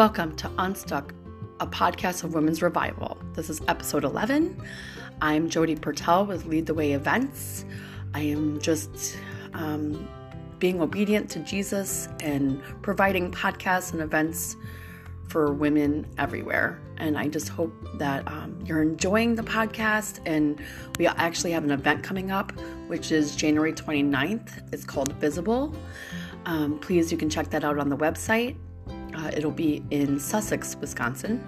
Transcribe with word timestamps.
Welcome 0.00 0.34
to 0.36 0.50
Unstuck, 0.56 1.12
a 1.60 1.66
podcast 1.66 2.24
of 2.24 2.32
women's 2.32 2.62
revival. 2.62 3.18
This 3.34 3.50
is 3.50 3.60
episode 3.68 4.02
11. 4.02 4.58
I'm 5.20 5.50
Jody 5.50 5.76
Pertel 5.76 6.26
with 6.26 6.46
Lead 6.46 6.64
the 6.64 6.72
Way 6.72 6.92
Events. 6.92 7.66
I 8.14 8.20
am 8.20 8.58
just 8.62 9.18
um, 9.52 10.08
being 10.58 10.80
obedient 10.80 11.28
to 11.32 11.40
Jesus 11.40 12.08
and 12.20 12.62
providing 12.80 13.30
podcasts 13.30 13.92
and 13.92 14.00
events 14.00 14.56
for 15.28 15.52
women 15.52 16.06
everywhere. 16.16 16.80
And 16.96 17.18
I 17.18 17.28
just 17.28 17.50
hope 17.50 17.74
that 17.98 18.26
um, 18.26 18.58
you're 18.64 18.80
enjoying 18.80 19.34
the 19.34 19.42
podcast. 19.42 20.20
And 20.24 20.62
we 20.98 21.08
actually 21.08 21.50
have 21.50 21.64
an 21.64 21.72
event 21.72 22.02
coming 22.02 22.30
up, 22.30 22.52
which 22.86 23.12
is 23.12 23.36
January 23.36 23.74
29th. 23.74 24.72
It's 24.72 24.82
called 24.86 25.12
Visible. 25.16 25.74
Um, 26.46 26.78
please, 26.78 27.12
you 27.12 27.18
can 27.18 27.28
check 27.28 27.50
that 27.50 27.64
out 27.64 27.78
on 27.78 27.90
the 27.90 27.98
website. 27.98 28.56
Uh, 29.14 29.30
it'll 29.36 29.50
be 29.50 29.84
in 29.90 30.18
Sussex, 30.18 30.76
Wisconsin. 30.76 31.44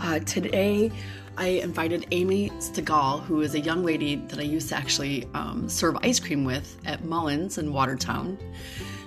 Uh, 0.00 0.20
today, 0.20 0.92
I 1.36 1.46
invited 1.46 2.06
Amy 2.10 2.50
Stegall, 2.58 3.22
who 3.22 3.42
is 3.42 3.54
a 3.54 3.60
young 3.60 3.84
lady 3.84 4.16
that 4.16 4.38
I 4.38 4.42
used 4.42 4.68
to 4.70 4.76
actually 4.76 5.28
um, 5.34 5.68
serve 5.68 5.96
ice 6.02 6.18
cream 6.18 6.44
with 6.44 6.76
at 6.84 7.04
Mullen's 7.04 7.58
in 7.58 7.72
Watertown. 7.72 8.38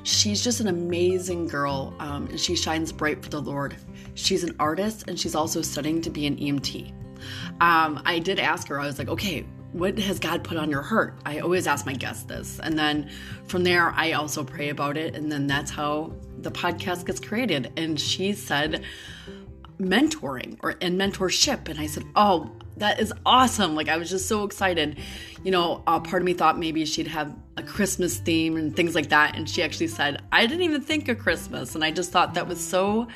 She's 0.04 0.44
just 0.44 0.60
an 0.60 0.68
amazing 0.68 1.48
girl, 1.48 1.94
um, 2.00 2.28
and 2.28 2.40
she 2.40 2.56
shines 2.56 2.92
bright 2.92 3.24
for 3.24 3.30
the 3.30 3.42
Lord. 3.42 3.76
She's 4.16 4.44
an 4.44 4.56
artist, 4.60 5.06
and 5.08 5.20
she's 5.20 5.36
also 5.36 5.62
studying 5.62 6.02
to 6.02 6.10
be 6.10 6.26
an 6.26 6.38
EMT. 6.38 6.94
Um, 7.62 8.02
I 8.06 8.20
did 8.20 8.40
ask 8.40 8.68
her, 8.70 8.80
I 8.80 8.86
was 8.86 8.98
like, 8.98 9.10
okay, 9.10 9.46
what 9.74 9.98
has 10.00 10.20
God 10.20 10.44
put 10.44 10.58
on 10.58 10.70
your 10.70 10.82
heart? 10.82 11.20
I 11.26 11.40
always 11.40 11.68
ask 11.68 11.86
my 11.86 11.94
guests 11.94 12.24
this. 12.24 12.60
And 12.60 12.78
then 12.78 13.10
from 13.46 13.64
there, 13.64 13.92
I 13.92 14.14
also 14.14 14.44
pray 14.44 14.70
about 14.70 14.98
it. 14.98 15.16
And 15.16 15.32
then 15.32 15.48
that's 15.48 15.72
how 15.72 16.14
the 16.44 16.52
podcast 16.52 17.06
gets 17.06 17.20
created. 17.20 17.72
And 17.78 18.00
she 18.00 18.34
said, 18.34 18.84
mentoring 19.82 20.58
or 20.62 20.76
and 20.82 21.00
mentorship. 21.00 21.68
And 21.68 21.80
I 21.80 21.88
said, 21.88 22.04
oh, 22.16 22.52
that 22.78 23.00
is 23.00 23.14
awesome. 23.26 23.76
Like 23.76 23.90
I 23.90 23.98
was 23.98 24.10
just 24.10 24.28
so 24.28 24.44
excited. 24.44 24.98
You 25.44 25.52
know, 25.52 25.84
uh, 25.88 26.00
part 26.00 26.22
of 26.22 26.26
me 26.26 26.34
thought 26.34 26.58
maybe 26.58 26.86
she'd 26.86 27.08
have 27.08 27.36
a 27.58 27.64
Christmas 27.64 28.18
theme 28.18 28.58
and 28.58 28.76
things 28.76 28.96
like 28.96 29.10
that. 29.10 29.36
And 29.36 29.50
she 29.50 29.64
actually 29.64 29.88
said, 29.88 30.22
I 30.32 30.46
didn't 30.46 30.64
even 30.64 30.82
think 30.82 31.08
of 31.10 31.20
Christmas. 31.20 31.76
And 31.76 31.84
I 31.84 31.92
just 31.92 32.12
thought 32.12 32.34
that 32.36 32.48
was 32.48 32.60
so 32.66 33.08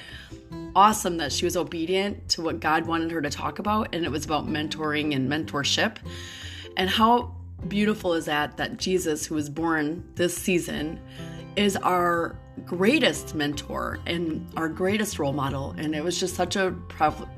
awesome 0.75 1.17
that 1.17 1.31
she 1.31 1.45
was 1.45 1.55
obedient 1.55 2.27
to 2.29 2.41
what 2.41 2.59
God 2.59 2.85
wanted 2.85 3.11
her 3.11 3.21
to 3.21 3.29
talk 3.29 3.59
about. 3.59 3.93
And 3.93 4.05
it 4.05 4.11
was 4.11 4.25
about 4.25 4.47
mentoring 4.47 5.15
and 5.15 5.29
mentorship. 5.29 5.97
And 6.77 6.89
how 6.89 7.35
beautiful 7.67 8.13
is 8.13 8.25
that 8.25 8.57
that 8.57 8.77
Jesus, 8.77 9.25
who 9.25 9.35
was 9.35 9.49
born 9.49 10.03
this 10.15 10.35
season, 10.35 10.99
is 11.55 11.77
our 11.77 12.37
greatest 12.63 13.35
mentor 13.35 13.99
and 14.05 14.47
our 14.55 14.69
greatest 14.69 15.19
role 15.19 15.33
model. 15.33 15.75
And 15.77 15.95
it 15.95 16.03
was 16.03 16.19
just 16.19 16.35
such 16.35 16.55
a 16.55 16.71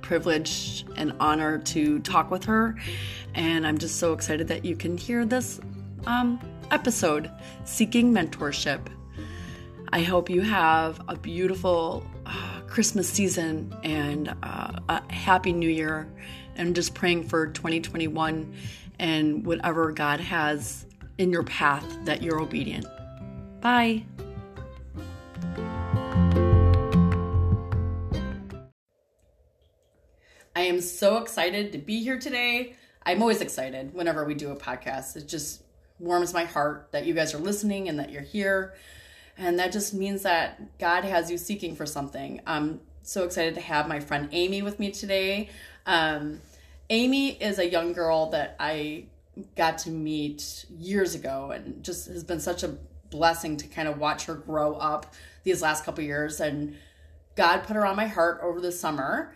privilege 0.01 0.85
and 0.95 1.13
honor 1.19 1.57
to 1.59 1.99
talk 1.99 2.29
with 2.29 2.45
her. 2.45 2.75
And 3.33 3.65
I'm 3.65 3.77
just 3.77 3.97
so 3.97 4.13
excited 4.13 4.47
that 4.49 4.65
you 4.65 4.75
can 4.75 4.97
hear 4.97 5.25
this 5.25 5.59
um, 6.05 6.39
episode, 6.71 7.31
Seeking 7.65 8.13
Mentorship. 8.13 8.87
I 9.91 10.01
hope 10.01 10.29
you 10.29 10.41
have 10.41 11.01
a 11.07 11.15
beautiful 11.15 12.05
uh, 12.25 12.61
Christmas 12.67 13.09
season 13.09 13.75
and 13.83 14.35
uh, 14.43 14.79
a 14.89 15.13
happy 15.13 15.53
new 15.53 15.69
year. 15.69 16.07
And 16.55 16.75
just 16.75 16.93
praying 16.95 17.27
for 17.27 17.47
2021 17.47 18.53
and 18.99 19.45
whatever 19.45 19.91
God 19.91 20.19
has 20.19 20.85
in 21.17 21.31
your 21.31 21.43
path 21.43 21.85
that 22.05 22.23
you're 22.23 22.41
obedient. 22.41 22.85
Bye. 23.61 24.03
I 30.57 30.61
am 30.61 30.81
so 30.81 31.17
excited 31.17 31.71
to 31.73 31.77
be 31.77 32.03
here 32.03 32.17
today. 32.17 32.75
I'm 33.05 33.21
always 33.21 33.41
excited 33.41 33.93
whenever 33.93 34.25
we 34.25 34.33
do 34.33 34.49
a 34.49 34.55
podcast. 34.55 35.15
It 35.15 35.27
just 35.27 35.61
warms 35.99 36.33
my 36.33 36.45
heart 36.45 36.89
that 36.91 37.05
you 37.05 37.13
guys 37.13 37.33
are 37.35 37.37
listening 37.37 37.87
and 37.89 37.99
that 37.99 38.11
you're 38.11 38.23
here. 38.23 38.73
And 39.37 39.59
that 39.59 39.71
just 39.71 39.93
means 39.93 40.23
that 40.23 40.79
God 40.79 41.03
has 41.03 41.29
you 41.29 41.37
seeking 41.37 41.75
for 41.75 41.85
something. 41.85 42.41
I'm 42.47 42.81
so 43.03 43.23
excited 43.23 43.53
to 43.55 43.61
have 43.61 43.87
my 43.87 43.99
friend 43.99 44.29
Amy 44.31 44.61
with 44.63 44.79
me 44.79 44.91
today. 44.91 45.49
Um, 45.85 46.41
Amy 46.89 47.31
is 47.41 47.59
a 47.59 47.69
young 47.69 47.93
girl 47.93 48.31
that 48.31 48.55
I 48.59 49.05
got 49.55 49.77
to 49.79 49.91
meet 49.91 50.65
years 50.75 51.13
ago 51.13 51.51
and 51.51 51.83
just 51.83 52.07
has 52.07 52.23
been 52.23 52.39
such 52.39 52.63
a 52.63 52.77
blessing 53.09 53.57
to 53.57 53.67
kind 53.67 53.87
of 53.87 53.97
watch 53.97 54.25
her 54.25 54.35
grow 54.35 54.75
up 54.75 55.13
these 55.43 55.61
last 55.61 55.85
couple 55.85 56.03
years 56.03 56.39
and 56.39 56.75
God 57.35 57.63
put 57.63 57.75
her 57.75 57.85
on 57.85 57.95
my 57.95 58.07
heart 58.07 58.39
over 58.43 58.59
the 58.59 58.71
summer 58.71 59.33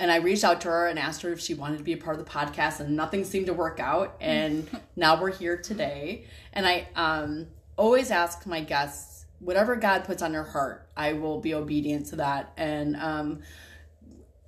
and 0.00 0.10
I 0.10 0.16
reached 0.16 0.44
out 0.44 0.60
to 0.62 0.68
her 0.68 0.88
and 0.88 0.98
asked 0.98 1.22
her 1.22 1.32
if 1.32 1.40
she 1.40 1.54
wanted 1.54 1.78
to 1.78 1.84
be 1.84 1.92
a 1.92 1.96
part 1.96 2.18
of 2.18 2.24
the 2.24 2.30
podcast 2.30 2.80
and 2.80 2.96
nothing 2.96 3.24
seemed 3.24 3.46
to 3.46 3.54
work 3.54 3.80
out 3.80 4.16
and 4.20 4.68
now 4.96 5.20
we're 5.20 5.32
here 5.32 5.56
today 5.56 6.26
and 6.52 6.66
I 6.66 6.88
um 6.96 7.46
always 7.76 8.10
ask 8.10 8.46
my 8.46 8.60
guests 8.60 9.26
whatever 9.40 9.76
God 9.76 10.04
puts 10.04 10.22
on 10.22 10.32
their 10.32 10.44
heart 10.44 10.88
I 10.96 11.14
will 11.14 11.40
be 11.40 11.54
obedient 11.54 12.06
to 12.06 12.16
that 12.16 12.52
and 12.56 12.96
um 12.96 13.40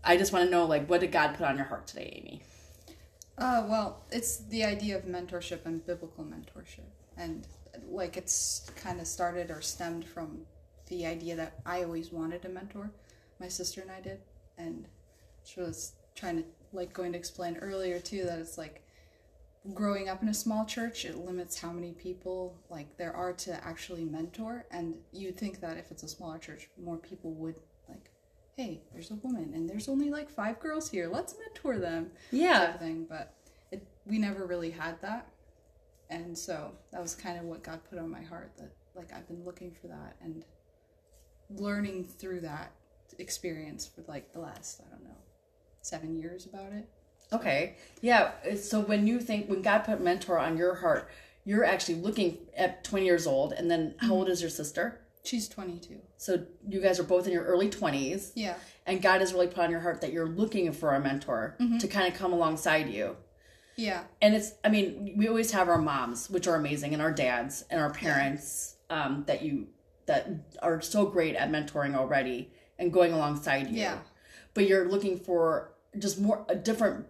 I 0.05 0.17
just 0.17 0.33
want 0.33 0.45
to 0.45 0.51
know 0.51 0.67
like 0.67 0.89
what 0.89 1.01
did 1.01 1.13
God 1.13 1.37
put 1.37 1.47
on 1.47 1.57
your 1.57 1.67
heart 1.67 1.87
today 1.87 2.13
Amy 2.17 2.43
uh, 3.39 3.65
well, 3.69 4.03
it's 4.11 4.39
the 4.39 4.65
idea 4.65 4.97
of 4.97 5.05
mentorship 5.05 5.67
and 5.67 5.85
biblical 5.85 6.25
mentorship. 6.25 6.89
And 7.17 7.47
like 7.89 8.17
it's 8.17 8.71
kind 8.77 9.01
of 9.01 9.07
started 9.07 9.51
or 9.51 9.61
stemmed 9.61 10.05
from 10.05 10.43
the 10.89 11.07
idea 11.07 11.37
that 11.37 11.59
I 11.65 11.83
always 11.83 12.13
wanted 12.13 12.45
a 12.45 12.49
mentor. 12.49 12.91
My 13.41 13.49
sister 13.49 13.81
and 13.81 13.91
I 13.91 14.01
did. 14.01 14.21
And 14.59 14.87
she 15.45 15.61
was 15.61 15.93
trying 16.15 16.39
to, 16.39 16.45
like, 16.73 16.93
going 16.93 17.13
to 17.13 17.19
explain 17.19 17.57
earlier 17.59 17.99
too, 17.99 18.25
that 18.25 18.39
it's 18.39 18.57
like 18.57 18.83
growing 19.75 20.09
up 20.09 20.23
in 20.23 20.29
a 20.29 20.35
small 20.35 20.65
church, 20.65 21.05
it 21.05 21.17
limits 21.17 21.61
how 21.61 21.73
many 21.73 21.93
people, 21.93 22.57
like, 22.71 22.97
there 22.97 23.13
are 23.13 23.33
to 23.33 23.65
actually 23.65 24.05
mentor. 24.05 24.65
And 24.71 24.97
you'd 25.13 25.37
think 25.37 25.61
that 25.61 25.77
if 25.77 25.91
it's 25.91 26.03
a 26.03 26.09
smaller 26.09 26.39
church, 26.39 26.69
more 26.83 26.97
people 26.97 27.33
would 27.33 27.57
like 27.89 28.11
hey, 28.57 28.81
there's 28.93 29.11
a 29.11 29.15
woman 29.17 29.53
and 29.55 29.69
there's 29.69 29.89
only 29.89 30.11
like 30.11 30.31
five 30.31 30.59
girls 30.61 30.91
here. 30.91 31.09
Let's 31.09 31.35
mentor 31.39 31.79
them. 31.79 32.11
Yeah. 32.31 32.77
Thing. 32.79 33.07
But 33.09 33.35
it, 33.71 33.87
we 34.07 34.19
never 34.19 34.47
really 34.47 34.71
had 34.71 35.01
that. 35.03 35.29
And 36.11 36.37
so 36.37 36.73
that 36.93 37.03
was 37.03 37.15
kind 37.15 37.39
of 37.39 37.45
what 37.45 37.63
God 37.63 37.81
put 37.89 37.99
on 37.99 38.11
my 38.11 38.23
heart 38.23 38.53
that 38.59 38.73
like 38.95 39.13
I've 39.13 39.29
been 39.29 39.45
looking 39.45 39.73
for 39.73 39.89
that 39.89 40.17
and 40.23 40.45
learning 41.51 42.05
through 42.05 42.41
that 42.41 42.73
experience 43.19 43.87
for 43.87 44.03
like 44.09 44.33
the 44.33 44.41
last, 44.41 44.81
I 44.87 44.91
don't 44.91 45.05
know, 45.05 45.17
seven 45.83 46.17
years 46.17 46.47
about 46.47 46.73
it. 46.73 46.89
Okay. 47.33 47.77
Yeah. 48.01 48.33
So 48.57 48.81
when 48.81 49.07
you 49.07 49.21
think, 49.21 49.49
when 49.49 49.63
God 49.63 49.81
put 49.81 50.01
mentor 50.01 50.39
on 50.39 50.57
your 50.57 50.77
heart, 50.77 51.11
you're 51.45 51.65
actually 51.65 51.97
looking 51.97 52.39
at 52.57 52.85
20 52.85 53.05
years 53.05 53.27
old. 53.27 53.53
And 53.53 53.71
then 53.71 53.95
how 53.99 54.15
old 54.15 54.29
is 54.29 54.41
your 54.41 54.51
sister? 54.51 55.01
She's 55.25 55.49
22. 55.49 55.99
So 56.17 56.45
you 56.69 56.81
guys 56.81 57.01
are 57.01 57.05
both 57.05 57.27
in 57.27 57.33
your 57.33 57.45
early 57.45 57.69
20s. 57.69 58.33
Yeah. 58.35 58.55
And 58.87 59.03
God 59.03 59.21
has 59.21 59.33
really 59.33 59.49
put 59.49 59.59
on 59.59 59.71
your 59.71 59.81
heart 59.81 60.01
that 60.01 60.13
you're 60.13 60.29
looking 60.29 60.73
for 60.73 60.95
a 60.95 61.01
mentor 61.01 61.57
mm-hmm. 61.61 61.79
to 61.79 61.89
kind 61.89 62.13
of 62.13 62.19
come 62.19 62.33
alongside 62.33 62.89
you. 62.89 63.17
Yeah. 63.77 64.05
And 64.23 64.35
it's, 64.35 64.53
I 64.65 64.69
mean, 64.69 65.15
we 65.17 65.29
always 65.29 65.53
have 65.53 65.69
our 65.69 65.81
moms, 65.81 66.31
which 66.31 66.47
are 66.47 66.57
amazing, 66.57 66.93
and 66.95 67.03
our 67.03 67.13
dads 67.13 67.65
and 67.71 67.81
our 67.81 67.91
parents 67.91 68.77
um, 68.89 69.25
that 69.27 69.43
you, 69.43 69.69
that 70.07 70.29
are 70.63 70.81
so 70.81 71.07
great 71.07 71.37
at 71.37 71.51
mentoring 71.51 71.95
already 71.95 72.51
and 72.79 72.93
going 72.93 73.13
alongside 73.13 73.69
you. 73.69 73.79
Yeah. 73.81 73.99
But 74.55 74.67
you're 74.67 74.89
looking 74.89 75.19
for 75.19 75.75
just 75.99 76.21
more, 76.21 76.45
a 76.49 76.55
different 76.55 77.07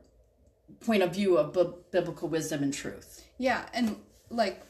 point 0.81 1.03
of 1.03 1.15
view 1.15 1.39
of 1.39 1.53
b- 1.53 1.73
biblical 1.93 2.29
wisdom 2.29 2.63
and 2.63 2.75
truth. 2.75 3.25
Yeah. 3.39 3.67
And 3.73 3.97
like, 4.31 4.63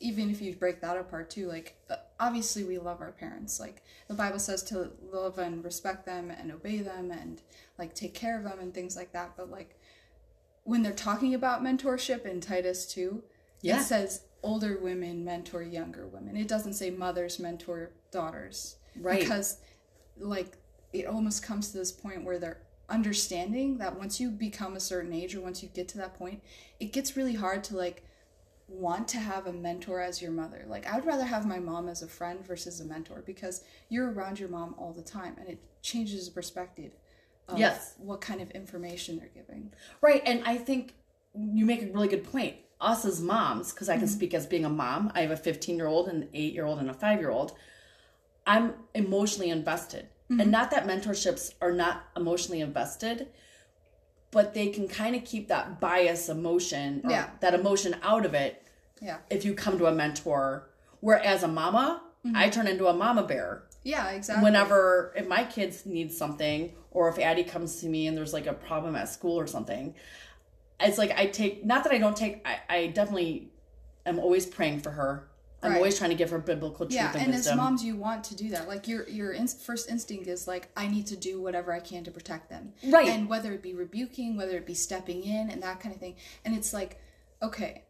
even 0.00 0.30
if 0.30 0.42
you 0.42 0.54
break 0.54 0.80
that 0.80 0.96
apart 0.96 1.30
too, 1.30 1.46
like, 1.46 1.76
uh, 1.88 1.96
obviously 2.18 2.64
we 2.64 2.78
love 2.78 3.00
our 3.00 3.12
parents. 3.12 3.60
Like 3.60 3.82
the 4.08 4.14
Bible 4.14 4.38
says 4.38 4.62
to 4.64 4.90
love 5.12 5.38
and 5.38 5.64
respect 5.64 6.04
them 6.04 6.30
and 6.30 6.50
obey 6.50 6.78
them 6.78 7.10
and 7.10 7.40
like 7.78 7.94
take 7.94 8.12
care 8.12 8.36
of 8.36 8.44
them 8.44 8.58
and 8.58 8.74
things 8.74 8.96
like 8.96 9.12
that. 9.12 9.36
But 9.36 9.50
like 9.50 9.78
when 10.64 10.82
they're 10.82 10.92
talking 10.92 11.34
about 11.34 11.62
mentorship 11.62 12.24
in 12.24 12.40
Titus 12.40 12.86
2, 12.86 13.22
yeah. 13.60 13.78
it 13.78 13.82
says 13.82 14.22
older 14.42 14.78
women 14.80 15.24
mentor 15.24 15.62
younger 15.62 16.06
women. 16.06 16.36
It 16.36 16.48
doesn't 16.48 16.74
say 16.74 16.90
mothers 16.90 17.38
mentor 17.38 17.92
daughters. 18.10 18.76
Right. 19.00 19.20
Because 19.20 19.58
like 20.18 20.58
it 20.92 21.06
almost 21.06 21.42
comes 21.42 21.70
to 21.70 21.78
this 21.78 21.92
point 21.92 22.24
where 22.24 22.38
they're 22.38 22.60
understanding 22.88 23.78
that 23.78 23.98
once 23.98 24.20
you 24.20 24.30
become 24.30 24.76
a 24.76 24.80
certain 24.80 25.12
age 25.12 25.34
or 25.34 25.40
once 25.40 25.62
you 25.62 25.68
get 25.68 25.88
to 25.88 25.98
that 25.98 26.18
point, 26.18 26.42
it 26.80 26.92
gets 26.92 27.16
really 27.16 27.34
hard 27.34 27.64
to 27.64 27.76
like 27.76 28.04
want 28.68 29.06
to 29.08 29.18
have 29.18 29.46
a 29.46 29.52
mentor 29.52 30.00
as 30.00 30.22
your 30.22 30.30
mother. 30.30 30.64
Like 30.66 30.86
I 30.86 30.96
would 30.96 31.06
rather 31.06 31.24
have 31.24 31.46
my 31.46 31.58
mom 31.58 31.88
as 31.88 32.02
a 32.02 32.08
friend 32.08 32.44
versus 32.46 32.80
a 32.80 32.84
mentor 32.84 33.22
because 33.26 33.64
you're 33.88 34.10
around 34.10 34.38
your 34.38 34.48
mom 34.48 34.74
all 34.78 34.92
the 34.92 35.02
time 35.02 35.36
and 35.38 35.48
it 35.48 35.58
changes 35.82 36.26
the 36.26 36.32
perspective 36.32 36.92
yes. 37.56 37.94
what 37.98 38.20
kind 38.20 38.40
of 38.40 38.50
information 38.52 39.18
they're 39.18 39.30
giving. 39.34 39.72
Right, 40.00 40.22
and 40.24 40.42
I 40.44 40.56
think 40.56 40.94
you 41.34 41.64
make 41.66 41.82
a 41.82 41.86
really 41.86 42.08
good 42.08 42.24
point. 42.24 42.56
Us 42.80 43.04
as 43.04 43.20
moms, 43.20 43.72
because 43.72 43.88
I 43.88 43.96
can 43.96 44.04
mm-hmm. 44.04 44.14
speak 44.14 44.34
as 44.34 44.46
being 44.46 44.64
a 44.64 44.68
mom, 44.68 45.12
I 45.14 45.22
have 45.22 45.30
a 45.30 45.36
15 45.36 45.76
year 45.76 45.86
old, 45.86 46.08
an 46.08 46.28
8 46.34 46.52
year 46.52 46.66
old, 46.66 46.78
and 46.78 46.90
a 46.90 46.94
5 46.94 47.20
year 47.20 47.30
old. 47.30 47.52
I'm 48.46 48.74
emotionally 48.94 49.50
invested. 49.50 50.08
Mm-hmm. 50.30 50.40
And 50.40 50.50
not 50.50 50.70
that 50.70 50.86
mentorships 50.86 51.54
are 51.60 51.72
not 51.72 52.04
emotionally 52.16 52.60
invested, 52.60 53.28
but 54.30 54.54
they 54.54 54.68
can 54.68 54.88
kind 54.88 55.14
of 55.16 55.24
keep 55.24 55.48
that 55.48 55.80
bias 55.80 56.28
emotion 56.28 57.02
Yeah. 57.08 57.30
that 57.40 57.54
emotion 57.54 57.96
out 58.02 58.26
of 58.26 58.34
it 58.34 58.62
Yeah. 59.00 59.18
if 59.30 59.44
you 59.44 59.54
come 59.54 59.78
to 59.78 59.86
a 59.86 59.92
mentor. 59.92 60.68
Whereas 61.00 61.42
a 61.42 61.48
mama, 61.48 62.02
Mm-hmm. 62.26 62.36
I 62.36 62.48
turn 62.48 62.66
into 62.66 62.86
a 62.86 62.94
mama 62.94 63.22
bear. 63.22 63.64
Yeah, 63.84 64.10
exactly. 64.10 64.42
Whenever 64.42 65.12
if 65.16 65.28
my 65.28 65.44
kids 65.44 65.86
need 65.86 66.10
something, 66.12 66.72
or 66.90 67.08
if 67.08 67.18
Addie 67.18 67.44
comes 67.44 67.80
to 67.80 67.86
me 67.86 68.06
and 68.06 68.16
there's 68.16 68.32
like 68.32 68.46
a 68.46 68.54
problem 68.54 68.96
at 68.96 69.08
school 69.08 69.38
or 69.38 69.46
something, 69.46 69.94
it's 70.80 70.98
like 70.98 71.12
I 71.16 71.26
take 71.26 71.64
not 71.64 71.84
that 71.84 71.92
I 71.92 71.98
don't 71.98 72.16
take 72.16 72.44
I, 72.46 72.58
I 72.68 72.86
definitely 72.88 73.50
am 74.06 74.18
always 74.18 74.46
praying 74.46 74.80
for 74.80 74.90
her. 74.90 75.28
I'm 75.62 75.70
Right. 75.70 75.76
always 75.78 75.96
trying 75.96 76.10
to 76.10 76.16
give 76.16 76.28
her 76.28 76.38
biblical 76.38 76.84
truth 76.84 76.92
yeah, 76.94 77.10
and, 77.14 77.22
and 77.22 77.34
as 77.34 77.54
moms, 77.56 77.82
you 77.82 77.96
want 77.96 78.22
to 78.24 78.36
do 78.36 78.50
that. 78.50 78.68
Like 78.68 78.86
your 78.86 79.08
your 79.08 79.32
in- 79.32 79.46
first 79.48 79.88
instinct 79.88 80.26
is 80.26 80.46
like, 80.46 80.68
I 80.76 80.86
need 80.88 81.06
to 81.06 81.16
do 81.16 81.40
whatever 81.40 81.72
I 81.72 81.80
can 81.80 82.04
to 82.04 82.10
protect 82.10 82.50
them, 82.50 82.74
Right. 82.86 83.08
And 83.08 83.30
whether 83.30 83.50
it 83.52 83.62
be 83.62 83.72
rebuking, 83.72 84.36
whether 84.36 84.58
it 84.58 84.66
be 84.66 84.74
stepping 84.74 85.24
in, 85.24 85.48
and 85.50 85.62
that 85.62 85.80
kind 85.80 85.94
of 85.94 86.00
thing. 86.00 86.16
And 86.44 86.54
it's 86.54 86.74
like, 86.74 87.00
okay, 87.42 87.84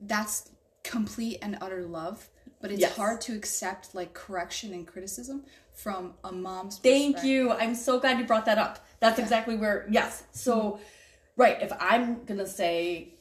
that's 0.00 0.50
complete 0.84 1.38
and 1.42 1.58
utter 1.60 1.82
love, 1.84 2.30
but 2.66 2.72
it's 2.72 2.80
Yes. 2.80 2.96
hard 2.96 3.20
to 3.20 3.32
accept 3.36 3.94
like 3.94 4.12
correction 4.12 4.72
and 4.74 4.88
criticism 4.88 5.44
from 5.72 6.14
a 6.24 6.32
mom's. 6.32 6.78
Thank 6.78 7.22
you. 7.22 7.52
I'm 7.52 7.76
so 7.76 8.00
glad 8.00 8.18
you 8.18 8.24
brought 8.24 8.44
that 8.46 8.58
up. 8.58 8.84
That's 8.98 9.20
exactly 9.20 9.54
where 9.54 9.86
yes. 9.88 10.24
So 10.32 10.80
right, 11.36 11.62
if 11.62 11.72
I'm 11.78 12.24
gonna 12.24 12.44
say 12.46 13.14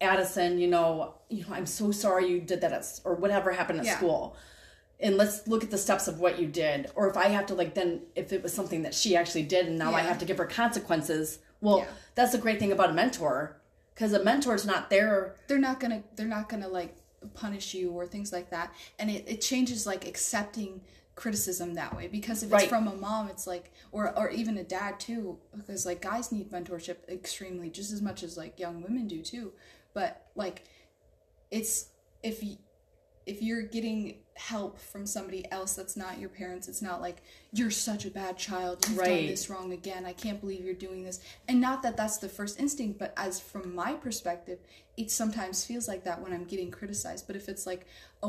Addison, 0.00 0.58
you 0.58 0.66
know, 0.66 1.14
you 1.28 1.42
know, 1.44 1.52
I'm 1.52 1.66
so 1.66 1.92
sorry 1.92 2.26
you 2.28 2.40
did 2.40 2.60
that 2.62 2.72
at, 2.72 3.00
or 3.04 3.14
whatever 3.14 3.52
happened 3.52 3.78
at 3.78 3.86
Yeah. 3.86 3.96
school. 3.96 4.36
And 4.98 5.16
let's 5.16 5.46
look 5.46 5.62
at 5.62 5.70
the 5.70 5.78
steps 5.78 6.08
of 6.08 6.18
what 6.18 6.40
you 6.40 6.48
did. 6.48 6.90
Or 6.96 7.08
if 7.08 7.16
I 7.16 7.28
have 7.28 7.46
to 7.46 7.54
like 7.54 7.74
then 7.74 8.02
if 8.16 8.32
it 8.32 8.42
was 8.42 8.52
something 8.52 8.82
that 8.82 8.92
she 8.92 9.14
actually 9.14 9.44
did 9.44 9.68
and 9.68 9.78
now 9.78 9.94
I 9.94 10.00
have 10.00 10.18
to 10.18 10.24
give 10.24 10.38
her 10.38 10.46
consequences. 10.46 11.38
Well, 11.60 11.78
Yeah. 11.78 11.86
that's 12.16 12.32
the 12.32 12.38
great 12.38 12.58
thing 12.58 12.72
about 12.72 12.90
a 12.90 12.92
mentor. 12.92 13.54
Because 13.94 14.12
a 14.12 14.22
mentor's 14.24 14.64
not 14.66 14.90
there 14.90 15.36
they're 15.46 15.58
not 15.58 15.78
gonna 15.78 16.02
they're 16.16 16.26
not 16.26 16.48
gonna 16.48 16.66
like 16.68 16.96
punish 17.34 17.74
you 17.74 17.90
or 17.90 18.06
things 18.06 18.32
like 18.32 18.50
that. 18.50 18.72
And 18.98 19.10
it, 19.10 19.24
it 19.28 19.40
changes 19.40 19.86
like 19.86 20.06
accepting 20.06 20.80
criticism 21.14 21.74
that 21.74 21.96
way. 21.96 22.06
Because 22.06 22.42
if 22.42 22.52
Right. 22.52 22.62
it's 22.62 22.68
from 22.68 22.86
a 22.86 22.94
mom 22.94 23.28
it's 23.28 23.46
like 23.46 23.72
or 23.90 24.16
or 24.16 24.30
even 24.30 24.56
a 24.58 24.64
dad 24.64 25.00
too 25.00 25.38
because 25.56 25.84
like 25.84 26.00
guys 26.00 26.30
need 26.30 26.50
mentorship 26.50 27.08
extremely 27.08 27.70
just 27.70 27.92
as 27.92 28.00
much 28.00 28.22
as 28.22 28.36
like 28.36 28.58
young 28.58 28.82
women 28.82 29.08
do 29.08 29.22
too. 29.22 29.52
But 29.94 30.26
like 30.36 30.64
it's 31.50 31.88
if 32.22 32.42
if 33.28 33.42
you're 33.42 33.62
getting 33.62 34.16
help 34.34 34.78
from 34.80 35.04
somebody 35.04 35.44
else 35.50 35.74
that's 35.74 35.96
not 35.96 36.18
your 36.18 36.28
parents 36.28 36.68
it's 36.68 36.80
not 36.80 37.00
like 37.00 37.22
you're 37.52 37.70
such 37.72 38.04
a 38.06 38.10
bad 38.10 38.38
child 38.38 38.78
you've 38.88 38.98
done 38.98 39.26
this 39.26 39.50
wrong 39.50 39.72
again 39.72 40.06
i 40.06 40.12
can't 40.12 40.40
believe 40.40 40.64
you're 40.64 40.74
doing 40.74 41.02
this 41.02 41.20
and 41.48 41.60
not 41.60 41.82
that 41.82 41.96
that's 41.96 42.18
the 42.18 42.28
first 42.28 42.58
instinct 42.60 42.98
but 42.98 43.12
as 43.16 43.40
from 43.40 43.74
my 43.74 43.92
perspective 43.94 44.58
it 44.96 45.10
sometimes 45.10 45.64
feels 45.64 45.88
like 45.88 46.04
that 46.04 46.20
when 46.22 46.32
i'm 46.32 46.44
getting 46.44 46.70
criticized 46.70 47.26
but 47.26 47.34
if 47.36 47.48
it's 47.48 47.66
like 47.66 47.84
a 48.22 48.28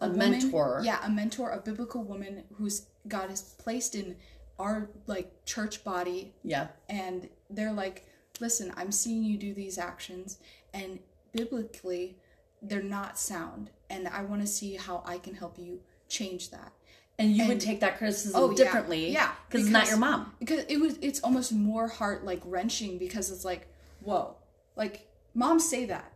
A 0.00 0.08
woman- 0.08 0.32
mentor. 0.32 0.80
yeah 0.84 0.98
a 1.04 1.08
mentor 1.10 1.50
a 1.50 1.58
biblical 1.60 2.02
woman 2.02 2.42
who's 2.56 2.86
god 3.06 3.30
has 3.30 3.42
placed 3.42 3.94
in 3.94 4.16
our 4.58 4.88
like 5.06 5.44
church 5.44 5.84
body 5.84 6.32
Yeah. 6.44 6.68
and 6.88 7.28
they're 7.50 7.72
like, 7.72 8.06
listen, 8.40 8.72
I'm 8.76 8.92
seeing 8.92 9.24
you 9.24 9.36
do 9.36 9.52
these 9.52 9.78
actions, 9.78 10.38
and 10.72 11.00
biblically, 11.32 12.16
they're 12.62 12.82
not 12.82 13.18
sound, 13.18 13.70
and 13.94 14.08
I 14.08 14.22
want 14.22 14.40
to 14.42 14.46
see 14.46 14.74
how 14.74 15.02
I 15.06 15.18
can 15.18 15.34
help 15.34 15.58
you 15.58 15.80
change 16.08 16.50
that. 16.50 16.72
And 17.18 17.36
you 17.36 17.46
would 17.46 17.60
take 17.60 17.78
that 17.80 17.96
criticism 17.98 18.40
Oh, 18.42 18.52
differently. 18.52 19.12
Yeah, 19.12 19.30
Because 19.48 19.62
it's 19.62 19.70
not 19.70 19.86
your 19.88 19.98
mom. 19.98 20.32
Because 20.40 20.64
it 20.68 20.78
was, 20.78 20.98
it's 21.00 21.20
almost 21.20 21.52
more 21.52 21.86
heart 21.86 22.24
like 22.24 22.40
wrenching 22.44 22.98
because 22.98 23.30
it's 23.30 23.44
like, 23.44 23.68
whoa, 24.00 24.34
like 24.74 25.06
moms 25.32 25.68
say 25.68 25.84
that, 25.86 26.12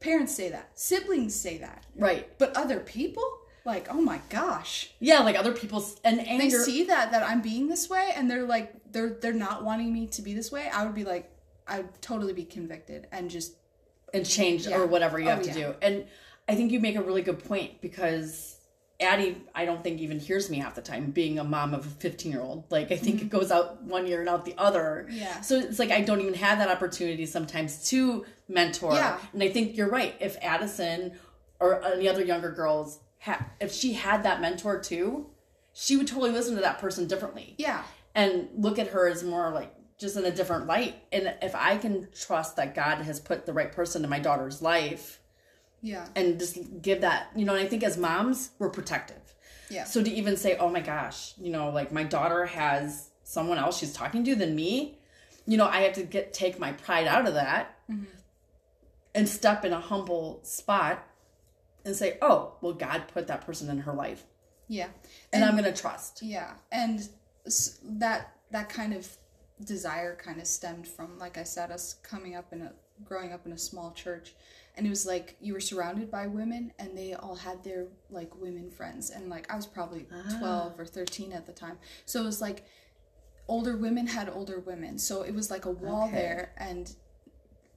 parents 0.00 0.34
say 0.34 0.48
that, 0.50 0.70
siblings 0.76 1.34
say 1.36 1.58
that, 1.58 1.86
Right. 1.96 2.36
but 2.38 2.56
other 2.56 2.80
people, 2.80 3.22
like, 3.64 3.86
oh 3.94 4.00
my 4.00 4.20
gosh, 4.28 4.90
Yeah, 4.98 5.20
like 5.20 5.38
other 5.38 5.52
people's 5.52 5.96
and 6.02 6.18
they 6.18 6.24
anger 6.24 6.64
see 6.64 6.84
that 6.84 7.12
that 7.12 7.22
I'm 7.22 7.40
being 7.40 7.68
this 7.68 7.88
way, 7.88 8.10
and 8.16 8.28
they're 8.28 8.46
like, 8.46 8.72
they're 8.90 9.10
they're 9.20 9.32
not 9.34 9.62
wanting 9.62 9.92
me 9.92 10.06
to 10.08 10.22
be 10.22 10.32
this 10.34 10.50
way. 10.50 10.68
I 10.72 10.84
would 10.84 10.94
be 10.94 11.04
like, 11.04 11.30
I'd 11.66 12.00
totally 12.02 12.32
be 12.32 12.44
convicted 12.44 13.06
and 13.12 13.28
just 13.30 13.52
and 14.14 14.24
change 14.26 14.66
Yeah. 14.66 14.78
or 14.78 14.86
whatever 14.86 15.20
you 15.20 15.26
Oh, 15.28 15.34
have 15.34 15.42
to 15.42 15.48
yeah. 15.50 15.54
do. 15.54 15.74
And 15.82 16.06
I 16.48 16.54
think 16.54 16.72
you 16.72 16.80
make 16.80 16.96
a 16.96 17.02
really 17.02 17.22
good 17.22 17.44
point 17.44 17.80
because 17.80 18.56
Addie, 19.00 19.36
I 19.54 19.64
don't 19.64 19.84
think 19.84 20.00
even 20.00 20.18
hears 20.18 20.50
me 20.50 20.58
half 20.58 20.74
the 20.74 20.82
time 20.82 21.10
being 21.10 21.38
a 21.38 21.44
mom 21.44 21.74
of 21.74 21.86
a 21.86 21.90
15 21.90 22.32
year 22.32 22.40
old. 22.40 22.64
Like, 22.70 22.90
I 22.90 22.96
think 22.96 23.22
it 23.22 23.28
goes 23.28 23.52
out 23.52 23.82
one 23.82 24.06
year 24.06 24.20
and 24.20 24.28
out 24.28 24.44
the 24.44 24.54
other. 24.58 25.06
Mm-hmm. 25.08 25.18
Yeah. 25.18 25.40
So 25.40 25.56
it's 25.56 25.78
like 25.78 25.90
I 25.90 26.00
don't 26.00 26.20
even 26.20 26.34
have 26.34 26.58
that 26.58 26.68
opportunity 26.68 27.26
sometimes 27.26 27.88
to 27.90 28.24
mentor. 28.48 28.94
Yeah. 28.94 29.18
And 29.32 29.42
I 29.42 29.50
think 29.50 29.76
you're 29.76 29.90
right. 29.90 30.16
If 30.20 30.36
Addison 30.42 31.12
or 31.60 31.84
any 31.84 32.08
other 32.08 32.24
younger 32.24 32.50
girls, 32.50 33.00
ha- 33.20 33.46
if 33.60 33.72
she 33.72 33.92
had 33.92 34.22
that 34.22 34.40
mentor 34.40 34.80
too, 34.80 35.26
she 35.72 35.96
would 35.96 36.08
totally 36.08 36.30
listen 36.30 36.56
to 36.56 36.60
that 36.62 36.78
person 36.78 37.06
differently 37.06 37.54
yeah, 37.56 37.84
and 38.14 38.48
look 38.56 38.80
at 38.80 38.88
her 38.88 39.06
as 39.06 39.22
more 39.22 39.52
like 39.52 39.72
just 39.96 40.16
in 40.16 40.24
a 40.24 40.30
different 40.30 40.66
light. 40.66 40.96
And 41.12 41.34
if 41.42 41.54
I 41.54 41.76
can 41.76 42.08
trust 42.12 42.56
that 42.56 42.74
God 42.74 42.98
has 43.02 43.20
put 43.20 43.46
the 43.46 43.52
right 43.52 43.70
person 43.70 44.02
in 44.02 44.10
my 44.10 44.18
daughter's 44.18 44.60
life 44.62 45.20
yeah, 45.82 46.06
and 46.16 46.38
just 46.38 46.58
give 46.82 47.00
that, 47.02 47.28
you 47.36 47.44
know, 47.44 47.54
and 47.54 47.64
I 47.64 47.68
think 47.68 47.82
as 47.82 47.96
moms, 47.96 48.50
we're 48.58 48.70
protective. 48.70 49.34
yeah, 49.70 49.84
So 49.84 50.02
to 50.02 50.10
even 50.10 50.36
say, 50.36 50.56
oh 50.56 50.68
my 50.70 50.80
gosh, 50.80 51.34
you 51.38 51.50
know, 51.50 51.70
like 51.70 51.92
my 51.92 52.04
daughter 52.04 52.46
has 52.46 53.10
someone 53.22 53.58
else 53.58 53.78
she's 53.78 53.92
talking 53.92 54.24
to 54.24 54.34
than 54.34 54.54
me, 54.54 54.98
you 55.46 55.56
know, 55.56 55.66
I 55.66 55.82
have 55.82 55.94
to 55.94 56.02
get 56.02 56.32
take 56.32 56.58
my 56.58 56.72
pride 56.72 57.06
out 57.06 57.26
of 57.26 57.34
that 57.34 57.76
mm-hmm. 57.90 58.04
and 59.14 59.28
step 59.28 59.64
in 59.64 59.72
a 59.72 59.80
humble 59.80 60.40
spot 60.42 61.04
and 61.84 61.94
say, 61.96 62.18
oh, 62.20 62.54
well, 62.60 62.74
God 62.74 63.04
put 63.08 63.26
that 63.28 63.46
person 63.46 63.70
in 63.70 63.78
her 63.78 63.92
life. 63.92 64.24
Yeah, 64.68 64.88
and, 65.32 65.44
I'm 65.44 65.56
going 65.56 65.72
to 65.72 65.80
trust. 65.80 66.22
yeah, 66.22 66.52
and 66.70 67.08
that 67.82 68.34
that 68.50 68.68
kind 68.68 68.92
of 68.92 69.08
desire 69.64 70.14
kind 70.16 70.40
of 70.40 70.46
stemmed 70.46 70.86
from, 70.86 71.18
like 71.18 71.38
I 71.38 71.42
said, 71.42 71.70
us 71.70 71.94
coming 72.02 72.36
up 72.36 72.52
in 72.52 72.62
a 72.62 72.72
growing 73.04 73.32
up 73.32 73.46
in 73.46 73.52
a 73.52 73.58
small 73.58 73.92
church, 73.92 74.34
and 74.78 74.86
it 74.86 74.90
was 74.90 75.04
like 75.04 75.36
you 75.40 75.52
were 75.52 75.60
surrounded 75.60 76.10
by 76.10 76.26
women, 76.26 76.72
and 76.78 76.96
they 76.96 77.12
all 77.12 77.34
had 77.34 77.62
their 77.64 77.88
like 78.10 78.34
women 78.40 78.70
friends, 78.70 79.10
and 79.10 79.28
like 79.28 79.52
I 79.52 79.56
was 79.56 79.66
probably 79.66 80.06
ah. 80.12 80.38
twelve 80.38 80.80
or 80.80 80.86
thirteen 80.86 81.32
at 81.32 81.46
the 81.46 81.52
time, 81.52 81.78
so 82.06 82.22
it 82.22 82.24
was 82.24 82.40
like 82.40 82.64
older 83.48 83.76
women 83.76 84.06
had 84.06 84.28
older 84.28 84.60
women, 84.60 84.98
so 84.98 85.22
it 85.22 85.34
was 85.34 85.50
like 85.50 85.64
a 85.64 85.70
wall 85.70 86.04
Okay. 86.04 86.16
there, 86.16 86.52
and 86.56 86.94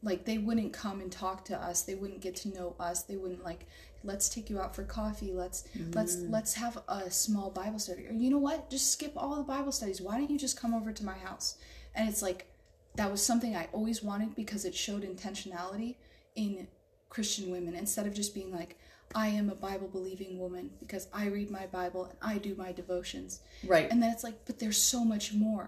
like 0.04 0.26
they 0.26 0.38
wouldn't 0.38 0.72
come 0.72 1.02
and 1.02 1.12
talk 1.12 1.44
to 1.46 1.58
us. 1.58 1.82
They 1.82 1.96
wouldn't 1.96 2.22
get 2.22 2.36
to 2.38 2.50
know 2.50 2.76
us. 2.80 3.04
They 3.04 3.18
wouldn't 3.18 3.44
like 3.44 3.66
let's 4.04 4.30
take 4.30 4.50
you 4.50 4.60
out 4.60 4.76
for 4.76 4.84
coffee. 4.84 5.34
Let's 5.34 5.68
let's 5.94 6.18
mm. 6.18 6.32
let's 6.32 6.54
have 6.54 6.78
a 6.88 7.10
small 7.10 7.50
bible 7.50 7.80
study. 7.80 8.08
Or 8.08 8.14
you 8.14 8.30
know 8.30 8.38
what? 8.38 8.70
Just 8.70 8.94
skip 8.94 9.14
all 9.18 9.36
the 9.36 9.44
bible 9.44 9.72
studies. 9.72 10.00
Why 10.02 10.18
don't 10.18 10.30
you 10.30 10.38
just 10.38 10.60
come 10.60 10.76
over 10.76 10.94
to 10.94 11.04
my 11.04 11.18
house? 11.18 11.58
And 11.96 12.08
it's 12.08 12.22
like 12.22 12.48
that 12.96 13.10
was 13.10 13.26
something 13.26 13.56
i 13.56 13.68
always 13.72 14.04
wanted 14.04 14.36
because 14.36 14.66
it 14.66 14.76
showed 14.76 15.04
intentionality 15.04 15.96
in 16.36 16.68
christian 17.12 17.52
women 17.52 17.76
instead 17.76 18.08
of 18.08 18.14
just 18.14 18.34
being 18.34 18.52
like 18.60 18.78
i 19.14 19.28
am 19.28 19.50
a 19.50 19.56
bible 19.56 19.88
believing 19.88 20.40
woman 20.40 20.70
because 20.80 21.08
i 21.14 21.28
read 21.28 21.50
my 21.52 21.66
bible 21.68 22.06
and 22.06 22.16
i 22.22 22.38
do 22.38 22.56
my 22.56 22.72
devotions 22.72 23.42
Right. 23.68 23.88
and 23.92 24.02
then 24.02 24.12
it's 24.12 24.24
like 24.24 24.38
but 24.48 24.58
there's 24.60 24.78
so 24.94 25.04
much 25.14 25.34
more 25.34 25.66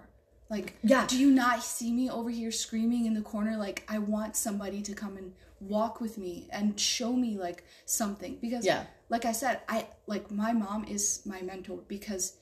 like 0.49 0.67
Yeah. 0.83 1.05
do 1.07 1.17
you 1.17 1.29
not 1.29 1.61
see 1.63 1.91
me 1.91 2.09
over 2.09 2.29
here 2.29 2.51
screaming 2.51 3.05
in 3.05 3.13
the 3.13 3.21
corner 3.33 3.55
like 3.57 3.83
i 3.95 3.97
want 3.99 4.35
somebody 4.35 4.81
to 4.89 4.93
come 4.93 5.17
and 5.17 5.33
walk 5.59 6.01
with 6.01 6.17
me 6.17 6.47
and 6.51 6.79
show 6.79 7.13
me 7.13 7.37
like 7.37 7.63
something 7.85 8.37
because 8.41 8.65
Yeah. 8.65 8.83
like 9.09 9.25
i 9.25 9.31
said 9.33 9.59
i 9.69 9.87
like 10.07 10.31
my 10.31 10.51
mom 10.53 10.85
is 10.85 11.21
my 11.25 11.41
mentor 11.41 11.79
because 11.87 12.37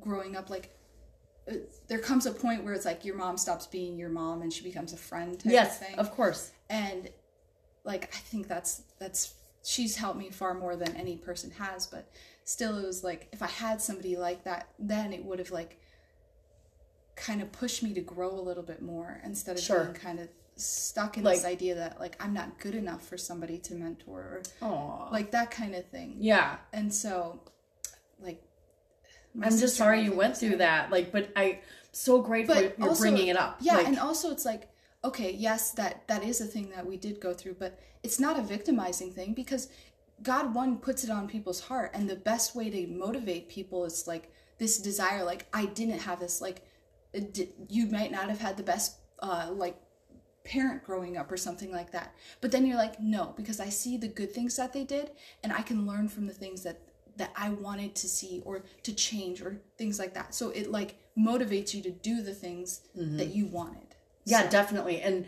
growing 0.00 0.36
up 0.36 0.48
like 0.50 0.66
uh, 1.50 1.54
there 1.88 1.98
comes 1.98 2.24
a 2.26 2.32
point 2.32 2.64
where 2.64 2.74
it's 2.74 2.84
like 2.84 3.04
your 3.04 3.16
mom 3.16 3.36
stops 3.36 3.66
being 3.66 3.98
your 3.98 4.10
mom 4.10 4.42
and 4.42 4.52
she 4.52 4.62
becomes 4.62 4.92
a 4.92 4.96
friend 4.96 5.40
yes, 5.44 5.82
of 5.94 5.98
of 6.06 6.10
course. 6.12 6.52
and 6.68 7.08
like 7.84 8.04
i 8.14 8.18
think 8.18 8.46
that's 8.48 8.82
that's 8.98 9.34
she's 9.62 9.96
helped 9.96 10.18
me 10.18 10.30
far 10.30 10.54
more 10.54 10.76
than 10.76 10.94
any 10.96 11.16
person 11.16 11.50
has 11.52 11.86
but 11.86 12.10
still 12.44 12.78
it 12.78 12.86
was 12.86 13.02
like 13.04 13.28
if 13.32 13.42
i 13.42 13.46
had 13.46 13.80
somebody 13.80 14.16
like 14.16 14.44
that 14.44 14.68
then 14.78 15.12
it 15.12 15.24
would 15.24 15.38
have 15.38 15.50
like 15.50 15.78
kind 17.16 17.42
of 17.42 17.52
pushed 17.52 17.82
me 17.82 17.92
to 17.94 18.00
grow 18.00 18.30
a 18.30 18.40
little 18.40 18.62
bit 18.62 18.80
more 18.80 19.20
instead 19.24 19.56
of 19.56 19.62
Sure. 19.62 19.84
being 19.84 19.94
kind 19.94 20.18
of 20.20 20.28
stuck 20.56 21.16
in 21.16 21.24
Like- 21.24 21.36
this 21.36 21.44
idea 21.44 21.74
that 21.76 22.00
like 22.00 22.16
i'm 22.22 22.32
not 22.34 22.58
good 22.58 22.74
enough 22.74 23.06
for 23.06 23.16
somebody 23.16 23.58
to 23.58 23.74
mentor 23.74 24.20
or 24.20 24.42
Oh. 24.62 25.08
like 25.12 25.30
that 25.32 25.50
kind 25.50 25.74
of 25.74 25.86
thing 25.86 26.16
Yeah. 26.18 26.56
and 26.72 26.92
so 26.92 27.40
like 28.20 28.42
I'm 29.40 29.56
just 29.56 29.76
sorry 29.76 30.02
you 30.02 30.12
went 30.12 30.36
through 30.36 30.56
that. 30.56 30.90
Like, 30.90 31.12
but 31.12 31.30
I 31.36 31.60
so 31.92 32.20
grateful 32.20 32.56
but 32.56 32.76
you're 32.76 32.88
also- 32.88 33.00
bringing 33.00 33.28
it 33.28 33.36
up. 33.36 33.58
Yeah, 33.60 33.76
Like, 33.76 33.86
and 33.86 33.96
also 33.96 34.32
it's 34.32 34.44
like, 34.44 34.68
okay, 35.04 35.32
yes, 35.32 35.72
that 35.72 36.06
that 36.08 36.22
is 36.22 36.40
a 36.40 36.46
thing 36.46 36.70
that 36.70 36.86
we 36.86 36.96
did 36.96 37.20
go 37.20 37.32
through, 37.32 37.54
but 37.58 37.78
it's 38.02 38.20
not 38.20 38.38
a 38.38 38.42
victimizing 38.42 39.12
thing 39.12 39.34
because 39.34 39.68
God 40.22 40.54
one 40.54 40.78
puts 40.78 41.04
it 41.04 41.10
on 41.10 41.28
people's 41.28 41.60
heart, 41.60 41.90
and 41.94 42.08
the 42.08 42.16
best 42.16 42.54
way 42.54 42.70
to 42.70 42.86
motivate 42.86 43.48
people 43.48 43.84
is 43.84 44.06
like 44.06 44.30
this 44.60 44.78
desire 44.78 45.24
like 45.24 45.46
i 45.52 45.64
didn't 45.64 45.98
have 45.98 46.20
this 46.20 46.40
like 46.40 46.62
it 47.12 47.34
di- 47.34 47.48
you 47.68 47.86
might 47.86 48.12
not 48.12 48.28
have 48.28 48.38
had 48.38 48.56
the 48.56 48.62
best 48.62 48.98
uh 49.20 49.48
like 49.50 49.76
parent 50.44 50.84
growing 50.84 51.16
up 51.16 51.30
or 51.30 51.36
something 51.36 51.70
like 51.70 51.92
that. 51.92 52.14
But 52.40 52.50
then 52.50 52.64
you're 52.66 52.76
like 52.76 53.00
no 53.00 53.34
because 53.36 53.60
i 53.60 53.68
see 53.68 53.96
the 53.96 54.08
good 54.08 54.32
things 54.32 54.56
that 54.56 54.72
they 54.72 54.84
did 54.84 55.10
and 55.42 55.52
i 55.52 55.62
can 55.62 55.86
learn 55.86 56.08
from 56.08 56.26
the 56.26 56.32
things 56.32 56.62
that 56.62 56.80
that 57.16 57.32
i 57.36 57.50
wanted 57.50 57.94
to 57.96 58.08
see 58.08 58.42
or 58.44 58.62
to 58.82 58.94
change 58.94 59.42
or 59.42 59.60
things 59.76 59.98
like 59.98 60.14
that. 60.14 60.34
So 60.34 60.50
it 60.50 60.70
like 60.70 60.96
motivates 61.18 61.74
you 61.74 61.82
to 61.82 61.90
do 61.90 62.22
the 62.22 62.34
things 62.34 62.82
that 62.94 63.34
you 63.34 63.46
wanted 63.46 63.89
Yeah, 64.24 64.48
definitely. 64.48 65.00
And 65.00 65.26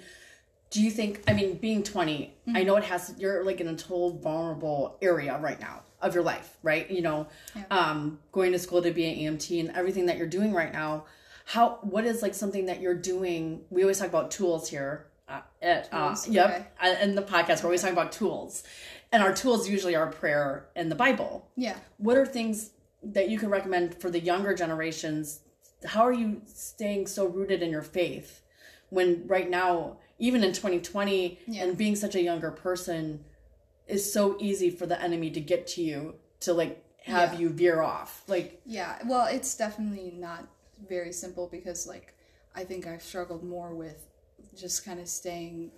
do 0.70 0.82
you 0.82 0.90
think, 0.90 1.22
I 1.28 1.32
mean, 1.34 1.58
being 1.58 1.82
20, 1.82 2.34
I 2.54 2.62
know 2.62 2.76
it 2.76 2.84
has, 2.84 3.14
you're 3.18 3.44
like 3.44 3.60
in 3.60 3.68
a 3.68 3.76
total 3.76 4.18
vulnerable 4.18 4.96
area 5.02 5.38
right 5.38 5.60
now 5.60 5.82
of 6.00 6.14
your 6.14 6.24
life, 6.24 6.56
right? 6.62 6.90
You 6.90 7.02
know, 7.02 7.26
um, 7.70 8.18
going 8.32 8.52
to 8.52 8.58
school 8.58 8.82
to 8.82 8.90
be 8.90 9.04
an 9.04 9.36
EMT 9.36 9.60
and 9.60 9.70
everything 9.76 10.06
that 10.06 10.16
you're 10.16 10.26
doing 10.26 10.52
right 10.52 10.72
now. 10.72 11.04
How, 11.44 11.78
what 11.82 12.04
is 12.04 12.22
like 12.22 12.34
something 12.34 12.66
that 12.66 12.80
you're 12.80 12.94
doing? 12.94 13.62
We 13.70 13.82
always 13.82 13.98
talk 13.98 14.08
about 14.08 14.30
tools 14.30 14.68
here. 14.68 15.06
Uh, 15.28 15.40
at, 15.60 15.90
Tools, 15.90 16.28
uh, 16.28 16.32
yep. 16.32 16.46
okay. 16.80 16.90
uh, 16.92 17.02
In 17.02 17.14
the 17.14 17.22
podcast, 17.22 17.62
we're 17.62 17.68
always 17.68 17.80
talking 17.82 17.96
about 17.96 18.12
tools. 18.12 18.64
And 19.12 19.22
our 19.22 19.32
tools 19.34 19.68
usually 19.68 19.94
are 19.94 20.06
prayer 20.06 20.68
and 20.74 20.90
the 20.90 20.94
Bible 20.94 21.50
yeah 21.56 21.76
what 21.98 22.16
are 22.16 22.24
things 22.24 22.70
that 23.02 23.28
you 23.28 23.38
can 23.38 23.50
recommend 23.50 23.94
for 24.00 24.08
the 24.10 24.18
younger 24.20 24.54
generations 24.54 25.40
how 25.84 26.02
are 26.02 26.12
you 26.12 26.40
staying 26.46 27.06
so 27.06 27.26
rooted 27.26 27.62
in 27.62 27.70
your 27.70 27.82
faith 27.82 28.40
when 28.92 29.26
right 29.26 29.48
now 29.48 29.96
even 30.18 30.44
in 30.44 30.52
2020 30.52 31.38
Yeah. 31.46 31.64
and 31.64 31.76
being 31.78 31.96
such 31.96 32.14
a 32.14 32.20
younger 32.22 32.50
person 32.50 33.24
is 33.88 34.12
so 34.12 34.36
easy 34.38 34.68
for 34.70 34.84
the 34.86 35.00
enemy 35.00 35.30
to 35.30 35.40
get 35.40 35.66
to 35.68 35.82
you 35.82 36.14
to 36.40 36.52
like 36.52 36.84
have 37.04 37.32
Yeah. 37.32 37.38
you 37.40 37.48
veer 37.48 37.80
off 37.80 38.22
like 38.28 38.60
Yeah, 38.66 38.98
well, 39.06 39.26
it's 39.26 39.56
definitely 39.56 40.12
not 40.16 40.46
very 40.88 41.12
simple 41.12 41.48
because, 41.48 41.86
like, 41.86 42.14
I 42.54 42.64
think 42.64 42.86
I've 42.86 43.02
struggled 43.02 43.42
more 43.42 43.74
with 43.74 44.06
just 44.54 44.84
kind 44.84 45.00
of 45.00 45.08
staying 45.08 45.70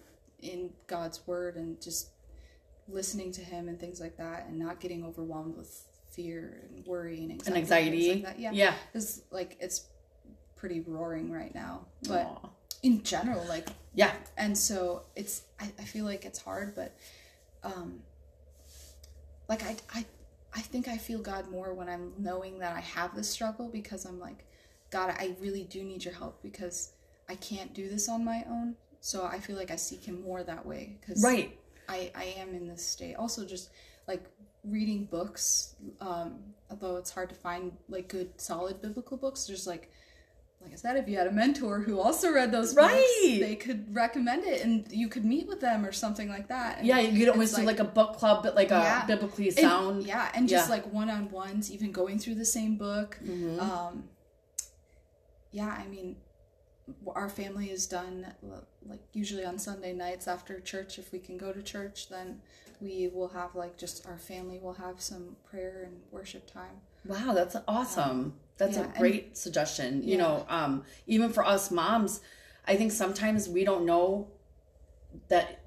in 0.43 0.71
God's 0.89 1.25
word 1.27 1.55
and 1.57 1.81
just 1.81 2.09
listening 2.89 3.31
to 3.33 3.41
Him 3.43 3.69
and 3.69 3.79
things 3.79 4.01
like 4.01 4.17
that, 4.17 4.47
and 4.49 4.59
not 4.59 4.81
getting 4.81 5.05
overwhelmed 5.05 5.57
with 5.57 5.85
fear 6.11 6.63
and 6.69 6.85
worry 6.87 7.23
and 7.23 7.31
anxiety. 7.33 7.47
and 7.47 7.57
anxiety 7.57 8.15
like 8.15 8.23
that. 8.25 8.39
Yeah, 8.41 8.51
yeah 8.53 8.75
it's 8.93 9.23
like 9.31 9.57
it's 9.61 9.87
pretty 10.57 10.81
roaring 10.81 11.31
right 11.31 11.55
now, 11.55 11.87
but 12.09 12.27
Aw. 12.27 12.49
In 12.85 13.03
general, 13.03 13.45
like 13.49 13.69
yeah 13.97 14.13
and 14.37 14.57
so 14.57 15.03
it's 15.15 15.43
I, 15.61 15.71
I 15.79 15.85
feel 15.85 16.05
like 16.05 16.25
it's 16.25 16.41
hard 16.41 16.75
but 16.75 16.97
um 17.63 18.01
like 19.49 19.63
I, 19.63 19.77
I 19.95 20.05
i 20.53 20.61
think 20.61 20.89
i 20.89 20.97
feel 20.97 21.21
god 21.21 21.49
more 21.49 21.73
when 21.73 21.89
i'm 21.89 22.13
knowing 22.19 22.59
that 22.59 22.75
i 22.75 22.81
have 22.81 23.15
this 23.15 23.31
struggle 23.31 23.69
because 23.69 24.05
i'm 24.05 24.19
like 24.19 24.47
god 24.91 25.15
i 25.17 25.37
really 25.41 25.63
do 25.63 25.85
need 25.85 26.05
your 26.05 26.15
help 26.15 26.43
because 26.43 26.95
i 27.29 27.37
can't 27.37 27.73
do 27.73 27.89
this 27.89 28.09
on 28.09 28.25
my 28.25 28.45
own 28.49 28.75
so 29.01 29.25
i 29.25 29.39
feel 29.39 29.57
like 29.57 29.71
i 29.71 29.77
seek 29.77 30.03
him 30.03 30.21
more 30.23 30.43
that 30.43 30.67
way 30.67 30.99
because 31.01 31.23
right 31.23 31.57
I, 31.89 32.11
I 32.15 32.25
am 32.39 32.55
in 32.55 32.67
this 32.67 32.85
state. 32.87 33.15
Also, 33.15 33.45
just 33.45 33.71
like 34.09 34.25
reading 34.65 35.07
books, 35.07 35.75
um, 36.01 36.39
although 36.71 36.97
it's 36.97 37.11
hard 37.11 37.29
to 37.31 37.35
find 37.35 37.73
like 37.89 38.09
good, 38.09 38.41
solid 38.41 38.81
biblical 38.81 39.17
books. 39.17 39.47
There's 39.47 39.67
like, 39.67 39.91
like 40.65 40.73
I 40.73 40.77
said, 40.77 40.97
if 40.97 41.07
you 41.09 41.17
had 41.19 41.27
a 41.27 41.33
mentor 41.33 41.79
who 41.81 42.01
also 42.01 42.33
read 42.33 42.51
those 42.51 42.75
books, 42.75 42.93
Right. 42.93 43.37
they 43.41 43.55
could 43.55 43.95
recommend 43.95 44.45
it, 44.45 44.65
and 44.65 44.91
you 44.91 45.09
could 45.09 45.25
meet 45.25 45.47
with 45.47 45.61
them 45.61 45.85
or 45.85 45.93
something 45.93 46.29
like 46.29 46.49
that. 46.49 46.79
And 46.79 46.87
yeah 46.87 46.99
you 47.01 47.19
could 47.21 47.29
always 47.29 47.53
do 47.55 47.63
like 47.63 47.81
a 47.81 47.85
book 47.85 48.17
club 48.17 48.43
but 48.43 48.55
like 48.57 48.71
a 48.71 48.75
Yeah. 48.81 49.07
biblically 49.07 49.49
and- 49.49 49.59
sound 49.59 50.03
yeah, 50.05 50.31
and 50.35 50.49
just 50.49 50.69
Yeah. 50.69 50.75
like 50.77 50.93
one 50.93 51.11
on 51.11 51.31
ones, 51.31 51.71
even 51.71 51.93
going 51.93 52.19
through 52.19 52.37
the 52.37 52.45
same 52.47 52.77
book. 52.77 53.19
Mhm. 53.23 53.61
Um, 53.61 54.09
yeah, 55.53 55.69
I 55.69 55.87
mean, 55.87 56.17
our 57.15 57.29
family 57.29 57.71
is 57.71 57.87
done 57.87 58.27
like 58.87 59.01
usually 59.13 59.45
on 59.45 59.59
Sunday 59.59 59.93
nights 59.93 60.27
after 60.29 60.61
church. 60.61 60.99
If 60.99 61.13
we 61.13 61.19
can 61.19 61.37
go 61.39 61.53
to 61.53 61.63
church, 61.63 62.09
then 62.09 62.41
we 62.81 63.09
will 63.09 63.29
have 63.29 63.55
like 63.55 63.77
just 63.79 64.07
our 64.07 64.19
family 64.19 64.59
will 64.59 64.75
have 64.75 65.01
some 65.01 65.37
prayer 65.45 65.83
and 65.87 66.01
worship 66.11 66.51
time. 66.51 66.81
Wow, 67.05 67.33
that's 67.35 67.57
awesome. 67.69 68.39
That's 68.57 68.77
yeah, 68.77 68.83
a 68.83 68.87
and- 68.87 68.95
great 68.97 69.37
suggestion. 69.37 70.03
You 70.03 70.13
Yeah. 70.13 70.19
know, 70.19 70.47
um, 70.49 70.85
even 71.07 71.33
for 71.33 71.45
us 71.45 71.71
moms, 71.71 72.21
I 72.67 72.77
think 72.77 72.93
sometimes 72.93 73.49
we 73.49 73.65
don't 73.65 73.85
know 73.85 74.29
that 75.29 75.61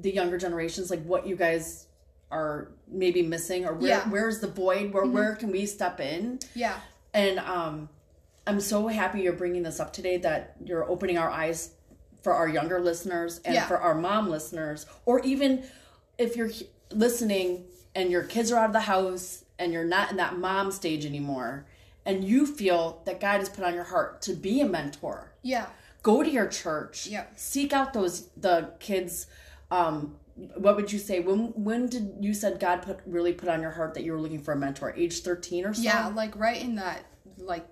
the 0.00 0.12
younger 0.12 0.38
generations, 0.38 0.90
like 0.90 1.02
what 1.04 1.26
you 1.26 1.36
guys 1.36 1.86
are 2.30 2.72
maybe 2.86 3.22
missing 3.22 3.66
or 3.66 3.74
where 3.74 3.88
Yeah. 3.88 4.00
Mm-hmm. 4.00 4.10
where's 4.10 4.40
the 4.40 4.46
void, 4.48 4.92
where 4.92 5.04
where 5.06 5.34
can 5.36 5.50
we 5.50 5.66
step 5.66 6.00
in? 6.00 6.38
Yeah, 6.54 6.78
And 7.12 7.38
um, 7.40 7.88
I'm 8.46 8.60
so 8.60 8.86
happy 8.88 9.22
you're 9.22 9.32
bringing 9.32 9.62
this 9.64 9.80
up 9.80 9.92
today 9.92 10.16
that 10.18 10.56
you're 10.64 10.88
opening 10.88 11.18
our 11.18 11.28
eyes 11.30 11.72
for 12.22 12.32
our 12.34 12.48
younger 12.48 12.80
listeners 12.80 13.40
and 13.44 13.58
for 13.66 13.78
our 13.78 13.94
mom 13.94 14.28
listeners, 14.30 14.86
or 15.06 15.20
even 15.20 15.64
if 16.18 16.36
you're 16.36 16.50
listening 16.92 17.64
and 17.94 18.10
your 18.10 18.22
kids 18.22 18.52
are 18.52 18.58
out 18.58 18.66
of 18.66 18.72
the 18.72 18.80
house 18.80 19.44
and 19.58 19.72
you're 19.72 19.84
not 19.84 20.10
in 20.10 20.16
that 20.18 20.36
mom 20.38 20.70
stage 20.70 21.04
anymore, 21.06 21.66
and 22.10 22.24
you 22.24 22.46
feel 22.46 23.02
that 23.06 23.20
God 23.20 23.38
has 23.38 23.48
put 23.48 23.64
on 23.64 23.74
your 23.74 23.84
heart 23.84 24.22
to 24.22 24.32
be 24.34 24.60
a 24.60 24.66
mentor, 24.66 25.32
yeah, 25.42 25.66
go 26.02 26.22
to 26.22 26.30
your 26.30 26.48
church. 26.48 27.06
Yeah. 27.06 27.26
Seek 27.36 27.72
out 27.72 27.92
those 27.92 28.28
the 28.36 28.72
kids. 28.80 29.26
Um, 29.70 30.16
what 30.56 30.76
would 30.76 30.92
you 30.92 30.98
say? 30.98 31.20
When 31.20 31.48
when 31.54 31.86
did 31.86 32.16
you 32.20 32.34
said 32.34 32.58
God 32.60 32.82
put 32.82 33.00
really 33.06 33.32
put 33.32 33.48
on 33.48 33.60
your 33.60 33.72
heart 33.72 33.94
that 33.94 34.04
you 34.04 34.12
were 34.12 34.20
looking 34.20 34.42
for 34.42 34.52
a 34.52 34.56
mentor? 34.56 34.92
Age 34.96 35.20
thirteen 35.20 35.64
or 35.64 35.74
so? 35.74 35.82
yeah. 35.82 36.08
Like 36.08 36.36
right 36.36 36.60
in 36.60 36.76
that 36.76 37.04
like 37.38 37.66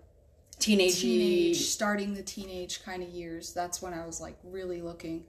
Teenage 0.58 1.00
teenage, 1.00 1.56
starting 1.56 2.14
the 2.14 2.22
teenage 2.22 2.82
kind 2.82 3.02
of 3.02 3.08
years. 3.10 3.52
That's 3.52 3.80
when 3.80 3.94
I 3.94 4.04
was 4.04 4.20
like 4.20 4.36
really 4.42 4.82
looking. 4.82 5.24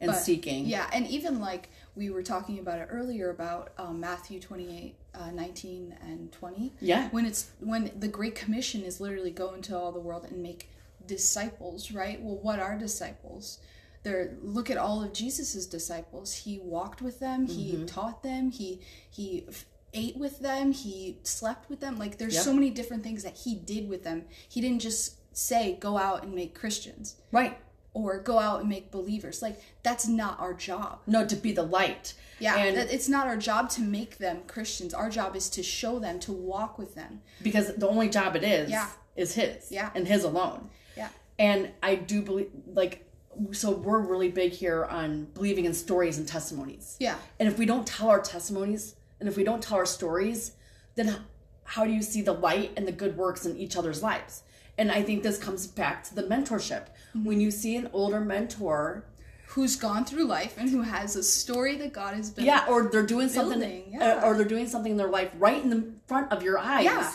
and 0.00 0.12
But, 0.12 0.18
seeking. 0.18 0.66
Yeah, 0.66 0.88
and 0.92 1.06
even 1.08 1.40
like 1.40 1.70
we 1.96 2.10
were 2.10 2.22
talking 2.22 2.60
about 2.60 2.78
it 2.78 2.86
earlier 2.88 3.30
about 3.30 3.72
um, 3.76 3.98
Matthew 3.98 4.38
28, 4.38 4.94
uh, 5.14 5.30
19 5.30 5.96
and 6.02 6.30
20. 6.32 6.72
Yeah. 6.80 7.08
When 7.10 7.24
it's 7.26 7.50
when 7.60 7.90
the 7.98 8.08
Great 8.08 8.34
Commission 8.34 8.82
is 8.82 9.00
literally 9.00 9.30
go 9.30 9.54
into 9.54 9.76
all 9.76 9.92
the 9.92 10.00
world 10.00 10.26
and 10.30 10.42
make 10.42 10.68
disciples, 11.06 11.90
right? 11.92 12.20
Well, 12.22 12.36
what 12.36 12.58
are 12.60 12.76
disciples? 12.78 13.58
They're 14.04 14.36
look 14.42 14.70
at 14.70 14.76
all 14.76 15.02
of 15.02 15.12
Jesus's 15.12 15.66
disciples. 15.66 16.32
He 16.34 16.58
walked 16.58 17.02
with 17.02 17.18
them, 17.20 17.46
he 17.46 17.72
Mm-hmm. 17.72 17.86
taught 17.86 18.22
them, 18.22 18.50
he 18.50 18.80
he 19.10 19.46
ate 19.94 20.16
with 20.16 20.38
them, 20.40 20.72
he 20.72 21.18
slept 21.24 21.68
with 21.68 21.80
them. 21.80 21.98
Like 21.98 22.18
there's 22.18 22.34
Yep. 22.34 22.44
so 22.44 22.52
many 22.52 22.70
different 22.70 23.02
things 23.02 23.22
that 23.24 23.36
he 23.38 23.54
did 23.56 23.88
with 23.88 24.04
them. 24.04 24.24
He 24.48 24.60
didn't 24.60 24.80
just 24.80 25.16
say 25.36 25.76
go 25.80 25.96
out 25.98 26.22
and 26.24 26.34
make 26.34 26.54
Christians 26.54 27.16
Right. 27.32 27.58
Or 27.98 28.18
go 28.18 28.38
out 28.38 28.60
and 28.60 28.68
make 28.68 28.90
believers. 28.90 29.42
Like 29.42 29.60
that's 29.82 30.06
not 30.06 30.38
our 30.40 30.54
job. 30.54 31.00
No, 31.06 31.26
to 31.26 31.36
be 31.36 31.52
the 31.52 31.62
light. 31.62 32.14
Yeah, 32.38 32.56
And 32.56 32.76
it's 32.76 33.08
not 33.08 33.26
our 33.26 33.36
job 33.36 33.68
to 33.70 33.80
make 33.80 34.18
them 34.18 34.42
Christians. 34.46 34.94
Our 34.94 35.10
job 35.10 35.34
is 35.34 35.50
to 35.50 35.62
show 35.62 35.98
them, 35.98 36.20
to 36.20 36.32
walk 36.32 36.78
with 36.78 36.94
them. 36.94 37.22
because 37.42 37.74
the 37.74 37.88
only 37.88 38.08
job 38.08 38.36
it 38.36 38.44
is 38.44 38.70
Yeah. 38.70 38.88
is 39.16 39.34
his. 39.34 39.72
Yeah. 39.72 39.90
And 39.94 40.06
his 40.06 40.22
alone. 40.24 40.70
Yeah. 40.96 41.08
And 41.38 41.72
I 41.82 41.96
do 41.96 42.22
believe 42.22 42.50
like 42.72 43.04
so 43.52 43.70
we're 43.70 44.00
really 44.00 44.30
big 44.30 44.50
here 44.52 44.84
on 44.84 45.26
believing 45.26 45.64
in 45.64 45.72
stories 45.74 46.18
and 46.18 46.26
testimonies. 46.26 46.96
Yeah. 46.98 47.16
And 47.38 47.48
if 47.48 47.56
we 47.58 47.66
don't 47.66 47.86
tell 47.86 48.08
our 48.08 48.20
testimonies 48.20 48.96
and 49.20 49.28
if 49.28 49.36
we 49.36 49.44
don't 49.44 49.62
tell 49.62 49.78
our 49.78 49.86
stories, 49.86 50.52
then 50.96 51.16
how 51.64 51.84
do 51.84 51.92
you 51.92 52.02
see 52.02 52.20
the 52.22 52.32
light 52.32 52.72
and 52.76 52.86
the 52.86 52.92
good 52.92 53.16
works 53.16 53.46
in 53.46 53.56
each 53.56 53.76
other's 53.76 54.02
lives? 54.02 54.42
And 54.78 54.90
I 54.92 55.02
think 55.02 55.22
this 55.22 55.36
comes 55.38 55.66
back 55.66 56.04
to 56.04 56.14
the 56.14 56.22
mentorship. 56.22 56.86
Mm-hmm. 57.14 57.24
When 57.24 57.40
you 57.40 57.50
see 57.50 57.76
an 57.76 57.90
older 57.92 58.20
mentor, 58.20 59.04
Who's 59.52 59.76
gone 59.76 60.04
through 60.04 60.24
life 60.26 60.56
and 60.58 60.68
who 60.68 60.82
has 60.82 61.16
a 61.16 61.22
story 61.22 61.74
that 61.76 61.92
God 61.94 62.14
has 62.14 62.30
been. 62.30 62.44
yeah, 62.44 62.66
or 62.68 62.90
they're 62.90 63.02
doing 63.06 63.28
something, 63.30 63.58
Building, 63.60 63.94
uh, 63.96 63.98
yeah. 64.04 64.24
or 64.24 64.34
they're 64.36 64.44
doing 64.44 64.68
something 64.68 64.92
in 64.92 64.98
their 64.98 65.08
life 65.08 65.30
right 65.38 65.60
in 65.62 65.70
the 65.70 65.84
front 66.06 66.30
of 66.30 66.42
your 66.42 66.58
eyes. 66.58 66.84
Yeah. 66.84 67.12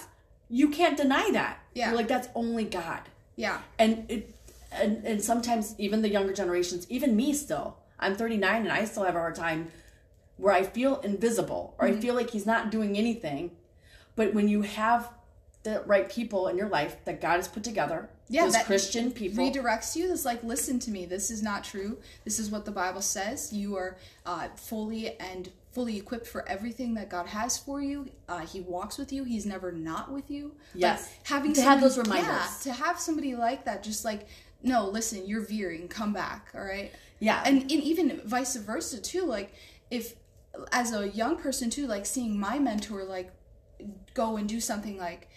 You 0.49 0.69
can't 0.69 0.97
deny 0.97 1.29
that. 1.31 1.59
Yeah. 1.75 1.89
You're 1.89 1.97
like 1.97 2.07
that's 2.07 2.27
only 2.35 2.63
God. 2.65 3.01
Yeah. 3.35 3.59
and 3.79 4.05
it 4.09 4.35
and 4.71 5.05
and 5.05 5.21
sometimes 5.23 5.75
even 5.77 6.01
the 6.01 6.09
younger 6.09 6.33
generations 6.33 6.87
even 6.89 7.15
me 7.15 7.31
still 7.33 7.77
i'm 7.99 8.15
39 8.15 8.61
and 8.63 8.71
i 8.71 8.85
still 8.85 9.03
have 9.03 9.15
a 9.15 9.19
hard 9.19 9.35
time 9.35 9.67
where 10.37 10.51
i 10.53 10.63
feel 10.63 10.99
invisible 11.01 11.75
or 11.77 11.87
Mm-hmm. 11.87 11.97
i 11.97 12.01
feel 12.01 12.15
like 12.15 12.31
he's 12.31 12.47
not 12.47 12.71
doing 12.71 12.97
anything 12.97 13.51
but 14.15 14.33
when 14.33 14.47
you 14.47 14.63
have 14.63 15.09
the 15.63 15.81
right 15.85 16.09
people 16.09 16.47
in 16.49 16.57
your 16.57 16.67
life 16.69 16.97
that 17.05 17.21
god 17.21 17.37
has 17.37 17.47
put 17.47 17.63
together 17.63 18.09
Yeah, 18.29 18.43
those 18.43 18.53
that 18.53 18.65
christian 18.65 19.11
people 19.11 19.43
Redirects 19.43 19.95
you. 19.95 20.11
It's 20.11 20.25
like, 20.25 20.43
listen 20.43 20.77
to 20.79 20.91
me. 20.91 21.05
This 21.05 21.29
is 21.31 21.41
not 21.41 21.63
true. 21.63 21.97
This 22.25 22.37
is 22.39 22.49
what 22.51 22.65
the 22.65 22.71
Bible 22.71 23.01
says. 23.01 23.51
You 23.53 23.75
are 23.77 23.97
uh, 24.25 24.47
fully 24.55 25.17
and 25.19 25.49
fully 25.71 25.97
equipped 25.97 26.27
for 26.27 26.47
everything 26.47 26.93
that 26.95 27.09
God 27.09 27.27
has 27.27 27.57
for 27.57 27.81
you. 27.81 28.09
Uh, 28.29 28.39
he 28.39 28.61
walks 28.61 28.97
with 28.97 29.11
you. 29.13 29.23
He's 29.23 29.45
never 29.45 29.71
not 29.71 30.11
with 30.11 30.29
you. 30.31 30.45
Like, 30.73 30.81
Yes. 30.81 31.13
having 31.23 31.53
To 31.53 31.61
have 31.61 31.79
somebody- 31.81 31.81
those 31.81 31.97
reminders. 31.97 32.65
Yeah, 32.65 32.73
to 32.73 32.83
have 32.83 32.99
somebody 32.99 33.35
like 33.35 33.65
that, 33.65 33.83
just 33.83 34.03
like, 34.05 34.27
no, 34.63 34.87
listen, 34.87 35.25
you're 35.27 35.45
veering. 35.45 35.87
Come 35.87 36.13
back. 36.13 36.49
All 36.55 36.63
right. 36.63 36.91
yeah 37.19 37.41
and, 37.45 37.61
and 37.61 37.71
even 37.71 38.21
vice 38.25 38.55
versa 38.55 38.99
too 38.99 39.23
like 39.25 39.53
if 39.91 40.15
as 40.71 40.93
a 40.93 41.07
young 41.09 41.35
person 41.37 41.69
too 41.69 41.87
like 41.87 42.05
seeing 42.05 42.37
my 42.39 42.59
mentor 42.59 43.03
like 43.03 43.31
go 44.13 44.37
and 44.37 44.47
do 44.49 44.59
something 44.59 44.97
like 44.97 45.29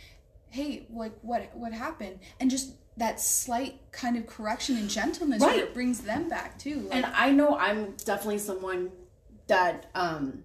hey 0.57 0.87
like 0.91 1.13
what 1.23 1.51
what 1.55 1.73
happened 1.73 2.19
and 2.41 2.51
just 2.51 2.73
that 2.97 3.21
slight 3.21 3.75
kind 3.93 4.17
of 4.17 4.27
correction 4.27 4.77
and 4.77 4.89
gentleness 4.89 5.43
Right. 5.43 5.57
where 5.57 5.65
it 5.67 5.75
brings 5.75 6.01
them 6.01 6.29
back 6.31 6.59
too 6.59 6.81
like, 6.81 6.95
And 6.95 7.05
I 7.15 7.31
know 7.31 7.57
I'm 7.59 7.93
definitely 8.05 8.39
someone 8.39 8.91
that 9.49 9.91
um 9.95 10.45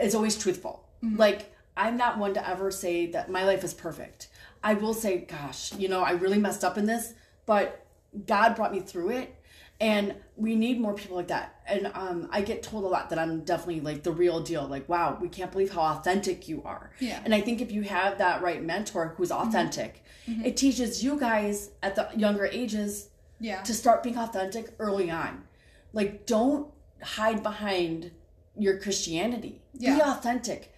is 0.00 0.14
always 0.14 0.36
truthful. 0.38 0.88
Like 1.02 1.52
I'm 1.76 1.96
not 1.96 2.18
one 2.18 2.32
to 2.34 2.48
ever 2.48 2.70
say 2.70 3.06
that 3.14 3.30
my 3.30 3.44
life 3.44 3.64
is 3.64 3.74
perfect. 3.74 4.28
I 4.62 4.74
will 4.74 4.94
say, 4.94 5.18
gosh, 5.18 5.72
you 5.74 5.88
know, 5.88 6.00
I 6.02 6.12
really 6.12 6.38
messed 6.38 6.62
up 6.64 6.78
in 6.78 6.86
this, 6.86 7.14
but 7.46 7.84
God 8.26 8.54
brought 8.54 8.72
me 8.72 8.80
through 8.80 9.10
it. 9.10 9.34
And 9.82 10.14
we 10.36 10.54
need 10.54 10.80
more 10.80 10.94
people 10.94 11.16
like 11.16 11.26
that. 11.28 11.60
And 11.66 11.90
um, 11.94 12.28
I 12.30 12.40
get 12.42 12.62
told 12.62 12.84
a 12.84 12.86
lot 12.86 13.10
that 13.10 13.18
I'm 13.18 13.40
definitely 13.40 13.80
like 13.80 14.04
the 14.04 14.12
real 14.12 14.38
deal. 14.38 14.64
Like, 14.66 14.88
wow, 14.88 15.18
we 15.20 15.28
can't 15.28 15.50
believe 15.50 15.72
how 15.72 15.80
authentic 15.80 16.48
you 16.48 16.62
are. 16.64 16.92
Yeah. 17.00 17.20
And 17.24 17.34
I 17.34 17.40
think 17.40 17.60
if 17.60 17.72
you 17.72 17.82
have 17.82 18.18
that 18.18 18.42
right 18.42 18.62
mentor 18.62 19.14
who's 19.16 19.32
authentic, 19.32 20.04
it 20.26 20.56
teaches 20.56 21.02
you 21.02 21.18
guys 21.18 21.70
at 21.82 21.96
the 21.96 22.08
younger 22.16 22.46
ages 22.46 23.08
yeah 23.40 23.60
to 23.62 23.74
start 23.74 24.04
being 24.04 24.16
authentic 24.16 24.72
early 24.78 25.10
on. 25.10 25.42
Like, 25.92 26.26
don't 26.26 26.70
hide 27.02 27.42
behind 27.42 28.12
your 28.56 28.78
Christianity. 28.78 29.62
yeah. 29.74 29.96
Be 29.96 30.02
authentic. 30.02 30.72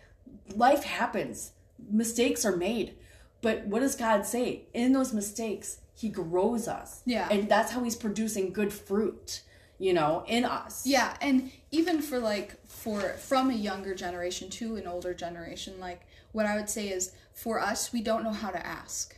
Life 0.57 0.85
happens, 0.85 1.53
mistakes 1.91 2.45
are 2.47 2.57
made. 2.57 2.95
But 3.43 3.67
what 3.67 3.81
does 3.81 3.97
God 3.97 4.25
say? 4.25 4.63
In 4.73 4.95
those 4.95 5.13
mistakes, 5.13 5.81
He 5.95 6.09
grows 6.09 6.69
us. 6.69 7.03
Yeah. 7.05 7.29
And 7.31 7.49
that's 7.49 7.73
how 7.73 7.83
He's 7.83 7.97
producing 7.97 8.53
good 8.53 8.73
fruit, 8.73 9.43
you 9.79 9.93
know, 9.93 10.25
in 10.27 10.45
us. 10.45 10.87
Yeah, 10.87 11.17
and 11.21 11.51
even 11.71 12.03
for 12.03 12.19
like 12.19 12.65
for 12.67 13.01
from 13.01 13.51
a 13.51 13.55
younger 13.55 13.95
generation 13.95 14.51
to 14.51 14.77
an 14.77 14.87
older 14.87 15.15
generation, 15.15 15.75
like 15.79 16.07
what 16.33 16.47
I 16.47 16.57
would 16.57 16.69
say 16.69 16.89
is 16.89 17.13
for 17.33 17.61
us, 17.61 17.93
we 17.93 18.03
don't 18.03 18.25
know 18.25 18.33
how 18.33 18.51
to 18.51 18.67
ask. 18.67 19.17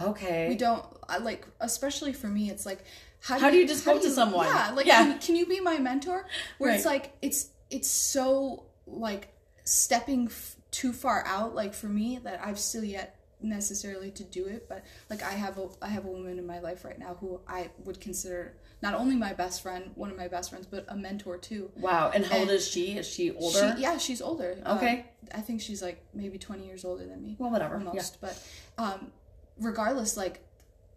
Okay. 0.00 0.48
We 0.48 0.54
don't 0.54 0.84
I, 1.08 1.18
like, 1.18 1.46
especially 1.60 2.12
for 2.12 2.28
me, 2.28 2.50
it's 2.50 2.66
like 2.66 2.84
how, 3.20 3.38
How 3.38 3.50
do 3.50 3.56
you 3.56 3.66
just 3.66 3.84
go 3.84 3.98
to 3.98 4.10
someone? 4.10 4.46
Yeah, 4.46 4.70
like 4.70 4.86
Yeah. 4.86 5.04
Can, 5.04 5.18
can 5.18 5.36
you 5.36 5.46
be 5.46 5.60
my 5.60 5.78
mentor? 5.78 6.26
Where 6.58 6.72
it's 6.72 6.84
like 6.84 7.12
it's 7.20 7.48
it's 7.70 7.90
so 7.90 8.64
like 8.86 9.28
stepping 9.64 10.26
f- 10.26 10.56
too 10.70 10.92
far 10.92 11.24
out. 11.26 11.54
Like 11.54 11.74
for 11.74 11.88
me, 11.88 12.20
that 12.22 12.40
I've 12.44 12.58
still 12.58 12.84
yet 12.84 13.17
necessarily 13.40 14.10
to 14.12 14.24
do 14.24 14.46
it, 14.46 14.68
but 14.68 14.84
like 15.10 15.22
I 15.22 15.32
have 15.32 15.58
a 15.58 15.68
I 15.80 15.88
have 15.88 16.04
a 16.04 16.08
woman 16.08 16.38
in 16.38 16.46
my 16.46 16.58
life 16.58 16.84
right 16.84 16.98
now 16.98 17.16
who 17.20 17.40
I 17.46 17.70
would 17.84 18.00
consider 18.00 18.54
not 18.82 18.94
only 18.94 19.16
my 19.16 19.32
best 19.32 19.62
friend, 19.62 19.90
one 19.94 20.10
of 20.10 20.16
my 20.16 20.28
best 20.28 20.50
friends, 20.50 20.66
but 20.66 20.84
a 20.88 20.96
mentor 20.96 21.36
too. 21.36 21.70
Wow. 21.76 22.10
And 22.14 22.24
how 22.24 22.38
old 22.38 22.50
is 22.50 22.68
she? 22.68 22.96
Is 22.96 23.06
she 23.08 23.32
older? 23.32 23.74
She, 23.76 23.82
yeah, 23.82 23.98
she's 23.98 24.20
older. 24.22 24.56
Uh, 24.64 24.76
Okay. 24.76 25.06
I 25.34 25.40
think 25.40 25.60
she's 25.60 25.82
like 25.82 26.04
maybe 26.14 26.38
20 26.38 26.64
years 26.66 26.84
older 26.84 27.04
than 27.06 27.22
me. 27.22 27.36
Well, 27.38 27.50
whatever. 27.50 27.76
Almost. 27.76 28.20
But 28.20 28.40
um, 28.78 29.10
regardless, 29.58 30.16
like 30.16 30.44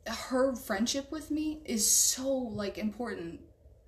her 0.08 0.56
friendship 0.56 1.12
with 1.12 1.32
me 1.32 1.62
is 1.66 1.90
so 1.90 2.28
like 2.30 2.78
important 2.78 3.40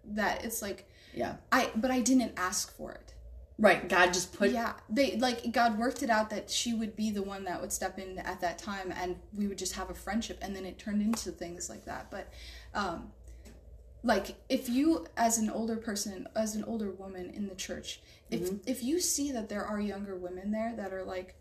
that 0.05 0.43
it's 0.43 0.62
like 0.62 0.88
Yeah. 1.13 1.36
I 1.51 1.69
but 1.75 1.91
I 1.91 2.01
didn't 2.01 2.33
ask 2.38 2.75
for 2.75 2.91
it. 2.91 3.12
Right. 3.60 3.88
God 3.88 4.13
just 4.13 4.33
put. 4.33 4.51
yeah, 4.51 4.74
they 4.89 5.15
like 5.17 5.51
God 5.51 5.77
worked 5.77 6.01
it 6.01 6.10
out 6.10 6.29
that 6.31 6.50
she 6.50 6.74
would 6.74 6.95
be 6.95 7.12
the 7.12 7.22
one 7.22 7.43
that 7.45 7.62
would 7.62 7.72
step 7.72 8.00
in 8.00 8.17
at 8.19 8.41
that 8.41 8.57
time, 8.57 8.91
and 8.95 9.15
we 9.36 9.48
would 9.48 9.57
just 9.57 9.74
have 9.75 9.89
a 9.89 9.93
friendship, 9.93 10.39
and 10.41 10.55
then 10.55 10.65
it 10.65 10.79
turned 10.79 11.01
into 11.01 11.31
things 11.31 11.69
like 11.69 11.86
that. 11.86 12.10
But, 12.10 12.33
um, 12.74 13.12
like 14.03 14.36
if 14.50 14.67
you 14.69 15.05
as 15.15 15.38
an 15.38 15.50
older 15.50 15.77
person, 15.77 16.27
as 16.36 16.55
an 16.55 16.63
older 16.65 16.89
woman 16.91 17.29
in 17.29 17.48
the 17.48 17.55
church, 17.55 18.01
if 18.31 18.50
if 18.65 18.83
you 18.83 19.00
see 19.00 19.31
that 19.31 19.50
there 19.50 19.63
are 19.63 19.79
younger 19.79 20.15
women 20.15 20.51
there 20.51 20.74
that 20.75 20.91
are 20.91 21.03
like, 21.03 21.36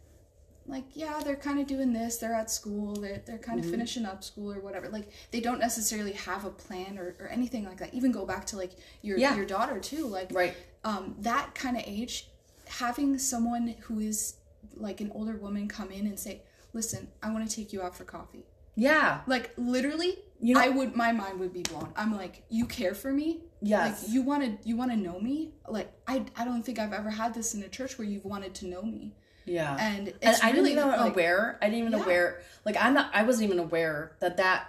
like 0.66 0.85
yeah, 0.92 1.21
they're 1.25 1.35
kind 1.35 1.59
of 1.61 1.66
doing 1.66 1.92
this, 1.95 2.19
they're 2.19 2.35
at 2.35 2.50
school, 2.50 2.94
they're 2.94 3.22
they're 3.27 3.38
kind 3.38 3.59
of 3.59 3.64
finishing 3.68 4.05
up 4.05 4.22
school 4.22 4.53
or 4.53 4.61
whatever. 4.61 4.88
Like 4.90 5.09
they 5.31 5.40
don't 5.40 5.59
necessarily 5.61 6.12
have 6.12 6.44
a 6.44 6.51
plan 6.51 6.98
or, 6.98 7.16
or 7.18 7.29
anything 7.29 7.64
like 7.64 7.79
that. 7.79 7.94
Even 7.94 8.12
go 8.12 8.27
back 8.27 8.44
to 8.48 8.57
like 8.57 8.72
your 9.01 9.16
Yeah. 9.18 9.35
your 9.35 9.46
daughter 9.46 9.81
too, 9.81 10.07
like 10.07 10.29
Right. 10.31 10.55
Um, 10.85 11.14
that 11.21 11.55
kind 11.55 11.77
of 11.77 11.83
age, 11.87 12.29
having 12.66 13.18
someone 13.18 13.75
who 13.83 14.01
is 14.01 14.35
like 14.77 15.01
an 15.01 15.11
older 15.14 15.37
woman 15.37 15.68
come 15.68 15.90
in 15.90 16.07
and 16.07 16.18
say, 16.18 16.42
"Listen, 16.73 17.09
I 17.23 17.31
want 17.33 17.49
to 17.49 17.55
take 17.55 17.73
you 17.73 17.83
out 17.83 17.95
for 17.97 18.05
coffee." 18.05 18.47
Yeah. 18.75 19.21
Like 19.27 19.53
literally, 19.57 20.18
You 20.40 20.55
know- 20.55 20.61
I 20.61 20.68
would 20.71 20.97
my 20.97 21.12
mind 21.12 21.38
would 21.40 21.53
be 21.53 21.62
blown. 21.62 21.92
I'm 21.95 22.16
like, 22.16 22.42
"You 22.49 22.66
care 22.66 22.95
for 22.95 23.12
me? 23.12 23.42
Yes. 23.61 24.03
Like 24.05 24.12
you 24.12 24.23
want 24.23 24.42
to 24.62 24.68
you 24.68 24.77
want 24.77 24.90
to 24.90 24.97
know 24.97 25.21
me? 25.21 25.53
Like 25.68 25.92
I 26.07 26.25
I 26.37 26.45
don't 26.45 26.62
think 26.64 26.79
I've 26.79 26.92
ever 26.92 27.11
had 27.11 27.35
this 27.35 27.55
in 27.55 27.62
a 27.62 27.68
church 27.68 27.99
where 27.99 28.07
you've 28.09 28.25
wanted 28.25 28.55
to 28.57 28.66
know 28.66 28.83
me." 28.83 29.14
Yeah. 29.45 29.77
And 29.79 30.09
and 30.09 30.16
it's 30.23 30.42
I 30.42 30.47
didn't 30.53 30.64
really 30.64 30.73
even 30.73 30.88
like, 30.88 31.12
aware. 31.12 31.59
I 31.61 31.66
didn't 31.66 31.81
even 31.87 31.92
Yeah. 31.92 32.05
aware. 32.05 32.40
Like 32.64 32.77
I'm 32.81 32.95
not. 32.95 33.11
I 33.14 33.23
wasn't 33.25 33.45
even 33.45 33.59
aware 33.59 34.16
that 34.21 34.38
that 34.38 34.68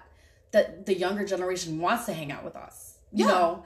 that 0.51 0.85
the 0.85 0.93
younger 0.95 1.25
generation 1.25 1.79
wants 1.79 2.05
to 2.07 2.13
hang 2.13 2.31
out 2.31 2.43
with 2.43 2.55
us. 2.55 2.97
You 3.11 3.25
Yeah. 3.25 3.31
know, 3.31 3.63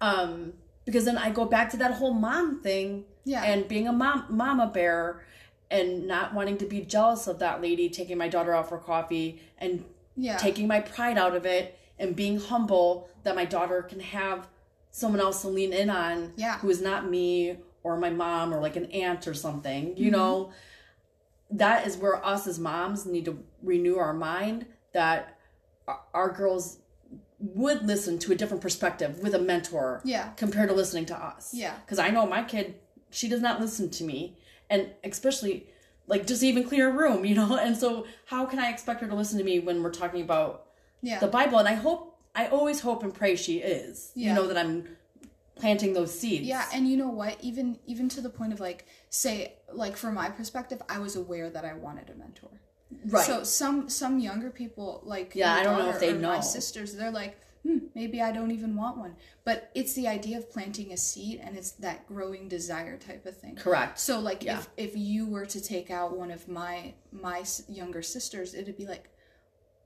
um, 0.00 0.52
because 0.90 1.04
then 1.04 1.16
I 1.16 1.30
go 1.30 1.44
back 1.44 1.70
to 1.70 1.76
that 1.76 1.92
whole 1.92 2.12
mom 2.12 2.60
thing. 2.62 3.04
Yeah. 3.24 3.44
And 3.44 3.68
being 3.68 3.86
a 3.86 3.92
mom, 3.92 4.26
mama 4.28 4.66
bear, 4.66 5.22
and 5.70 6.06
not 6.08 6.34
wanting 6.34 6.58
to 6.58 6.66
be 6.66 6.80
jealous 6.80 7.28
of 7.28 7.38
that 7.38 7.62
lady 7.62 7.88
taking 7.88 8.18
my 8.18 8.26
daughter 8.28 8.52
out 8.52 8.68
for 8.68 8.78
coffee 8.78 9.40
and 9.58 9.84
Yeah. 10.16 10.36
taking 10.36 10.66
my 10.66 10.80
pride 10.80 11.16
out 11.16 11.36
of 11.36 11.46
it 11.46 11.78
and 11.98 12.16
being 12.16 12.40
humble 12.40 13.08
that 13.22 13.36
my 13.36 13.44
daughter 13.44 13.82
can 13.82 14.00
have 14.00 14.48
someone 14.90 15.20
else 15.20 15.42
to 15.42 15.48
lean 15.48 15.72
in 15.72 15.88
on 15.90 16.32
Yeah. 16.36 16.58
who 16.58 16.70
is 16.70 16.82
not 16.82 17.08
me 17.08 17.58
or 17.84 17.96
my 17.96 18.10
mom 18.10 18.52
or 18.52 18.60
like 18.60 18.74
an 18.74 18.86
aunt 18.86 19.28
or 19.28 19.34
something 19.34 19.90
Mm-hmm. 19.90 20.02
you 20.02 20.10
know 20.10 20.50
that 21.52 21.86
is 21.86 21.96
where 21.96 22.24
us 22.26 22.48
as 22.48 22.58
moms 22.58 23.06
need 23.06 23.24
to 23.26 23.38
renew 23.62 23.96
our 23.96 24.12
mind 24.12 24.66
that 24.92 25.38
our 26.12 26.30
girls 26.30 26.79
would 27.40 27.86
listen 27.86 28.18
to 28.20 28.32
a 28.32 28.34
different 28.34 28.62
perspective 28.62 29.18
with 29.20 29.34
a 29.34 29.38
mentor 29.38 30.00
Yeah. 30.04 30.30
compared 30.36 30.68
to 30.68 30.74
listening 30.74 31.06
to 31.06 31.16
us 31.16 31.52
Yeah. 31.54 31.74
because 31.84 31.98
i 31.98 32.10
know 32.10 32.26
my 32.26 32.42
kid 32.44 32.74
she 33.10 33.28
does 33.28 33.40
not 33.40 33.60
listen 33.60 33.88
to 33.90 34.04
me 34.04 34.36
and 34.68 34.90
especially 35.02 35.66
like 36.06 36.26
just 36.26 36.42
even 36.42 36.64
clear 36.64 36.88
a 36.90 36.92
room 36.92 37.24
you 37.28 37.34
know 37.34 37.56
and 37.56 37.76
so 37.76 38.06
how 38.26 38.44
can 38.44 38.58
i 38.58 38.68
expect 38.70 39.00
her 39.00 39.08
to 39.08 39.14
listen 39.14 39.38
to 39.38 39.44
me 39.44 39.58
when 39.58 39.82
we're 39.82 39.90
talking 39.90 40.20
about 40.22 40.66
Yeah. 41.02 41.18
the 41.18 41.28
bible 41.28 41.58
and 41.58 41.66
i 41.68 41.74
hope 41.74 42.18
i 42.34 42.46
always 42.46 42.80
hope 42.80 43.02
and 43.02 43.14
pray 43.14 43.36
she 43.36 43.58
is 43.58 44.12
Yeah. 44.14 44.28
you 44.28 44.34
know 44.34 44.46
that 44.46 44.58
i'm 44.58 44.96
planting 45.56 45.92
those 45.92 46.18
seeds 46.18 46.46
Yeah, 46.46 46.64
and 46.72 46.88
you 46.88 46.96
know 46.96 47.10
what? 47.10 47.36
Even 47.42 47.78
even 47.86 48.08
to 48.10 48.22
the 48.22 48.30
point 48.30 48.54
of 48.54 48.60
like, 48.60 48.86
say, 49.10 49.56
like 49.70 49.94
from 49.94 50.14
my 50.14 50.30
perspective, 50.30 50.80
I 50.88 50.98
was 51.00 51.16
aware 51.16 51.50
that 51.50 51.66
I 51.66 51.74
wanted 51.74 52.08
a 52.08 52.14
mentor. 52.14 52.48
Right 53.06 53.24
So 53.26 53.44
some 53.44 53.88
some 53.88 54.18
younger 54.18 54.50
people 54.50 55.00
like 55.04 55.32
Yeah, 55.34 55.54
I 55.54 55.62
don't 55.62 55.78
know 55.78 55.90
if 55.90 56.00
they 56.00 56.10
or 56.12 56.18
My 56.18 56.40
sisters, 56.40 56.94
they're 56.94 57.10
like, 57.10 57.38
hmm, 57.62 57.78
maybe 57.94 58.20
I 58.20 58.32
don't 58.32 58.50
even 58.50 58.74
want 58.76 58.98
one. 58.98 59.16
But 59.44 59.70
it's 59.74 59.94
the 59.94 60.08
idea 60.08 60.38
of 60.38 60.50
planting 60.50 60.92
a 60.92 60.96
seed, 60.96 61.40
and 61.42 61.56
it's 61.56 61.72
that 61.72 62.06
growing 62.06 62.48
desire 62.48 62.96
type 62.98 63.26
of 63.26 63.36
thing. 63.36 63.56
correct 63.56 63.98
So 63.98 64.18
like 64.20 64.42
Yeah. 64.44 64.58
if 64.58 64.68
if 64.76 64.96
you 64.96 65.26
were 65.26 65.46
to 65.46 65.60
take 65.60 65.90
out 65.90 66.16
one 66.16 66.30
of 66.30 66.48
my 66.48 66.94
my 67.12 67.44
younger 67.68 68.02
sisters, 68.02 68.54
it'd 68.54 68.76
be 68.76 68.86
like, 68.86 69.08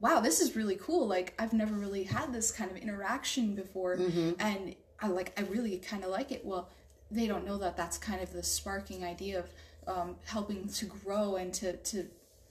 wow, 0.00 0.20
this 0.20 0.40
is 0.40 0.56
really 0.56 0.76
cool. 0.76 1.06
Like 1.06 1.34
I've 1.38 1.52
never 1.52 1.74
really 1.74 2.04
had 2.04 2.32
this 2.32 2.50
kind 2.50 2.70
of 2.70 2.76
interaction 2.76 3.54
before, 3.54 3.96
Mm-hmm. 3.96 4.32
and 4.38 4.74
I 5.00 5.08
like 5.08 5.38
I 5.38 5.42
really 5.42 5.78
kind 5.78 6.04
of 6.04 6.10
like 6.10 6.30
it. 6.32 6.44
Well, 6.44 6.70
they 7.10 7.26
don't 7.26 7.44
know 7.46 7.58
that 7.58 7.76
that's 7.76 7.98
kind 7.98 8.22
of 8.22 8.32
the 8.32 8.42
sparking 8.42 9.04
idea 9.04 9.40
of 9.40 9.48
um, 9.86 10.16
helping 10.24 10.68
to 10.68 10.86
grow 10.86 11.36
and 11.36 11.52
to 11.54 11.76
to 11.76 12.08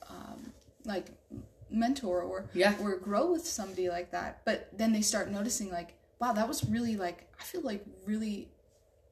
um, 0.10 0.52
like 0.86 1.08
mentor 1.70 2.22
or 2.22 2.46
Yeah. 2.54 2.76
or 2.82 2.96
grow 2.98 3.32
with 3.32 3.46
somebody 3.46 3.89
like 3.89 4.12
that. 4.12 4.42
But 4.46 4.70
then 4.78 4.94
they 4.94 5.02
start 5.02 5.30
noticing 5.32 5.72
like, 5.72 5.96
wow, 6.20 6.34
that 6.34 6.48
was 6.48 6.63
really 6.66 6.96
like 6.96 7.28
I 7.39 7.44
feel 7.44 7.62
like 7.62 7.84
really 8.06 8.50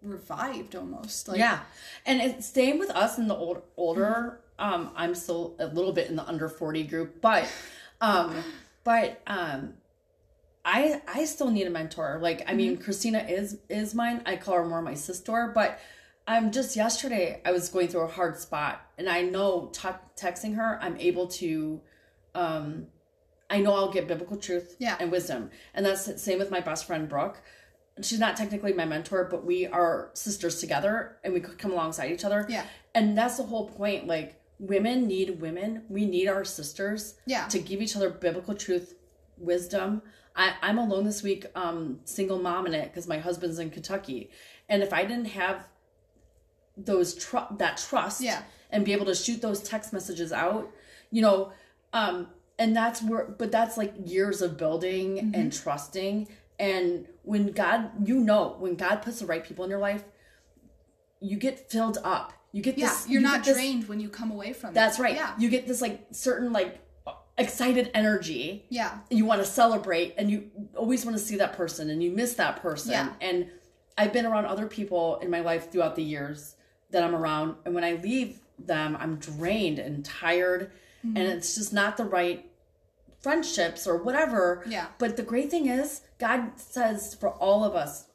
revived 0.01 0.75
almost. 0.75 1.27
Like 1.27 1.37
yeah 1.37 1.59
and 2.05 2.21
it's 2.21 2.47
same 2.47 2.79
with 2.79 2.89
us 2.89 3.17
in 3.17 3.27
the 3.27 3.35
old, 3.35 3.61
older 3.77 4.39
um 4.57 4.89
i'm 4.95 5.13
still 5.13 5.55
a 5.59 5.67
little 5.67 5.93
bit 5.93 6.09
in 6.09 6.15
the 6.15 6.23
under 6.27 6.49
40 6.49 6.83
group 6.83 7.21
but 7.21 7.47
um 8.01 8.33
but 8.83 9.21
um 9.27 9.73
i 10.65 11.01
i 11.07 11.25
still 11.25 11.51
need 11.51 11.67
a 11.67 11.69
mentor 11.69 12.17
like 12.21 12.43
i 12.49 12.53
mean 12.53 12.77
christina 12.77 13.19
is 13.19 13.59
is 13.69 13.93
mine 13.93 14.21
i 14.25 14.35
call 14.35 14.55
her 14.55 14.65
more 14.65 14.81
my 14.81 14.93
sister 14.95 15.51
but 15.53 15.79
i'm 16.27 16.51
just 16.51 16.75
yesterday 16.75 17.41
i 17.45 17.51
was 17.51 17.69
going 17.69 17.87
through 17.87 18.01
a 18.01 18.07
hard 18.07 18.37
spot 18.37 18.81
and 18.97 19.09
i 19.09 19.21
know 19.21 19.69
t- 19.73 19.87
texting 20.15 20.55
her 20.55 20.79
i'm 20.81 20.97
able 20.97 21.27
to 21.27 21.81
um 22.35 22.87
i 23.49 23.59
know 23.59 23.73
i'll 23.73 23.91
get 23.91 24.07
biblical 24.07 24.37
truth 24.37 24.75
Yeah. 24.79 24.97
and 24.99 25.11
wisdom 25.11 25.49
and 25.73 25.85
that's 25.85 26.05
the 26.05 26.17
same 26.17 26.39
with 26.39 26.51
my 26.51 26.59
best 26.59 26.85
friend 26.85 27.07
brooke 27.09 27.41
she's 28.01 28.19
not 28.19 28.37
technically 28.37 28.71
my 28.71 28.85
mentor, 28.85 29.27
but 29.29 29.45
we 29.45 29.67
are 29.67 30.11
sisters 30.13 30.59
together 30.61 31.17
and 31.25 31.33
we 31.33 31.41
could 31.41 31.59
come 31.59 31.71
alongside 31.73 32.09
each 32.09 32.23
other. 32.23 32.45
Yeah. 32.49 32.65
And 32.95 33.15
that's 33.17 33.35
the 33.37 33.43
whole 33.43 33.67
point. 33.67 34.07
Like 34.07 34.41
women 34.59 35.07
need 35.07 35.41
women. 35.41 35.83
We 35.89 36.05
need 36.05 36.27
our 36.29 36.45
sisters 36.45 37.15
Yeah. 37.27 37.47
to 37.49 37.59
give 37.59 37.81
each 37.81 37.95
other 37.97 38.09
biblical 38.09 38.55
truth, 38.55 38.95
wisdom. 39.37 40.01
I, 40.35 40.53
I'm 40.61 40.77
alone 40.77 41.03
this 41.03 41.21
week, 41.21 41.45
um, 41.53 41.99
single 42.05 42.39
mom 42.39 42.65
in 42.65 42.73
it 42.73 42.85
because 42.85 43.07
my 43.09 43.17
husband's 43.17 43.59
in 43.59 43.69
Kentucky. 43.69 44.31
And 44.69 44.81
if 44.81 44.93
I 44.93 45.03
didn't 45.03 45.25
have 45.25 45.67
those 46.77 47.13
tr- 47.15 47.53
that 47.57 47.77
trust 47.77 48.21
Yeah. 48.21 48.41
and 48.69 48.83
be 48.85 48.93
able 48.93 49.05
to 49.07 49.15
shoot 49.15 49.41
those 49.41 49.61
text 49.61 49.91
messages 49.93 50.31
out, 50.31 50.69
you 51.11 51.21
know, 51.21 51.51
Um, 51.93 52.29
and 52.57 52.73
that's 52.73 53.01
where, 53.03 53.25
but 53.25 53.51
that's 53.51 53.75
like 53.77 53.93
years 54.05 54.41
of 54.41 54.55
building 54.55 55.15
Mm-hmm. 55.17 55.35
and 55.35 55.51
trusting. 55.51 56.29
And 56.57 57.05
when 57.23 57.47
God, 57.51 58.07
you 58.07 58.15
know, 58.19 58.55
when 58.59 58.75
God 58.75 59.01
puts 59.01 59.19
the 59.19 59.25
right 59.25 59.43
people 59.43 59.65
in 59.65 59.69
your 59.69 59.79
life, 59.79 60.03
you 61.19 61.37
get 61.37 61.69
filled 61.69 61.97
up. 62.03 62.33
You 62.53 62.61
get 62.61 62.77
Yeah, 62.77 62.87
this. 62.87 63.07
you're 63.09 63.21
you 63.21 63.27
not 63.27 63.43
this- 63.43 63.55
drained 63.55 63.87
when 63.89 63.99
you 63.99 64.09
come 64.09 64.31
away 64.31 64.53
from 64.53 64.73
That's 64.73 64.99
it. 64.99 65.01
right. 65.01 65.15
Yeah. 65.15 65.33
You 65.37 65.49
get 65.49 65.67
this 65.67 65.81
like 65.81 66.07
certain 66.11 66.53
like 66.53 66.79
excited 67.37 67.91
energy. 67.93 68.65
Yeah. 68.69 68.99
You 69.09 69.25
want 69.25 69.41
to 69.41 69.45
celebrate 69.47 70.13
and 70.17 70.29
you 70.31 70.49
always 70.75 71.05
want 71.05 71.17
to 71.17 71.23
see 71.23 71.35
that 71.37 71.53
person 71.53 71.89
and 71.89 72.01
you 72.03 72.11
miss 72.11 72.35
that 72.35 72.61
person. 72.61 72.91
Yeah. 72.91 73.13
And 73.21 73.49
I've 73.97 74.13
been 74.13 74.25
around 74.25 74.45
other 74.45 74.67
people 74.67 75.17
in 75.17 75.29
my 75.29 75.39
life 75.41 75.71
throughout 75.71 75.95
the 75.95 76.03
years 76.03 76.55
that 76.91 77.03
I'm 77.03 77.15
around 77.15 77.55
and 77.65 77.73
when 77.73 77.83
I 77.83 77.93
leave 77.93 78.39
them 78.59 78.95
I'm 78.99 79.15
drained 79.17 79.79
and 79.79 80.03
tired 80.05 80.71
Mm-hmm. 81.03 81.17
and 81.17 81.27
it's 81.29 81.55
just 81.55 81.73
not 81.73 81.97
the 81.97 82.05
right 82.05 82.45
friendships 83.21 83.87
or 83.87 83.97
whatever. 83.97 84.63
Yeah. 84.67 84.85
But 84.99 85.17
the 85.17 85.23
great 85.23 85.49
thing 85.49 85.67
is 85.67 86.01
God 86.19 86.51
says 86.59 87.15
for 87.15 87.29
all 87.29 87.63
of 87.63 87.73
us 87.75 88.05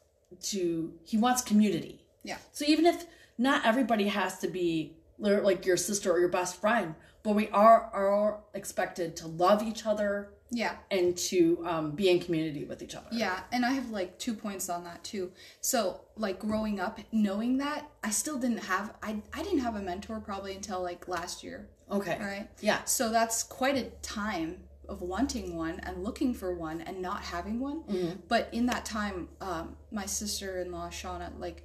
to 0.43 0.93
he 1.03 1.17
wants 1.17 1.41
community. 1.41 2.05
Yeah. 2.23 2.37
So 2.53 2.63
even 2.65 2.85
if 2.85 3.05
not 3.37 3.65
everybody 3.65 4.07
has 4.07 4.39
to 4.39 4.47
be 4.47 4.93
li- 5.19 5.37
like 5.41 5.65
your 5.65 5.75
sister 5.77 6.11
or 6.13 6.19
your 6.19 6.29
best 6.29 6.61
friend, 6.61 6.95
but 7.23 7.35
we 7.35 7.49
are 7.49 7.89
are 7.93 8.39
expected 8.53 9.15
to 9.17 9.27
love 9.27 9.61
each 9.63 9.85
other 9.85 10.29
Yeah. 10.49 10.75
and 10.91 11.17
to 11.17 11.63
um, 11.65 11.91
be 11.91 12.09
in 12.09 12.19
community 12.19 12.63
with 12.63 12.81
each 12.81 12.95
other. 12.95 13.07
Yeah, 13.11 13.41
and 13.51 13.65
I 13.65 13.71
have 13.71 13.89
like 13.89 14.17
two 14.17 14.33
points 14.33 14.69
on 14.69 14.83
that 14.85 15.03
too. 15.03 15.31
So, 15.61 16.01
like 16.15 16.39
growing 16.39 16.79
up, 16.79 16.99
knowing 17.11 17.57
that, 17.57 17.89
I 18.03 18.09
still 18.11 18.37
didn't 18.37 18.63
have 18.63 18.93
I 19.03 19.21
I 19.33 19.43
didn't 19.43 19.59
have 19.59 19.75
a 19.75 19.81
mentor 19.81 20.19
probably 20.19 20.55
until 20.55 20.81
like 20.81 21.07
last 21.07 21.43
year. 21.43 21.69
Okay. 21.91 22.17
Right? 22.19 22.49
Yeah. 22.61 22.83
So 22.85 23.09
that's 23.11 23.43
quite 23.43 23.77
a 23.77 23.85
time 24.01 24.63
of 24.87 25.01
wanting 25.01 25.55
one 25.55 25.79
and 25.81 26.03
looking 26.03 26.33
for 26.33 26.55
one 26.55 26.81
and 26.81 27.01
not 27.01 27.21
having 27.21 27.59
one. 27.59 27.83
Mm-hmm. 27.83 28.19
But 28.27 28.49
in 28.51 28.65
that 28.67 28.85
time, 28.85 29.29
um, 29.41 29.75
my 29.91 30.05
sister-in-law 30.05 30.89
Shauna, 30.89 31.37
like 31.39 31.63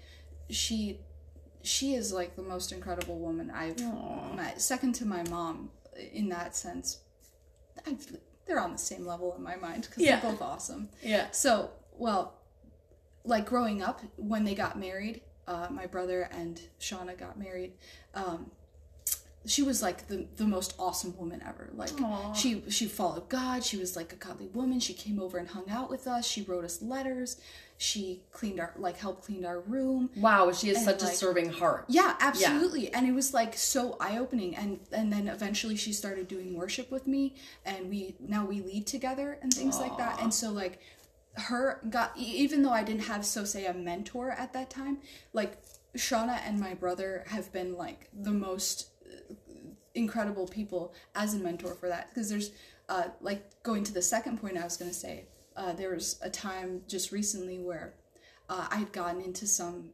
she 0.50 1.00
she 1.62 1.94
is 1.94 2.12
like 2.12 2.36
the 2.36 2.42
most 2.42 2.72
incredible 2.72 3.18
woman 3.18 3.50
I've 3.50 3.78
met, 4.34 4.60
second 4.60 4.94
to 4.96 5.06
my 5.06 5.22
mom 5.28 5.70
in 6.12 6.28
that 6.30 6.56
sense. 6.56 6.98
I, 7.86 7.96
they're 8.46 8.60
on 8.60 8.72
the 8.72 8.78
same 8.78 9.06
level 9.06 9.34
in 9.36 9.42
my 9.42 9.56
mind 9.56 9.82
because 9.88 10.02
Yeah. 10.02 10.20
they're 10.20 10.30
both 10.32 10.42
awesome. 10.42 10.88
Yeah. 11.02 11.30
So, 11.30 11.70
well, 11.96 12.34
like 13.24 13.46
growing 13.46 13.82
up, 13.82 14.00
when 14.16 14.44
they 14.44 14.54
got 14.54 14.78
married, 14.78 15.22
uh, 15.46 15.68
my 15.70 15.86
brother 15.86 16.28
and 16.32 16.60
Shauna 16.80 17.18
got 17.18 17.38
married. 17.38 17.72
Um, 18.14 18.50
she 19.44 19.62
was 19.62 19.82
like 19.82 20.06
the, 20.08 20.26
the 20.36 20.44
most 20.44 20.74
awesome 20.78 21.16
woman 21.18 21.42
ever. 21.46 21.68
Like 21.74 21.90
Aw. 22.00 22.32
she 22.32 22.62
she 22.70 22.86
followed 22.86 23.28
God. 23.28 23.64
She 23.64 23.76
was 23.76 23.96
like 23.96 24.12
a 24.12 24.16
godly 24.16 24.46
woman. 24.48 24.78
She 24.78 24.94
came 24.94 25.20
over 25.20 25.36
and 25.38 25.48
hung 25.48 25.68
out 25.68 25.90
with 25.90 26.06
us. 26.06 26.24
She 26.26 26.42
wrote 26.42 26.64
us 26.64 26.80
letters. 26.80 27.36
She 27.82 28.22
cleaned 28.30 28.60
our 28.60 28.72
like 28.76 28.96
helped 28.96 29.24
clean 29.24 29.44
our 29.44 29.58
room. 29.58 30.10
Wow, 30.14 30.52
she 30.52 30.68
has 30.68 30.76
And, 30.76 30.86
such 30.86 31.02
a 31.02 31.06
serving 31.12 31.50
heart. 31.50 31.86
Yeah, 31.88 32.14
absolutely. 32.20 32.94
And 32.94 33.08
it 33.08 33.12
was 33.12 33.34
like 33.34 33.56
so 33.56 33.96
eye 33.98 34.18
opening. 34.18 34.54
And 34.54 34.78
and 34.92 35.12
then 35.12 35.26
eventually 35.26 35.74
she 35.74 35.92
started 35.92 36.28
doing 36.28 36.54
worship 36.54 36.92
with 36.92 37.08
me, 37.08 37.34
and 37.64 37.90
we 37.90 38.14
now 38.20 38.44
we 38.44 38.60
lead 38.60 38.86
together 38.86 39.36
and 39.42 39.52
things 39.52 39.80
like 39.80 39.98
that. 39.98 40.22
And 40.22 40.32
so 40.32 40.50
like 40.52 40.78
her 41.34 41.80
got 41.90 42.12
even 42.16 42.62
though 42.62 42.70
I 42.70 42.84
didn't 42.84 43.02
have 43.02 43.26
so 43.26 43.44
say 43.44 43.66
a 43.66 43.74
mentor 43.74 44.30
at 44.30 44.52
that 44.52 44.70
time, 44.70 44.98
like 45.32 45.58
Shauna 45.96 46.38
and 46.46 46.60
my 46.60 46.74
brother 46.74 47.24
have 47.26 47.52
been 47.52 47.76
like 47.76 48.08
the 48.14 48.30
most 48.30 48.90
uh, 49.10 49.34
incredible 49.96 50.46
people 50.46 50.94
as 51.16 51.34
a 51.34 51.38
mentor 51.38 51.74
for 51.74 51.88
that 51.88 52.10
because 52.10 52.30
there's 52.30 52.52
uh 52.88 53.08
like 53.20 53.42
going 53.64 53.82
to 53.82 53.92
the 53.92 54.02
second 54.02 54.40
point 54.40 54.56
I 54.56 54.62
was 54.62 54.76
going 54.76 54.90
to 54.90 54.96
say 54.96 55.26
uh 55.56 55.72
there 55.72 55.90
was 55.90 56.18
a 56.22 56.30
time 56.30 56.82
just 56.88 57.12
recently 57.12 57.58
where 57.58 57.94
uh, 58.48 58.66
I 58.70 58.76
had 58.76 58.92
gotten 58.92 59.20
into 59.22 59.46
some 59.46 59.90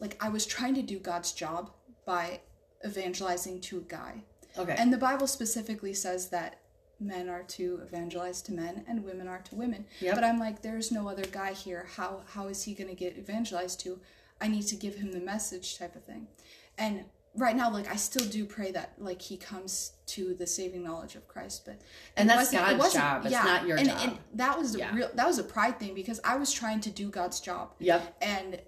like 0.00 0.16
I 0.22 0.28
was 0.28 0.46
trying 0.46 0.74
to 0.74 0.82
do 0.82 0.98
God's 0.98 1.32
job 1.32 1.70
by 2.04 2.40
evangelizing 2.84 3.60
to 3.62 3.78
a 3.78 3.82
guy. 3.82 4.22
Okay. 4.56 4.74
And 4.78 4.92
the 4.92 4.98
Bible 4.98 5.26
specifically 5.26 5.94
says 5.94 6.28
that 6.30 6.60
men 7.00 7.28
are 7.28 7.42
to 7.44 7.80
evangelize 7.82 8.42
to 8.42 8.52
men 8.52 8.84
and 8.88 9.04
women 9.04 9.28
are 9.28 9.40
to 9.40 9.54
women. 9.54 9.86
Yep. 10.00 10.14
But 10.14 10.24
I'm 10.24 10.38
like 10.38 10.62
there's 10.62 10.90
no 10.92 11.08
other 11.08 11.24
guy 11.24 11.52
here. 11.52 11.88
How 11.96 12.22
how 12.26 12.48
is 12.48 12.62
he 12.62 12.74
going 12.74 12.90
to 12.90 12.96
get 12.96 13.16
evangelized 13.16 13.80
to? 13.80 14.00
I 14.40 14.48
need 14.48 14.66
to 14.68 14.76
give 14.76 14.94
him 14.94 15.12
the 15.12 15.20
message 15.20 15.78
type 15.78 15.96
of 15.96 16.04
thing. 16.04 16.28
And 16.76 17.04
right 17.38 17.56
now 17.56 17.70
like 17.70 17.88
I 17.90 17.96
still 17.96 18.26
do 18.26 18.44
pray 18.44 18.70
that 18.72 18.92
like 18.98 19.20
he 19.22 19.36
comes 19.36 19.92
to 20.08 20.34
the 20.34 20.46
saving 20.46 20.82
knowledge 20.82 21.14
of 21.14 21.26
Christ, 21.28 21.64
but 21.66 21.80
And 22.16 22.28
that's 22.28 22.52
it 22.52 22.56
God's 22.56 22.78
wasn't- 22.78 23.04
job. 23.04 23.26
It's 23.26 23.34
not 23.34 23.66
your 23.66 23.76
and, 23.78 23.88
job. 23.88 23.98
And 24.02 24.18
that 24.34 24.58
was 24.58 24.74
a 24.74 24.78
Yeah. 24.78 24.94
real 24.94 25.10
that 25.14 25.26
was 25.26 25.38
a 25.38 25.44
pride 25.44 25.78
thing 25.78 25.94
because 25.94 26.20
I 26.24 26.36
was 26.36 26.52
trying 26.52 26.80
to 26.82 26.90
do 26.90 27.10
God's 27.10 27.40
job 27.40 27.74
yep. 27.78 28.16
and 28.20 28.60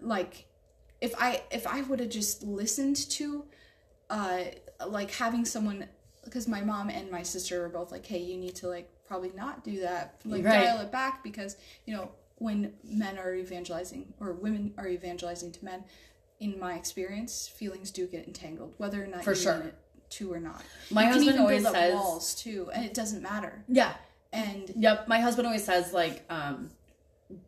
like 0.00 0.46
if 1.00 1.14
i 1.18 1.42
if 1.50 1.66
i 1.66 1.80
would 1.82 2.00
have 2.00 2.08
just 2.10 2.42
listened 2.42 2.96
to 3.10 3.44
uh 4.08 4.40
like 4.86 5.10
having 5.10 5.44
someone 5.44 5.86
because 6.24 6.48
my 6.48 6.60
mom 6.62 6.88
and 6.90 7.10
my 7.10 7.22
sister 7.22 7.60
were 7.60 7.68
both 7.68 7.90
like 7.92 8.04
hey 8.06 8.18
you 8.18 8.36
need 8.38 8.54
to 8.54 8.66
like 8.66 8.88
probably 9.06 9.30
not 9.34 9.62
do 9.64 9.80
that 9.80 10.20
like 10.24 10.44
Right. 10.44 10.64
dial 10.64 10.80
it 10.80 10.90
back 10.90 11.22
because 11.22 11.56
you 11.86 11.94
know 11.94 12.10
when 12.36 12.72
men 12.82 13.18
are 13.18 13.34
evangelizing 13.34 14.12
or 14.20 14.32
women 14.32 14.72
are 14.78 14.88
evangelizing 14.88 15.52
to 15.52 15.64
men 15.64 15.84
in 16.40 16.58
my 16.58 16.74
experience 16.74 17.46
feelings 17.48 17.90
do 17.90 18.06
get 18.06 18.26
entangled 18.26 18.74
whether 18.78 19.02
or 19.02 19.06
not 19.06 19.22
For 19.24 19.32
you 19.34 19.40
sure. 19.40 19.72
to 20.10 20.32
or 20.32 20.40
not 20.40 20.62
My 20.90 21.04
you 21.06 21.12
husband 21.12 21.38
always 21.38 21.68
says- 21.68 21.94
walls 21.94 22.34
too 22.34 22.70
and 22.74 22.84
it 22.84 22.94
doesn't 22.94 23.22
matter 23.22 23.64
Yeah. 23.68 23.94
and 24.32 24.70
Yep. 24.74 25.06
My 25.08 25.20
husband 25.20 25.46
always 25.46 25.64
says 25.64 25.92
like 25.92 26.24
um 26.30 26.70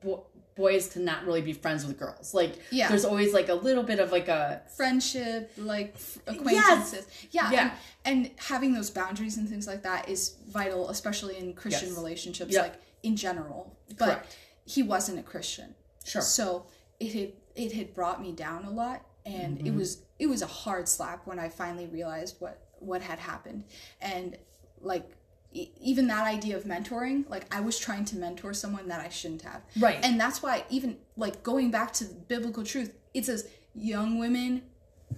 bo- 0.03 0.27
boys 0.55 0.89
cannot 0.93 1.25
really 1.25 1.41
be 1.41 1.55
friends 1.55 1.87
with 1.87 1.99
girls. 1.99 2.35
Like 2.35 2.61
Yeah. 2.71 2.89
there's 2.89 3.07
always 3.07 3.33
like 3.33 3.49
a 3.49 3.55
little 3.55 3.83
bit 3.83 3.99
of 3.99 4.13
like 4.13 4.29
a 4.29 4.61
friendship, 4.77 5.51
like 5.57 5.97
acquaintances. 6.27 7.07
Yeah, 7.31 7.51
Yeah. 7.51 7.75
And, 8.05 8.27
and 8.27 8.31
having 8.39 8.75
those 8.75 8.91
boundaries 8.91 9.39
and 9.39 9.49
things 9.49 9.67
like 9.67 9.83
that 9.85 10.11
is 10.11 10.35
vital, 10.49 10.91
especially 10.91 11.39
in 11.39 11.55
Christian 11.55 11.89
Yes. 11.89 11.97
relationships, 11.97 12.53
Yep. 12.53 12.63
like 12.63 12.75
in 13.03 13.17
general. 13.17 13.75
But 13.97 14.05
Correct. 14.07 14.37
he 14.67 14.83
wasn't 14.83 15.19
a 15.19 15.23
Christian, 15.23 15.75
sure. 16.05 16.21
so 16.23 16.67
it 17.01 17.13
had 17.15 17.33
it 17.55 17.73
had 17.73 17.95
brought 17.95 18.21
me 18.23 18.33
down 18.33 18.65
a 18.65 18.71
lot, 18.71 19.05
and 19.27 19.59
Mm-hmm. 19.59 19.67
it 19.69 19.75
was 19.75 20.03
it 20.19 20.27
was 20.27 20.43
a 20.43 20.47
hard 20.47 20.88
slap 20.88 21.27
when 21.27 21.38
I 21.38 21.49
finally 21.49 21.87
realized 21.87 22.37
what 22.41 22.59
what 22.79 23.03
had 23.03 23.19
happened, 23.19 23.65
and 24.01 24.37
like. 24.81 25.09
e- 25.53 25.71
Even 25.81 26.07
that 26.09 26.27
idea 26.27 26.57
of 26.57 26.65
mentoring, 26.65 27.29
like 27.29 27.45
I 27.55 27.61
was 27.61 27.79
trying 27.79 28.05
to 28.07 28.17
mentor 28.17 28.55
someone 28.55 28.88
that 28.88 29.01
I 29.01 29.11
shouldn't 29.11 29.43
have. 29.43 29.61
Right. 29.79 29.99
And 30.03 30.19
that's 30.19 30.43
why, 30.43 30.65
even 30.71 30.97
like 31.17 31.43
going 31.43 31.71
back 31.71 31.93
to 31.99 32.05
the 32.05 32.15
biblical 32.15 32.65
truth, 32.65 32.91
it 33.15 33.27
says 33.27 33.47
young 33.75 34.19
women 34.19 34.62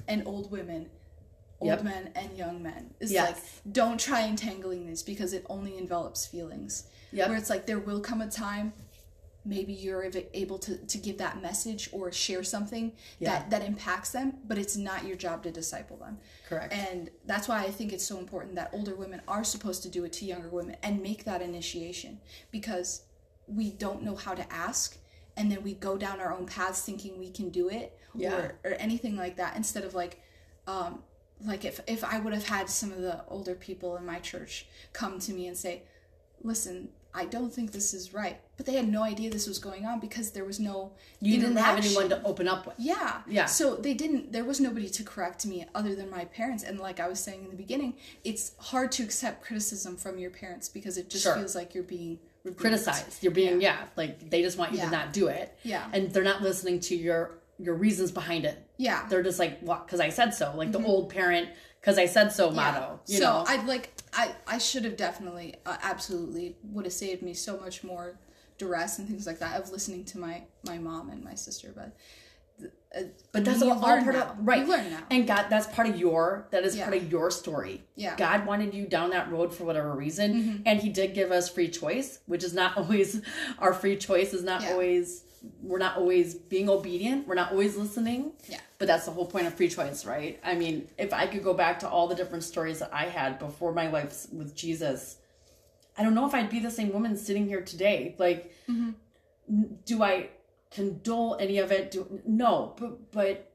and 0.09 0.27
old 0.27 0.51
women, 0.51 0.91
old 1.61 1.69
Yep. 1.71 1.85
men 1.85 2.11
and 2.17 2.37
young 2.37 2.61
men. 2.63 2.95
It's 3.01 3.13
Yes. 3.13 3.27
like 3.63 3.73
don't 3.81 3.99
try 4.09 4.23
entangling 4.23 4.87
this 4.91 5.03
because 5.05 5.33
it 5.33 5.47
only 5.49 5.79
envelops 5.79 6.27
feelings. 6.27 6.73
Yep. 7.13 7.29
Where 7.29 7.39
it's 7.39 7.49
like 7.55 7.65
there 7.67 7.79
will 7.79 8.01
come 8.01 8.21
a 8.21 8.29
time, 8.29 8.73
maybe 9.45 9.73
you're 9.73 10.11
able 10.33 10.59
to, 10.59 10.79
to 10.87 10.99
give 10.99 11.19
that 11.19 11.43
message 11.43 11.91
or 11.93 12.11
share 12.11 12.43
something 12.43 12.93
Yeah. 13.19 13.31
that 13.31 13.51
that 13.51 13.63
impacts 13.63 14.11
them, 14.11 14.39
but 14.47 14.57
it's 14.59 14.77
not 14.77 15.05
your 15.05 15.17
job 15.17 15.43
to 15.43 15.51
disciple 15.51 15.97
them. 15.99 16.19
Correct. 16.49 16.73
And 16.73 17.11
that's 17.27 17.47
why 17.49 17.61
I 17.63 17.71
think 17.71 17.93
it's 17.93 18.07
so 18.07 18.19
important 18.19 18.55
that 18.57 18.71
older 18.73 18.95
women 18.95 19.21
are 19.29 19.45
supposed 19.45 19.83
to 19.83 19.89
do 19.91 20.05
it 20.05 20.13
to 20.15 20.25
younger 20.25 20.49
women 20.49 20.77
and 20.83 21.03
make 21.03 21.25
that 21.25 21.43
initiation 21.43 22.21
because 22.51 23.03
we 23.47 23.71
don't 23.71 24.03
know 24.03 24.17
how 24.17 24.35
to 24.35 24.51
ask 24.53 24.97
and 25.37 25.51
then 25.53 25.63
we 25.63 25.75
go 25.75 25.99
down 25.99 26.21
our 26.21 26.33
own 26.33 26.47
paths 26.47 26.81
thinking 26.83 27.19
we 27.19 27.31
can 27.31 27.51
do 27.51 27.69
it 27.69 27.99
Yeah. 28.15 28.35
or, 28.35 28.59
or 28.65 28.73
anything 28.75 29.17
like 29.17 29.37
that 29.37 29.57
instead 29.57 29.85
of 29.85 29.95
like 29.95 30.23
um 30.67 31.03
like 31.45 31.65
if 31.67 31.81
if 31.87 32.03
I 32.03 32.19
would 32.21 32.33
have 32.33 32.47
had 32.49 32.71
some 32.71 32.93
of 32.93 33.03
the 33.03 33.23
older 33.29 33.55
people 33.55 33.97
in 33.97 34.07
my 34.07 34.21
church 34.21 34.67
come 34.95 35.19
to 35.19 35.33
me 35.35 35.49
and 35.49 35.57
say 35.57 35.83
listen 36.43 36.89
I 37.15 37.25
don't 37.27 37.53
think 37.53 37.73
this 37.73 37.95
is 37.95 38.13
right 38.13 38.39
but 38.57 38.67
they 38.67 38.75
had 38.75 38.89
no 38.89 39.03
idea 39.03 39.31
this 39.31 39.47
was 39.47 39.59
going 39.59 39.85
on 39.85 39.99
because 40.01 40.31
there 40.31 40.45
was 40.45 40.61
no 40.61 40.93
you 41.21 41.41
didn't 41.41 41.57
have 41.57 41.77
interaction. 41.79 42.03
anyone 42.03 42.09
to 42.11 42.25
open 42.27 42.47
up 42.47 42.67
with. 42.67 42.75
Yeah. 42.79 43.23
Yeah. 43.27 43.47
So 43.47 43.75
they 43.77 43.95
didn't, 43.95 44.33
there 44.33 44.45
was 44.45 44.61
nobody 44.61 44.89
to 44.91 45.03
correct 45.03 45.45
me 45.45 45.67
other 45.75 45.95
than 45.95 46.09
my 46.11 46.27
parents. 46.27 46.63
And 46.63 46.79
like 46.79 47.01
I 47.01 47.09
was 47.09 47.19
saying 47.19 47.43
in 47.45 47.51
the 47.51 47.57
beginning, 47.57 47.95
it's 48.23 48.53
hard 48.59 48.93
to 48.93 49.03
accept 49.03 49.43
criticism 49.45 49.97
from 49.97 50.19
your 50.19 50.31
parents 50.31 50.69
because 50.69 50.97
it 50.99 51.11
just 51.11 51.25
Sure. 51.25 51.35
feels 51.35 51.57
like 51.57 51.75
you're 51.75 51.83
being 51.83 52.21
rebuked. 52.45 52.61
Criticized. 52.61 53.23
You're 53.25 53.33
being 53.33 53.61
yeah. 53.61 53.79
like 53.97 54.31
they 54.31 54.43
just 54.43 54.57
want 54.57 54.73
you 54.73 54.79
Yeah. 54.79 54.85
to 54.85 54.91
not 54.91 55.13
do 55.13 55.27
it. 55.27 55.57
Yeah. 55.65 55.89
And 55.93 56.13
they're 56.13 56.23
not 56.23 56.43
listening 56.43 56.79
to 56.81 56.95
your 56.95 57.39
your 57.59 57.75
reasons 57.75 58.11
behind 58.11 58.45
it. 58.45 58.59
Yeah. 58.77 59.07
They're 59.09 59.23
just 59.23 59.39
like 59.39 59.61
what 59.61 59.87
because 59.87 60.01
I 60.01 60.09
said 60.09 60.31
so. 60.35 60.53
Like 60.57 60.73
the 60.73 60.85
old 60.85 61.11
parent 61.11 61.49
because 61.81 61.99
I 61.99 62.07
said 62.07 62.33
so 62.33 62.51
motto. 62.51 63.01
You 63.07 63.19
so 63.19 63.25
know. 63.25 63.45
I'd 63.47 63.67
like, 63.67 63.93
I, 64.13 64.35
I 64.47 64.59
should 64.59 64.85
have 64.85 64.97
definitely, 64.97 65.55
uh, 65.67 65.77
absolutely 65.83 66.57
would 66.73 66.85
have 66.87 66.93
saved 66.95 67.23
me 67.23 67.35
so 67.35 67.59
much 67.59 67.85
more 67.85 68.19
duress 68.59 68.99
and 68.99 69.07
things 69.09 69.27
like 69.27 69.39
that 69.41 69.61
of 69.61 69.71
listening 69.71 70.05
to 70.07 70.19
my, 70.19 70.43
my 70.65 70.79
mom 70.79 71.11
and 71.11 71.23
my 71.23 71.35
sister. 71.35 71.73
But 71.75 71.95
uh, 72.97 73.03
But 73.33 73.45
that's 73.45 73.61
you 73.61 73.71
all 73.71 73.81
part 73.81 74.05
now. 74.07 74.23
of 74.23 74.37
right. 74.39 74.61
You 74.61 74.67
learn 74.71 74.91
now. 74.91 75.01
And 75.11 75.27
God, 75.27 75.47
that's 75.51 75.67
part 75.67 75.89
of 75.89 75.99
your 75.99 76.47
that 76.53 76.65
is 76.65 76.77
Yeah. 76.77 76.85
part 76.85 76.97
of 76.97 77.11
your 77.11 77.31
story. 77.31 77.83
Yeah. 77.97 78.15
God 78.17 78.47
wanted 78.47 78.73
you 78.73 78.87
down 78.87 79.11
that 79.11 79.31
road 79.31 79.53
for 79.53 79.65
whatever 79.65 79.93
reason, 79.95 80.63
and 80.65 80.81
He 80.81 80.89
did 80.89 81.15
give 81.15 81.33
us 81.33 81.49
free 81.49 81.69
choice, 81.69 82.21
which 82.27 82.45
is 82.45 82.55
not 82.55 82.77
always 82.79 83.21
our 83.59 83.75
free 83.75 83.97
choice 83.97 84.33
is 84.33 84.45
not 84.45 84.63
Yeah. 84.63 84.71
always 84.73 85.24
we're 85.63 85.79
not 85.79 85.97
always 85.97 86.35
being 86.35 86.69
obedient. 86.69 87.27
We're 87.27 87.35
not 87.35 87.51
always 87.53 87.77
listening. 87.77 88.33
Yeah. 88.49 88.61
But 88.79 88.89
that's 88.89 89.05
the 89.07 89.11
whole 89.13 89.27
point 89.27 89.47
of 89.47 89.55
free 89.55 89.69
choice, 89.69 90.05
right? 90.05 90.39
I 90.45 90.55
mean, 90.55 90.89
if 90.99 91.13
I 91.13 91.27
could 91.27 91.43
go 91.45 91.55
back 91.55 91.81
to 91.81 91.89
all 91.89 92.07
the 92.09 92.15
different 92.15 92.45
stories 92.45 92.79
that 92.81 92.91
I 92.93 93.05
had 93.05 93.39
before 93.39 93.73
my 93.73 93.89
life 93.89 94.27
with 94.33 94.55
Jesus, 94.55 95.17
I 95.97 96.03
don't 96.03 96.15
know 96.15 96.27
if 96.27 96.35
I'd 96.35 96.51
be 96.51 96.61
the 96.61 96.71
same 96.71 96.93
woman 96.93 97.17
sitting 97.17 97.47
here 97.47 97.61
today. 97.63 98.15
Like, 98.19 98.53
n- 98.69 98.95
do 99.85 100.03
I 100.03 100.31
condole 100.71 101.37
any 101.39 101.59
of 101.59 101.71
it? 101.71 101.91
Do 101.93 102.21
no, 102.27 102.75
but 102.79 103.13
but 103.13 103.53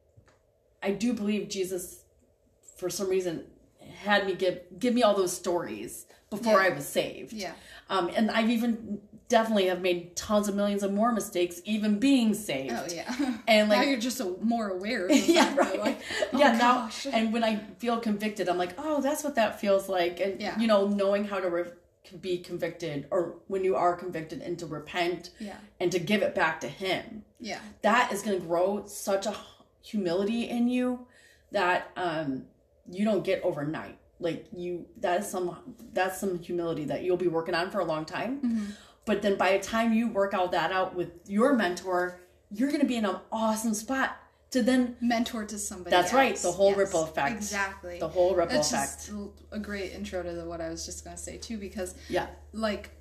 I 0.81 0.91
do 0.91 1.13
believe 1.13 1.49
Jesus, 1.49 2.03
for 2.77 2.89
some 2.89 3.09
reason, 3.09 3.45
had 4.03 4.25
me 4.25 4.35
give 4.35 4.61
give 4.79 4.93
me 4.93 5.03
all 5.03 5.15
those 5.15 5.35
stories 5.35 6.05
before 6.29 6.53
Yeah. 6.61 6.67
I 6.67 6.69
was 6.69 6.87
saved. 6.87 7.33
Yeah. 7.33 7.53
Um, 7.89 8.09
and 8.15 8.29
I've 8.31 8.49
even 8.49 9.01
definitely 9.29 9.67
have 9.67 9.81
made 9.81 10.15
tons 10.15 10.47
of 10.47 10.55
millions 10.55 10.83
of 10.83 10.91
more 10.91 11.11
mistakes, 11.11 11.61
even 11.63 11.99
being 11.99 12.33
saved. 12.33 12.73
Oh 12.75 12.85
yeah. 12.93 13.37
And 13.47 13.69
now 13.69 13.75
like 13.77 13.87
you're 13.87 13.99
just 13.99 14.19
a, 14.19 14.35
more 14.41 14.69
aware. 14.69 15.09
Yeah, 15.11 15.55
right. 15.55 15.79
Like, 15.79 16.01
oh 16.33 16.37
yeah, 16.39 16.57
gosh. 16.59 17.05
now 17.05 17.11
and 17.13 17.31
when 17.31 17.43
I 17.43 17.57
feel 17.77 17.99
convicted, 17.99 18.49
I'm 18.49 18.57
like, 18.57 18.73
oh, 18.77 19.01
that's 19.01 19.23
what 19.23 19.35
that 19.35 19.59
feels 19.61 19.87
like, 19.87 20.19
and 20.19 20.41
Yeah. 20.41 20.59
you 20.59 20.67
know, 20.67 20.87
knowing 20.87 21.23
how 21.25 21.39
to 21.39 21.49
re- 21.49 21.71
be 22.21 22.39
convicted, 22.39 23.05
or 23.11 23.35
when 23.47 23.63
you 23.63 23.75
are 23.75 23.95
convicted, 23.95 24.41
and 24.41 24.57
to 24.59 24.65
repent, 24.65 25.29
Yeah. 25.39 25.57
and 25.79 25.91
to 25.91 25.99
give 25.99 26.23
it 26.23 26.33
back 26.33 26.59
to 26.61 26.67
Him, 26.67 27.23
Yeah. 27.39 27.59
that 27.83 28.11
is 28.11 28.21
going 28.23 28.39
to 28.41 28.45
grow 28.47 28.85
such 28.87 29.25
a 29.27 29.35
humility 29.81 30.43
in 30.49 30.67
you 30.67 31.05
that 31.51 31.91
um 31.95 32.43
you 32.91 33.05
don't 33.05 33.23
get 33.23 33.41
overnight. 33.43 33.97
Like 34.19 34.47
you, 34.51 34.85
that 34.97 35.21
is 35.21 35.27
some 35.29 35.55
that's 35.93 36.19
some 36.19 36.39
humility 36.39 36.85
that 36.85 37.03
you'll 37.03 37.17
be 37.17 37.27
working 37.27 37.53
on 37.55 37.69
for 37.69 37.79
a 37.79 37.85
long 37.85 38.05
time. 38.05 38.37
Mm-hmm. 38.41 38.65
But 39.09 39.23
then 39.23 39.37
by 39.37 39.57
the 39.57 39.63
time 39.63 39.91
you 39.91 40.07
work 40.07 40.35
all 40.35 40.49
that 40.49 40.71
out 40.71 40.93
with 40.93 41.09
your 41.27 41.53
mentor, 41.53 42.19
you're 42.51 42.67
going 42.69 42.81
to 42.81 42.85
be 42.85 42.95
in 42.95 43.05
an 43.05 43.15
awesome 43.31 43.73
spot 43.73 44.15
to 44.51 44.61
then 44.61 44.97
Mentor 45.01 45.45
to 45.45 45.57
somebody. 45.57 45.89
That's 45.89 46.13
right, 46.13 46.35
the 46.35 46.51
whole 46.51 46.69
Yes, 46.69 46.77
ripple 46.77 47.05
effect. 47.05 47.35
Exactly. 47.35 47.97
the 47.97 48.07
whole 48.07 48.35
ripple 48.35 48.57
That's 48.57 48.71
effect. 48.71 49.07
just 49.07 49.11
a 49.51 49.57
great 49.57 49.93
intro 49.93 50.21
to 50.21 50.31
the, 50.31 50.45
what 50.45 50.61
I 50.61 50.69
was 50.69 50.85
just 50.85 51.03
gonna 51.03 51.17
say 51.17 51.37
too, 51.37 51.57
because 51.57 51.95
yeah. 52.07 52.27
like 52.53 52.91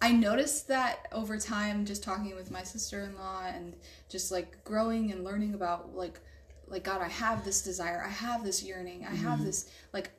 I 0.00 0.10
noticed 0.10 0.66
that 0.66 1.06
over 1.12 1.38
time, 1.38 1.84
just 1.84 2.02
talking 2.02 2.34
with 2.34 2.50
my 2.50 2.64
sister 2.64 3.02
in 3.04 3.14
law 3.14 3.44
and 3.46 3.74
just 4.08 4.32
like 4.32 4.64
growing 4.64 5.12
and 5.12 5.22
learning 5.22 5.54
about 5.54 5.94
like 5.94 6.18
like 6.66 6.82
God, 6.82 7.00
I 7.02 7.08
have 7.08 7.44
this 7.44 7.62
desire, 7.62 8.02
I 8.04 8.10
have 8.10 8.42
this 8.42 8.64
yearning, 8.64 9.04
I 9.04 9.10
Mm-hmm. 9.12 9.28
have 9.28 9.44
this 9.44 9.70
like 9.92 10.10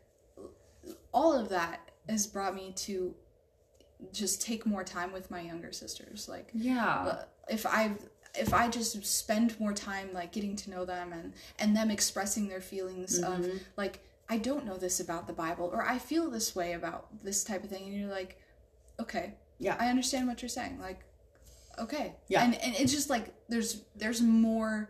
all 1.14 1.34
of 1.38 1.50
that 1.50 1.92
has 2.08 2.28
brought 2.28 2.56
me 2.56 2.72
to 2.78 3.14
just 4.12 4.42
take 4.42 4.66
more 4.66 4.84
time 4.84 5.12
with 5.14 5.30
my 5.32 5.42
younger 5.42 5.72
sisters. 5.72 6.28
Like 6.28 6.50
Yeah. 6.54 7.06
uh, 7.08 7.24
if 7.50 7.66
I 7.66 7.92
if 8.36 8.54
I 8.54 8.68
just 8.68 9.06
spend 9.06 9.60
more 9.60 9.74
time 9.74 10.10
like 10.14 10.32
getting 10.32 10.56
to 10.58 10.70
know 10.72 10.86
them 10.86 11.14
and 11.14 11.34
and 11.60 11.76
them 11.76 11.92
expressing 11.92 12.48
their 12.48 12.62
feelings 12.62 13.20
Mm-hmm. 13.20 13.44
of 13.44 13.52
like 13.78 14.00
I 14.30 14.38
don't 14.38 14.66
know 14.66 14.78
this 14.78 15.00
about 15.00 15.28
the 15.28 15.34
Bible 15.34 15.70
or 15.72 15.84
I 15.84 16.00
feel 16.00 16.30
this 16.32 16.56
way 16.56 16.74
about 16.74 17.08
this 17.24 17.44
type 17.44 17.64
of 17.64 17.70
thing 17.70 17.84
and 17.88 17.94
you're 18.00 18.10
like 18.10 18.40
okay 19.00 19.36
Yeah. 19.60 19.76
I 19.80 19.90
understand 19.90 20.28
what 20.28 20.42
you're 20.42 20.50
saying 20.50 20.80
like 20.80 21.02
okay 21.78 22.16
Yeah. 22.28 22.44
and 22.44 22.56
and 22.56 22.76
it's 22.76 22.92
just 22.92 23.10
like 23.10 23.34
there's 23.50 23.82
there's 23.96 24.22
more 24.22 24.90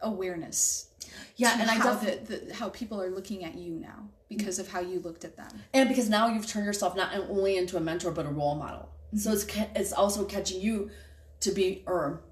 awareness 0.00 0.88
Yeah, 1.36 1.56
and 1.60 1.70
I 1.70 1.78
the, 1.94 2.46
the 2.46 2.54
how 2.54 2.68
people 2.68 3.00
are 3.00 3.10
looking 3.10 3.44
at 3.44 3.54
you 3.56 3.72
now 3.74 4.08
because 4.28 4.58
of 4.58 4.68
how 4.68 4.80
you 4.80 5.00
looked 5.00 5.24
at 5.24 5.36
them 5.36 5.48
and 5.72 5.88
because 5.88 6.08
now 6.08 6.28
you've 6.28 6.46
turned 6.46 6.66
yourself 6.66 6.96
not 6.96 7.14
only 7.28 7.56
into 7.56 7.76
a 7.76 7.80
mentor 7.80 8.10
but 8.10 8.26
a 8.26 8.30
role 8.30 8.54
model. 8.54 8.88
So 9.16 9.30
Mm-hmm. 9.30 9.60
it's 9.60 9.70
it's 9.76 9.92
also 9.92 10.24
catching 10.24 10.60
you 10.60 10.90
to 11.40 11.50
be 11.52 11.82
or 11.86 12.22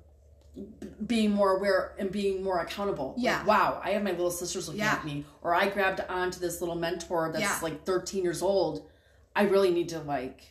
being 1.06 1.30
more 1.30 1.56
aware 1.56 1.94
and 1.98 2.10
being 2.10 2.42
more 2.42 2.60
accountable. 2.60 3.14
Like, 3.16 3.24
Yeah. 3.24 3.44
wow, 3.44 3.80
I 3.82 3.90
have 3.90 4.02
my 4.02 4.10
little 4.10 4.30
sisters 4.30 4.68
looking 4.68 4.80
Yeah. 4.80 4.92
at 4.92 5.04
me, 5.04 5.24
or 5.42 5.54
I 5.54 5.68
grabbed 5.68 6.00
onto 6.08 6.38
this 6.40 6.60
little 6.60 6.74
mentor 6.74 7.30
that's 7.32 7.42
Yeah. 7.42 7.58
like 7.62 7.84
13 7.86 8.22
years 8.22 8.42
old. 8.42 8.88
I 9.34 9.42
really 9.44 9.70
need 9.70 9.88
to 9.90 10.00
like, 10.00 10.42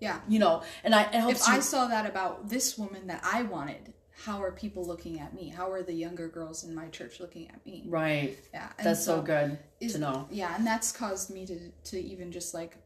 yeah 0.00 0.20
you 0.28 0.38
know, 0.38 0.62
and 0.84 0.94
I 0.94 1.02
it 1.02 1.14
helps 1.14 1.42
if 1.42 1.48
you. 1.48 1.54
I 1.54 1.60
saw 1.60 1.86
that 1.88 2.06
about 2.06 2.48
this 2.48 2.78
woman 2.78 3.06
that 3.08 3.20
I 3.22 3.42
wanted, 3.42 3.92
how 4.26 4.42
are 4.42 4.50
people 4.52 4.84
looking 4.84 5.20
at 5.20 5.32
me? 5.34 5.48
How 5.48 5.70
are 5.70 5.82
the 5.82 5.92
younger 5.92 6.28
girls 6.28 6.64
in 6.64 6.74
my 6.74 6.88
church 6.88 7.20
looking 7.20 7.48
at 7.48 7.64
me? 7.64 7.84
right. 7.86 8.36
Yeah, 8.52 8.68
and 8.78 8.86
That's 8.86 9.04
so, 9.04 9.22
good 9.22 9.58
is- 9.80 9.92
to 9.94 9.98
know. 10.00 10.26
Yeah, 10.30 10.54
and 10.56 10.66
that's 10.66 10.90
caused 10.92 11.30
me 11.30 11.46
to 11.46 11.56
to 11.90 11.96
even 12.12 12.32
just 12.32 12.52
like, 12.52 12.76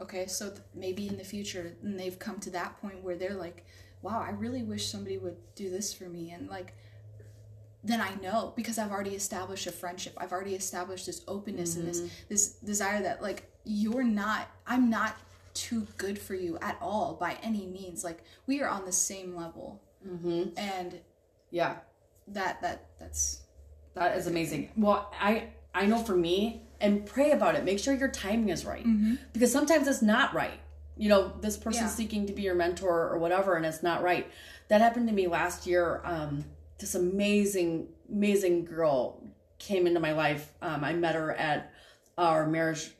okay, 0.00 0.26
so 0.26 0.48
th- 0.50 0.60
maybe 0.74 1.08
in 1.08 1.16
the 1.18 1.24
future, 1.24 1.76
and 1.82 1.98
they've 1.98 2.18
come 2.18 2.38
to 2.40 2.50
that 2.50 2.80
point 2.80 3.02
where 3.02 3.16
they're 3.16 3.34
like, 3.46 3.64
wow, 4.02 4.20
I 4.26 4.30
really 4.30 4.62
wish 4.62 4.86
somebody 4.90 5.18
would 5.18 5.36
do 5.56 5.68
this 5.70 5.92
for 5.92 6.04
me, 6.04 6.30
and 6.30 6.48
like. 6.48 6.74
Then 7.82 8.02
I 8.02 8.14
know 8.16 8.52
because 8.56 8.76
I've 8.78 8.90
already 8.90 9.14
established 9.14 9.66
a 9.66 9.72
friendship. 9.72 10.12
I've 10.18 10.32
already 10.32 10.54
established 10.54 11.06
this 11.06 11.22
openness 11.26 11.76
and 11.76 11.84
Mm-hmm. 11.88 12.02
this 12.02 12.12
this 12.28 12.52
desire 12.72 13.02
that 13.02 13.22
like 13.22 13.50
you're 13.64 14.04
not. 14.04 14.48
I'm 14.66 14.90
not 14.90 15.16
too 15.54 15.86
good 15.96 16.18
for 16.18 16.34
you 16.34 16.58
at 16.60 16.76
all 16.82 17.14
by 17.18 17.38
any 17.42 17.64
means. 17.66 18.04
Like 18.04 18.22
we 18.46 18.60
are 18.60 18.68
on 18.68 18.84
the 18.84 18.92
same 18.92 19.34
level, 19.34 19.80
Mm-hmm. 20.06 20.50
and 20.56 21.00
Yeah. 21.50 21.76
that 22.28 22.60
that 22.62 22.86
that's 22.98 23.42
That 23.94 24.16
is 24.16 24.26
amazing. 24.26 24.70
Well, 24.76 25.12
I 25.20 25.48
I 25.74 25.86
know 25.86 25.98
for 25.98 26.16
me, 26.16 26.62
and 26.80 27.04
pray 27.06 27.30
about 27.32 27.54
it. 27.54 27.64
Make 27.64 27.78
sure 27.78 27.94
your 27.94 28.08
timing 28.10 28.48
is 28.48 28.64
right, 28.64 28.84
because 29.32 29.52
sometimes 29.52 29.86
it's 29.88 30.02
not 30.02 30.32
right. 30.34 30.58
You 30.96 31.08
know, 31.08 31.32
this 31.40 31.56
person's 31.56 31.90
Yeah. 31.90 31.96
seeking 31.96 32.26
to 32.26 32.32
be 32.32 32.42
your 32.42 32.54
mentor 32.54 33.08
or 33.08 33.18
whatever, 33.18 33.54
and 33.56 33.64
it's 33.66 33.82
not 33.82 34.02
right. 34.02 34.26
That 34.68 34.80
happened 34.80 35.08
to 35.08 35.14
me 35.14 35.26
last 35.26 35.66
year. 35.66 36.00
Um, 36.04 36.44
this 36.78 36.94
amazing, 36.94 37.88
amazing 38.08 38.64
girl 38.64 39.22
came 39.58 39.86
into 39.86 40.00
my 40.00 40.12
life. 40.12 40.52
Um, 40.62 40.82
I 40.84 40.92
met 40.94 41.14
her 41.14 41.32
at 41.34 41.72
our 42.18 42.46
marriage 42.46 42.90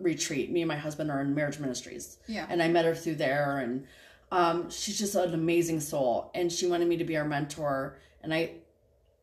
retreat. 0.00 0.50
Me 0.50 0.62
and 0.62 0.68
my 0.68 0.76
husband 0.76 1.10
are 1.10 1.20
in 1.20 1.34
marriage 1.34 1.58
ministries 1.58 2.16
yeah 2.26 2.46
and 2.48 2.62
I 2.62 2.68
met 2.68 2.84
her 2.86 2.94
through 2.94 3.16
there 3.16 3.58
and 3.58 3.86
um, 4.34 4.68
she's 4.68 4.98
just 4.98 5.14
an 5.14 5.32
amazing 5.32 5.78
soul 5.80 6.30
and 6.34 6.50
she 6.50 6.66
wanted 6.66 6.88
me 6.88 6.96
to 6.96 7.04
be 7.04 7.14
her 7.14 7.24
mentor 7.24 7.96
and 8.22 8.34
I 8.34 8.50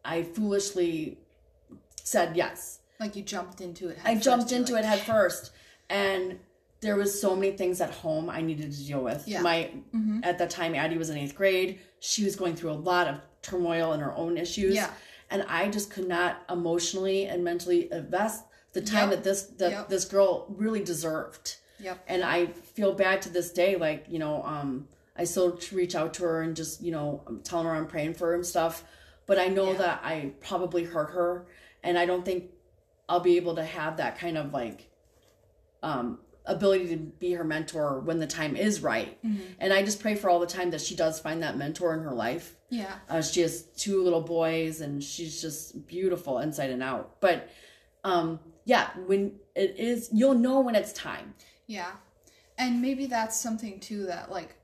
I 0.05 0.23
foolishly 0.23 1.17
said 2.03 2.35
yes. 2.35 2.79
like 2.99 3.15
you 3.15 3.21
jumped 3.21 3.59
into 3.61 3.89
it. 3.89 3.97
I 4.05 4.15
jumped 4.15 4.43
first, 4.43 4.51
you're 4.51 4.59
into 4.61 4.73
like, 4.73 4.83
it 4.83 4.87
head 4.87 4.99
first 4.99 5.51
and 5.89 6.39
there 6.79 6.95
was 6.95 7.19
so 7.19 7.35
many 7.35 7.51
things 7.51 7.81
at 7.81 7.91
home 7.91 8.29
I 8.29 8.41
needed 8.41 8.71
to 8.71 8.85
deal 8.85 9.03
with. 9.03 9.27
Yeah. 9.27 9.41
My 9.41 9.71
at 10.23 10.37
that 10.39 10.49
time 10.49 10.73
Addie 10.75 10.97
was 10.97 11.09
in 11.09 11.17
8th 11.17 11.35
grade. 11.35 11.79
She 11.99 12.23
was 12.23 12.37
going 12.37 12.55
through 12.55 12.71
a 12.71 12.79
lot 12.91 13.07
of 13.07 13.19
turmoil 13.41 13.91
and 13.91 14.01
her 14.01 14.15
own 14.15 14.37
issues. 14.37 14.75
Yeah. 14.75 14.89
And 15.29 15.43
I 15.49 15.69
just 15.69 15.91
could 15.91 16.07
not 16.07 16.41
emotionally 16.49 17.25
and 17.25 17.43
mentally 17.43 17.91
invest 17.91 18.45
the 18.73 18.81
time 18.81 19.09
Yep. 19.09 19.17
that 19.17 19.23
this 19.25 19.41
that 19.59 19.71
Yep. 19.71 19.89
this 19.89 20.05
girl 20.05 20.45
really 20.49 20.83
deserved 20.83 21.57
Yep. 21.81 22.01
and 22.07 22.23
I 22.23 22.45
feel 22.47 22.93
bad 22.93 23.21
to 23.23 23.29
this 23.29 23.51
day. 23.51 23.75
Like 23.75 24.05
you 24.07 24.17
know, 24.19 24.41
um, 24.43 24.87
I 25.17 25.25
still 25.25 25.59
reach 25.71 25.95
out 25.95 26.13
to 26.15 26.23
her 26.23 26.41
and 26.41 26.55
just 26.55 26.81
you 26.81 26.91
know, 26.91 27.23
I'm 27.27 27.41
telling 27.41 27.65
her 27.67 27.73
I'm 27.73 27.87
praying 27.87 28.13
for 28.15 28.27
her 28.27 28.35
and 28.35 28.45
stuff. 28.45 28.83
But 29.25 29.39
I 29.39 29.47
know 29.47 29.71
Yeah. 29.71 29.77
that 29.77 30.01
I 30.03 30.33
probably 30.41 30.83
hurt 30.83 31.11
her, 31.11 31.45
and 31.83 31.97
I 31.97 32.05
don't 32.05 32.25
think 32.25 32.51
I'll 33.07 33.19
be 33.19 33.37
able 33.37 33.55
to 33.55 33.63
have 33.63 33.97
that 33.97 34.17
kind 34.17 34.37
of 34.37 34.51
like 34.51 34.89
um, 35.83 36.19
ability 36.45 36.87
to 36.89 36.97
be 36.97 37.33
her 37.33 37.43
mentor 37.43 37.99
when 37.99 38.19
the 38.19 38.27
time 38.27 38.55
is 38.55 38.81
right. 38.81 39.21
Mm-hmm. 39.23 39.41
And 39.59 39.73
I 39.73 39.83
just 39.83 40.01
pray 40.01 40.15
for 40.15 40.29
all 40.29 40.39
the 40.39 40.47
time 40.47 40.71
that 40.71 40.81
she 40.81 40.95
does 40.95 41.19
find 41.19 41.43
that 41.43 41.57
mentor 41.57 41.93
in 41.93 42.01
her 42.01 42.13
life. 42.13 42.55
Yeah. 42.69 42.93
Uh, 43.09 43.21
she 43.21 43.41
has 43.41 43.63
two 43.77 44.03
little 44.03 44.21
boys, 44.21 44.81
and 44.81 45.03
she's 45.03 45.41
just 45.41 45.85
beautiful 45.87 46.39
inside 46.39 46.69
and 46.69 46.81
out. 46.83 47.19
But 47.19 47.49
um, 48.03 48.39
yeah, 48.65 48.89
when 49.05 49.39
it 49.55 49.75
is, 49.77 50.09
you'll 50.11 50.35
know 50.35 50.61
when 50.61 50.75
it's 50.75 50.93
time. 50.93 51.35
Yeah. 51.67 51.91
And 52.57 52.81
maybe 52.81 53.05
that's 53.05 53.39
something 53.39 53.79
too 53.79 54.05
that 54.07 54.31
like 54.31 54.55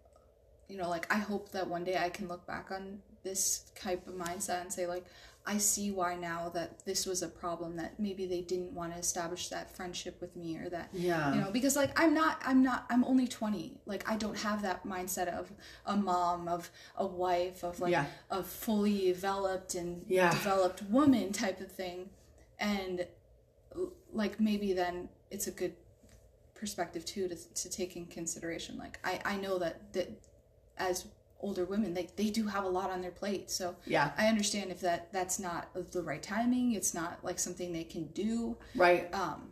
you 0.67 0.77
know, 0.77 0.89
like 0.89 1.12
I 1.13 1.17
hope 1.17 1.51
that 1.51 1.67
one 1.67 1.84
day 1.84 1.97
I 1.97 2.10
can 2.10 2.27
look 2.27 2.45
back 2.45 2.71
on 2.71 2.99
this 3.23 3.71
type 3.75 4.08
of 4.08 4.13
mindset 4.15 4.62
and 4.62 4.71
say 4.71 4.86
like 4.88 5.06
I 5.45 5.58
see 5.60 5.91
why 5.91 6.15
now 6.15 6.49
that 6.56 6.84
this 6.86 7.06
was 7.06 7.21
a 7.23 7.27
problem 7.30 7.77
that 7.77 7.99
maybe 7.99 8.25
they 8.25 8.41
didn't 8.41 8.73
want 8.73 8.91
to 8.93 8.99
establish 8.99 9.47
that 9.47 9.73
friendship 9.75 10.19
with 10.19 10.36
me 10.36 10.58
or 10.58 10.69
that 10.69 10.89
Yeah. 10.93 11.34
you 11.34 11.39
know 11.41 11.51
because 11.51 11.75
like 11.77 11.97
I'm 11.99 12.13
not 12.13 12.41
I'm 12.45 12.62
not 12.63 12.86
I'm 12.89 13.03
only 13.06 13.27
20 13.27 13.80
like 13.86 14.10
I 14.10 14.17
don't 14.17 14.38
have 14.39 14.62
that 14.63 14.86
mindset 14.86 15.27
of 15.30 15.51
a 15.86 15.95
mom 15.95 16.47
of 16.49 16.69
a 16.97 17.06
wife 17.06 17.63
of 17.63 17.80
like 17.80 17.91
Yeah. 17.91 18.06
a 18.30 18.43
fully 18.43 19.08
developed 19.08 19.75
and 19.75 20.03
Yeah. 20.08 20.32
developed 20.32 20.84
woman 20.84 21.32
type 21.32 21.62
of 21.62 21.71
thing 21.71 22.10
and 22.60 23.08
like 24.12 24.39
maybe 24.39 24.73
then 24.73 25.10
it's 25.32 25.47
a 25.47 25.51
good 25.51 25.75
perspective 26.56 27.06
too 27.06 27.27
to, 27.30 27.36
to 27.53 27.69
take 27.69 27.95
in 27.95 28.06
consideration 28.06 28.77
like 28.77 28.99
I, 29.03 29.21
I 29.23 29.38
know 29.38 29.60
that 29.60 29.93
that 29.93 30.10
as 30.79 31.05
older 31.39 31.65
women 31.65 31.93
they, 31.93 32.07
they 32.15 32.29
do 32.29 32.47
have 32.47 32.63
a 32.63 32.67
lot 32.69 32.89
on 32.89 33.01
their 33.01 33.11
plate 33.11 33.49
so 33.51 33.75
Yeah. 33.85 34.11
i 34.17 34.27
understand 34.27 34.71
if 34.71 34.79
that 34.81 35.11
that's 35.13 35.37
not 35.39 35.69
the 35.91 36.01
right 36.01 36.21
timing 36.23 36.73
it's 36.73 36.93
not 36.95 37.19
like 37.23 37.37
something 37.39 37.71
they 37.73 37.83
can 37.83 38.05
do 38.07 38.57
Right. 38.75 39.13
um 39.13 39.49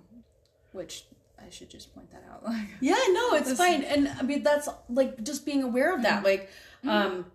which 0.71 1.05
i 1.37 1.49
should 1.49 1.69
just 1.69 1.93
point 1.93 2.09
that 2.11 2.23
out 2.31 2.43
like 2.43 2.67
Yeah, 2.81 2.95
no, 3.11 3.33
it's 3.35 3.53
fine. 3.53 3.83
And 3.83 4.07
I 4.19 4.23
mean 4.23 4.41
that's 4.43 4.67
like 4.89 5.23
just 5.23 5.45
being 5.45 5.61
aware 5.63 5.93
of 5.93 6.01
that. 6.03 6.23
Like 6.23 6.49
um 6.87 7.25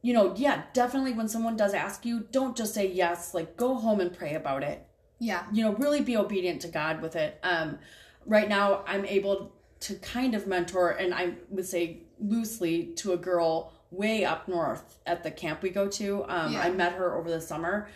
you 0.00 0.12
know, 0.14 0.32
yeah, 0.36 0.62
definitely 0.72 1.12
when 1.12 1.28
someone 1.28 1.56
does 1.56 1.74
ask 1.74 2.06
you, 2.06 2.20
don't 2.30 2.56
just 2.56 2.72
say 2.72 2.86
yes, 2.86 3.34
like 3.34 3.56
go 3.56 3.74
home 3.74 4.00
and 4.00 4.16
pray 4.16 4.34
about 4.34 4.62
it. 4.62 4.86
yeah 5.18 5.44
You 5.52 5.64
know, 5.64 5.72
really 5.74 6.00
be 6.00 6.16
obedient 6.16 6.62
to 6.62 6.68
God 6.68 7.02
with 7.02 7.16
it. 7.16 7.38
Um 7.42 7.78
right 8.24 8.48
now 8.48 8.82
I'm 8.86 9.04
able 9.04 9.52
to 9.80 9.94
kind 9.96 10.34
of 10.34 10.46
mentor 10.46 10.90
and 10.90 11.14
I 11.14 11.34
would 11.50 11.66
say 11.66 12.02
loosely 12.20 12.86
to 12.96 13.12
a 13.12 13.16
girl 13.16 13.72
way 13.90 14.24
up 14.24 14.48
north 14.48 14.98
at 15.06 15.22
the 15.22 15.30
camp 15.30 15.62
we 15.62 15.70
go 15.70 15.88
to. 15.88 16.24
Um 16.28 16.52
Yeah. 16.52 16.62
I 16.62 16.70
met 16.70 16.92
her 16.94 17.16
over 17.16 17.30
the 17.30 17.40
summer 17.40 17.88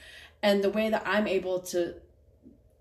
and 0.43 0.63
the 0.63 0.71
way 0.71 0.91
that 0.91 1.03
I'm 1.07 1.27
able 1.27 1.61
to 1.61 1.95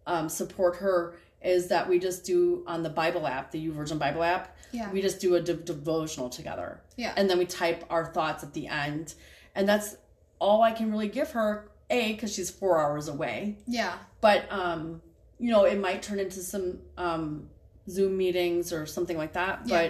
um, 0.07 0.29
support 0.29 0.77
her 0.77 1.15
is 1.41 1.67
that 1.67 1.87
we 1.87 1.99
just 1.99 2.23
do 2.23 2.63
on 2.67 2.83
the 2.83 2.89
Bible 2.89 3.27
app, 3.27 3.51
the 3.51 3.67
YouVersion 3.67 3.99
Bible 3.99 4.23
app. 4.23 4.57
Yeah. 4.71 4.91
We 4.91 5.01
just 5.01 5.19
do 5.19 5.35
a 5.35 5.41
de- 5.41 5.53
devotional 5.53 6.29
together. 6.29 6.81
Yeah. 6.97 7.13
And 7.15 7.29
then 7.29 7.37
we 7.37 7.45
type 7.45 7.83
our 7.89 8.05
thoughts 8.05 8.43
at 8.43 8.53
the 8.53 8.67
end, 8.67 9.15
and 9.55 9.67
that's 9.67 9.95
all 10.39 10.61
I 10.63 10.71
can 10.71 10.91
really 10.91 11.07
give 11.07 11.31
her. 11.31 11.69
A, 11.89 12.13
because 12.13 12.33
she's 12.33 12.49
four 12.49 12.79
hours 12.81 13.09
away, 13.09 13.57
yeah 13.67 13.97
but 14.21 14.49
um, 14.49 15.01
you 15.39 15.51
know, 15.51 15.65
it 15.65 15.77
might 15.77 16.01
turn 16.01 16.19
into 16.19 16.39
some 16.39 16.79
um 16.97 17.49
Zoom 17.89 18.17
meetings 18.17 18.71
or 18.73 18.85
something 18.85 19.17
like 19.17 19.33
that. 19.33 19.61
Yeah. 19.65 19.87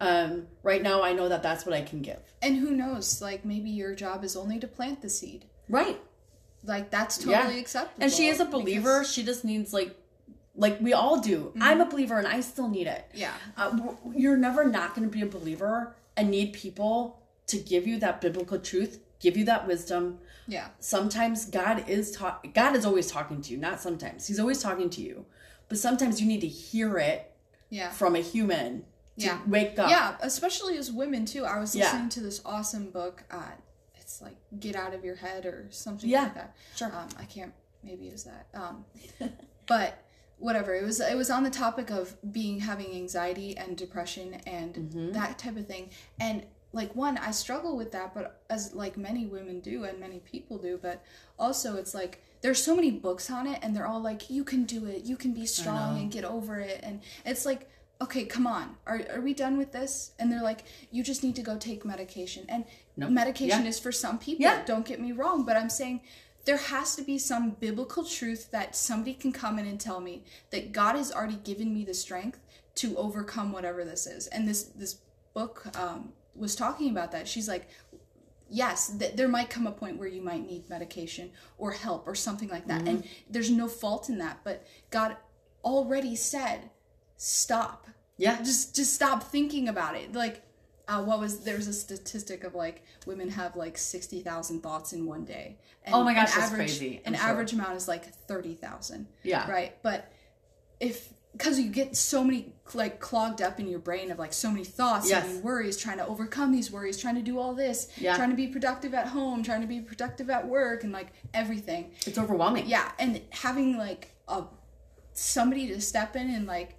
But 0.00 0.06
um, 0.06 0.46
right 0.62 0.82
now, 0.82 1.02
I 1.02 1.12
know 1.12 1.28
that 1.28 1.42
that's 1.42 1.64
what 1.66 1.74
I 1.74 1.82
can 1.82 2.02
give. 2.02 2.20
and 2.42 2.56
who 2.56 2.70
knows 2.72 3.22
like 3.22 3.44
maybe 3.44 3.70
your 3.70 3.94
job 3.94 4.24
is 4.24 4.36
only 4.36 4.58
to 4.58 4.66
plant 4.66 5.00
the 5.02 5.08
seed 5.08 5.44
Right. 5.68 6.00
like 6.64 6.90
that's 6.90 7.24
Yeah. 7.24 7.42
totally 7.42 7.60
acceptable 7.60 8.02
And 8.02 8.12
she 8.12 8.26
is 8.28 8.40
a 8.40 8.44
believer. 8.44 9.00
because- 9.00 9.12
She 9.12 9.22
just 9.22 9.44
needs 9.44 9.72
like, 9.72 9.94
like 10.56 10.80
we 10.80 10.92
all 10.92 11.20
do. 11.20 11.52
I'm 11.60 11.80
a 11.80 11.86
believer, 11.86 12.18
and 12.18 12.26
I 12.26 12.40
still 12.40 12.68
need 12.68 12.86
it. 12.86 13.04
yeah 13.14 13.32
uh, 13.56 13.78
you're 14.14 14.36
never 14.36 14.64
not 14.64 14.94
going 14.94 15.08
to 15.08 15.12
be 15.12 15.22
a 15.22 15.26
believer 15.26 15.94
and 16.16 16.30
need 16.30 16.52
people 16.52 17.22
to 17.46 17.58
give 17.58 17.86
you 17.86 17.98
that 18.00 18.20
biblical 18.20 18.58
truth 18.58 18.98
give 19.20 19.36
you 19.36 19.44
that 19.44 19.66
wisdom 19.66 20.18
yeah 20.48 20.68
sometimes 20.80 21.44
god 21.46 21.88
is 21.88 22.10
talk 22.10 22.44
god 22.54 22.74
is 22.76 22.84
always 22.84 23.08
talking 23.10 23.40
to 23.40 23.52
you 23.52 23.56
not 23.58 23.80
sometimes 23.80 24.26
he's 24.26 24.38
always 24.40 24.60
talking 24.60 24.90
to 24.90 25.00
you 25.00 25.24
but 25.68 25.78
sometimes 25.78 26.20
you 26.20 26.26
need 26.26 26.40
to 26.40 26.46
hear 26.48 26.98
it 26.98 27.31
yeah 27.72 27.90
from 27.90 28.14
a 28.14 28.20
human 28.20 28.80
to 29.18 29.26
Yeah. 29.26 29.38
wake 29.46 29.78
up 29.78 29.90
Yeah, 29.90 30.16
especially 30.20 30.76
as 30.78 30.90
women 30.92 31.24
too. 31.26 31.44
I 31.44 31.58
was 31.58 31.74
Yeah. 31.74 31.84
listening 31.84 32.08
to 32.10 32.20
this 32.20 32.40
awesome 32.44 32.90
book. 32.90 33.24
Uh, 33.30 33.52
it's 33.96 34.20
like 34.22 34.36
"Get 34.60 34.76
Out 34.76 34.94
of 34.94 35.04
Your 35.04 35.16
Head" 35.16 35.44
or 35.46 35.66
something 35.70 36.08
Yeah, 36.08 36.24
like 36.24 36.34
that. 36.34 36.56
sure. 36.76 36.94
Um, 36.94 37.08
I 37.18 37.24
can't. 37.24 37.52
Maybe 37.82 38.08
is 38.08 38.24
that. 38.24 38.46
Um, 38.54 38.84
but 39.66 39.98
whatever. 40.38 40.74
It 40.74 40.82
was. 40.84 41.00
It 41.00 41.16
was 41.16 41.30
on 41.30 41.42
the 41.44 41.50
topic 41.50 41.90
of 41.90 42.16
being 42.32 42.60
having 42.60 42.92
anxiety 42.94 43.56
and 43.56 43.76
depression 43.76 44.34
and 44.46 44.74
Mm-hmm. 44.74 45.12
that 45.12 45.38
type 45.38 45.56
of 45.56 45.66
thing. 45.66 45.90
And 46.20 46.46
like 46.72 46.94
one, 46.96 47.18
I 47.18 47.30
struggle 47.32 47.76
with 47.76 47.92
that, 47.92 48.14
but 48.14 48.42
as 48.48 48.72
like 48.74 48.96
many 48.96 49.26
women 49.26 49.60
do 49.60 49.84
and 49.84 49.98
many 50.00 50.20
people 50.20 50.58
do. 50.58 50.78
But 50.80 51.02
also, 51.38 51.76
it's 51.76 51.94
like 51.94 52.22
there's 52.42 52.62
so 52.62 52.76
many 52.76 52.90
books 52.90 53.30
on 53.30 53.46
it, 53.46 53.58
and 53.62 53.74
they're 53.74 53.86
all 53.86 54.02
like, 54.02 54.28
"You 54.28 54.44
can 54.44 54.64
do 54.64 54.86
it. 54.86 55.04
You 55.04 55.16
can 55.16 55.32
be 55.32 55.46
strong 55.46 55.98
and 55.98 56.12
get 56.12 56.24
over 56.24 56.60
it." 56.60 56.80
And 56.82 57.00
it's 57.24 57.46
like 57.46 57.68
okay, 58.02 58.24
come 58.24 58.46
on, 58.48 58.74
are, 58.86 59.00
are 59.14 59.20
we 59.20 59.32
done 59.32 59.56
with 59.56 59.70
this? 59.70 60.10
And 60.18 60.30
they're 60.30 60.42
like, 60.42 60.64
you 60.90 61.04
just 61.04 61.22
need 61.22 61.36
to 61.36 61.42
go 61.42 61.56
take 61.56 61.84
medication. 61.84 62.44
And 62.48 62.64
Nope. 62.96 63.10
medication 63.10 63.62
Yeah. 63.62 63.68
is 63.68 63.78
for 63.78 63.92
some 63.92 64.18
people, 64.18 64.42
Yeah. 64.42 64.64
don't 64.64 64.84
get 64.84 65.00
me 65.00 65.12
wrong, 65.12 65.44
but 65.44 65.56
I'm 65.56 65.70
saying 65.70 66.00
there 66.44 66.56
has 66.56 66.96
to 66.96 67.02
be 67.02 67.16
some 67.16 67.50
biblical 67.50 68.04
truth 68.04 68.50
that 68.50 68.74
somebody 68.74 69.14
can 69.14 69.30
come 69.30 69.56
in 69.58 69.66
and 69.66 69.80
tell 69.80 70.00
me 70.00 70.24
that 70.50 70.72
God 70.72 70.96
has 70.96 71.12
already 71.12 71.36
given 71.36 71.72
me 71.72 71.84
the 71.84 71.94
strength 71.94 72.40
to 72.76 72.96
overcome 72.96 73.52
whatever 73.52 73.84
this 73.84 74.06
is. 74.08 74.26
And 74.26 74.48
this, 74.48 74.64
this 74.64 74.98
book 75.32 75.66
um, 75.78 76.12
was 76.34 76.56
talking 76.56 76.90
about 76.90 77.12
that. 77.12 77.28
She's 77.28 77.46
like, 77.46 77.68
yes, 78.52 78.96
th- 78.96 79.16
there 79.16 79.28
might 79.28 79.50
come 79.50 79.66
a 79.66 79.72
point 79.72 79.98
where 79.98 80.06
you 80.08 80.22
might 80.22 80.46
need 80.46 80.68
medication 80.70 81.30
or 81.58 81.72
help 81.72 82.06
or 82.06 82.14
something 82.14 82.48
like 82.48 82.68
that. 82.68 82.86
And 82.86 83.02
there's 83.28 83.50
no 83.50 83.66
fault 83.66 84.08
in 84.08 84.18
that. 84.18 84.40
But 84.44 84.64
God 84.90 85.16
already 85.64 86.14
said, 86.14 86.70
stop. 87.16 87.86
yeah 88.18 88.36
Just 88.42 88.76
just 88.76 88.94
stop 88.94 89.22
thinking 89.24 89.68
about 89.68 89.96
it. 89.96 90.12
Like, 90.12 90.42
uh, 90.88 91.02
what 91.02 91.20
was 91.20 91.40
there's 91.44 91.66
a 91.68 91.72
statistic 91.72 92.44
of 92.44 92.54
like 92.54 92.84
women 93.06 93.30
have 93.30 93.56
like 93.56 93.78
sixty 93.78 94.20
thousand 94.20 94.62
thoughts 94.62 94.92
in 94.92 95.06
one 95.06 95.24
day. 95.24 95.58
And 95.84 95.94
Oh 95.94 96.04
my 96.04 96.12
gosh, 96.14 96.34
an 96.34 96.40
that's 96.40 96.52
average, 96.52 96.78
crazy. 96.78 97.00
An 97.04 97.14
I'm 97.14 97.20
sure. 97.20 97.30
average 97.30 97.52
amount 97.52 97.76
is 97.76 97.88
like 97.88 98.04
thirty 98.28 98.54
thousand. 98.54 99.06
Yeah. 99.22 99.50
Right. 99.50 99.76
But 99.82 100.12
if 100.80 101.12
because 101.32 101.58
you 101.58 101.70
get 101.70 101.96
so 101.96 102.22
many 102.22 102.52
like 102.74 103.00
clogged 103.00 103.40
up 103.42 103.58
in 103.60 103.66
your 103.68 103.78
brain 103.78 104.10
of 104.10 104.18
like 104.18 104.32
so 104.32 104.50
many 104.50 104.64
thoughts 104.64 105.08
Yes. 105.08 105.24
and 105.26 105.42
worries, 105.42 105.76
trying 105.76 105.98
to 105.98 106.06
overcome 106.06 106.52
these 106.52 106.70
worries, 106.70 106.96
trying 106.98 107.14
to 107.16 107.22
do 107.22 107.38
all 107.38 107.54
this, 107.54 107.88
Yeah. 107.98 108.16
trying 108.16 108.30
to 108.30 108.36
be 108.36 108.46
productive 108.48 108.94
at 108.94 109.08
home, 109.08 109.42
trying 109.42 109.60
to 109.62 109.66
be 109.66 109.80
productive 109.80 110.30
at 110.30 110.46
work, 110.46 110.84
and 110.84 110.92
like 110.92 111.08
everything 111.34 111.92
it's 112.06 112.18
overwhelming 112.18 112.66
yeah 112.66 112.92
and 112.98 113.20
having 113.30 113.76
like 113.78 114.10
a 114.28 114.44
somebody 115.14 115.68
to 115.68 115.80
step 115.80 116.16
in 116.16 116.30
and 116.30 116.46
like 116.46 116.74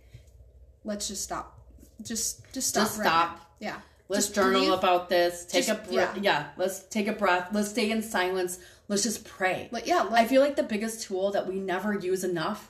let's 0.84 1.08
just 1.08 1.24
stop 1.24 1.60
just 2.02 2.42
just 2.54 2.70
stop 2.70 2.84
Just 2.84 3.00
right 3.00 3.06
stop. 3.08 3.36
now. 3.38 3.46
yeah 3.60 3.76
Let's 4.10 4.26
Just 4.26 4.36
journal 4.36 4.60
breathe. 4.62 4.74
about 4.74 5.08
this. 5.10 5.46
Take 5.46 5.66
Just- 5.66 5.88
a 5.88 5.92
breath. 5.92 6.18
yeah. 6.18 6.22
Yeah. 6.22 6.48
let's 6.58 6.82
take 6.84 7.08
a 7.08 7.14
breath. 7.14 7.48
Let's 7.54 7.70
stay 7.70 7.90
in 7.90 8.04
silence. 8.04 8.60
Let's 8.90 9.02
just 9.02 9.24
pray. 9.24 9.70
like 9.72 9.88
yeah 9.88 10.08
I 10.12 10.26
feel 10.28 10.42
like 10.42 10.56
the 10.58 10.64
biggest 10.64 11.04
tool 11.08 11.32
that 11.32 11.48
we 11.48 11.56
never 11.60 11.94
use 11.98 12.24
enough 12.24 12.70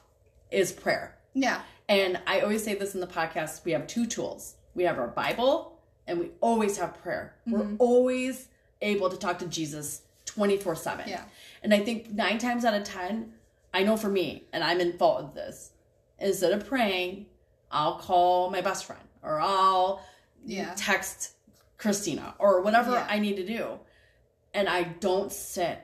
is 0.52 0.72
prayer. 0.72 1.18
yeah 1.34 1.62
And 1.90 2.20
I 2.26 2.40
always 2.42 2.64
say 2.64 2.76
this 2.76 2.94
in 2.96 3.02
the 3.02 3.08
podcast 3.08 3.66
we 3.66 3.72
have 3.74 3.88
two 3.88 4.06
tools 4.06 4.56
we 4.76 4.84
have 4.86 4.98
our 4.98 5.08
Bible, 5.08 5.80
and 6.08 6.20
we 6.20 6.32
always 6.42 6.78
have 6.78 7.00
prayer. 7.02 7.36
Mm-hmm. 7.48 7.52
We're 7.60 7.76
always 7.78 8.48
able 8.82 9.08
to 9.10 9.18
talk 9.18 9.38
to 9.40 9.46
Jesus 9.48 10.02
24 10.26 10.76
7. 10.76 11.08
Yeah. 11.08 11.24
And 11.62 11.74
I 11.74 11.80
think 11.80 12.12
nine 12.12 12.40
times 12.40 12.66
out 12.66 12.74
of 12.74 12.84
10, 12.84 13.32
I 13.74 13.84
know 13.84 13.96
for 13.98 14.10
me, 14.10 14.46
and 14.52 14.64
I'm 14.64 14.82
in 14.82 14.94
fault 14.98 15.24
with 15.24 15.36
this, 15.36 15.72
instead 16.20 16.54
of 16.54 16.68
praying, 16.68 17.28
I'll 17.72 17.98
call 18.00 18.50
my 18.50 18.62
best 18.62 18.86
friend 18.86 19.02
or 19.22 19.40
I'll 19.40 20.04
Yeah. 20.46 20.74
text 20.76 21.34
Christina 21.78 22.34
or 22.40 22.62
whatever 22.62 22.92
Yeah. 22.94 23.08
I 23.10 23.20
need 23.20 23.36
to 23.38 23.46
do. 23.46 23.80
And 24.56 24.68
I 24.68 24.84
don't 24.84 25.32
sit 25.32 25.80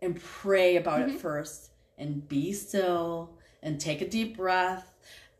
and 0.00 0.18
pray 0.20 0.76
about 0.76 1.00
Mm-hmm. 1.00 1.16
it 1.16 1.20
first 1.20 1.70
and 1.98 2.26
be 2.28 2.52
still 2.52 3.36
and 3.62 3.78
take 3.80 4.00
a 4.00 4.08
deep 4.08 4.36
breath. 4.36 4.91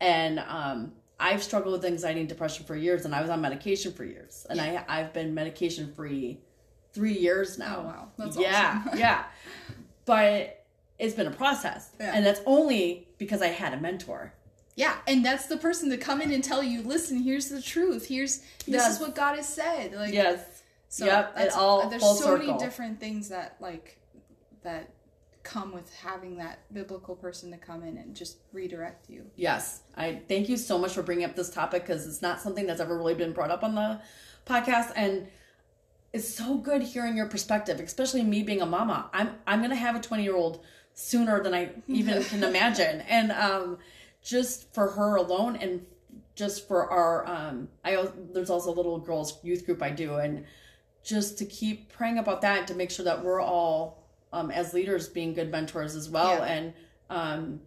And 0.03 0.39
um, 0.39 0.91
I've 1.19 1.41
struggled 1.41 1.73
with 1.73 1.85
anxiety 1.85 2.19
and 2.19 2.27
depression 2.29 2.65
for 2.65 2.75
years, 2.75 3.05
and 3.05 3.15
I 3.15 3.21
was 3.21 3.29
on 3.29 3.39
medication 3.41 3.93
for 3.93 4.03
years, 4.03 4.45
and 4.49 4.59
I 4.59 4.83
I've 4.87 5.13
been 5.13 5.33
medication 5.33 5.93
free 5.93 6.39
three 6.93 7.17
years 7.17 7.57
now. 7.57 7.75
Oh, 7.79 7.83
wow. 7.85 8.07
That's 8.17 8.37
yeah, 8.37 8.81
awesome. 8.85 8.99
yeah. 8.99 9.05
Yeah. 9.07 9.23
But 10.05 10.65
it's 10.99 11.15
been 11.15 11.27
a 11.27 11.31
process, 11.31 11.89
Yeah. 11.99 12.11
and 12.15 12.25
that's 12.25 12.41
only 12.45 13.07
because 13.17 13.41
I 13.41 13.47
had 13.47 13.73
a 13.73 13.79
mentor. 13.79 14.33
yeah 14.75 14.95
and 15.07 15.23
that's 15.23 15.45
the 15.47 15.57
person 15.57 15.89
to 15.91 15.97
come 15.97 16.19
in 16.21 16.31
and 16.33 16.43
tell 16.43 16.63
you 16.63 16.81
listen 16.81 17.15
here's 17.21 17.47
the 17.49 17.61
truth 17.61 18.07
here's 18.07 18.39
this 18.39 18.67
Yes. 18.77 18.95
is 18.95 18.99
what 18.99 19.13
god 19.15 19.35
has 19.37 19.47
said 19.47 19.93
like 19.93 20.11
Yes. 20.13 20.39
so 20.89 21.05
yep. 21.05 21.33
It 21.37 21.51
all 21.53 21.87
there's 21.89 22.01
so 22.01 22.15
circle. 22.15 22.47
many 22.47 22.59
different 22.65 22.99
things 22.99 23.29
that 23.29 23.49
like 23.59 23.97
that 24.63 24.89
come 25.43 25.73
with 25.73 25.93
having 25.93 26.37
that 26.37 26.59
biblical 26.73 27.15
person 27.15 27.51
to 27.51 27.57
come 27.57 27.83
in 27.83 27.97
and 27.97 28.15
just 28.15 28.37
redirect 28.53 29.09
you. 29.09 29.25
Yes, 29.35 29.81
I 29.95 30.21
thank 30.27 30.49
you 30.49 30.57
so 30.57 30.77
much 30.77 30.93
for 30.93 31.03
bringing 31.03 31.25
up 31.25 31.35
this 31.35 31.49
topic 31.49 31.83
because 31.85 32.07
it's 32.07 32.21
not 32.21 32.41
something 32.41 32.65
that's 32.65 32.81
ever 32.81 32.97
really 32.97 33.13
been 33.13 33.33
brought 33.33 33.51
up 33.51 33.63
on 33.63 33.75
the 33.75 34.01
podcast, 34.45 34.93
and 34.95 35.27
it's 36.13 36.27
so 36.27 36.57
good 36.57 36.81
hearing 36.81 37.17
your 37.17 37.27
perspective, 37.27 37.79
especially 37.79 38.23
me 38.23 38.43
being 38.43 38.61
a 38.61 38.65
mama. 38.65 39.09
I'm 39.13 39.35
I'm 39.45 39.61
gonna 39.61 39.75
have 39.75 39.95
a 39.95 39.99
twenty 39.99 40.23
year 40.23 40.35
old 40.35 40.63
sooner 40.93 41.43
than 41.43 41.53
I 41.53 41.71
even 41.87 42.23
can 42.23 42.43
imagine, 42.43 43.01
and 43.01 43.31
um, 43.31 43.77
just 44.21 44.73
for 44.73 44.91
her 44.91 45.17
alone, 45.17 45.57
and 45.57 45.85
just 46.35 46.67
for 46.67 46.89
our 46.89 47.27
um, 47.27 47.67
I 47.83 48.07
there's 48.33 48.49
also 48.49 48.71
a 48.71 48.75
little 48.75 48.97
girls 48.97 49.43
youth 49.43 49.65
group 49.65 49.83
I 49.83 49.89
do, 49.89 50.15
and 50.15 50.45
just 51.03 51.37
to 51.39 51.45
keep 51.45 51.91
praying 51.91 52.17
about 52.17 52.41
that 52.41 52.67
to 52.67 52.75
make 52.75 52.89
sure 52.89 53.03
that 53.03 53.23
we're 53.23 53.41
all 53.41 54.02
um, 54.33 54.51
as 54.51 54.73
leaders 54.73 55.07
being 55.07 55.33
good 55.33 55.49
mentors 55.49 55.95
as 55.95 56.09
well, 56.09 56.39
Yeah. 56.39 56.45
and 56.45 56.73
um, 57.09 57.61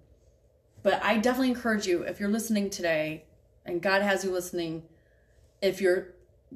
but 0.83 1.03
I 1.03 1.17
definitely 1.19 1.51
encourage 1.51 1.87
you 1.87 2.03
if 2.03 2.21
you're 2.21 2.29
listening 2.29 2.69
today 2.71 3.25
and 3.65 3.81
God 3.81 4.03
has 4.03 4.25
you 4.25 4.31
listening, 4.31 4.83
if 5.63 5.81
you're 5.81 6.09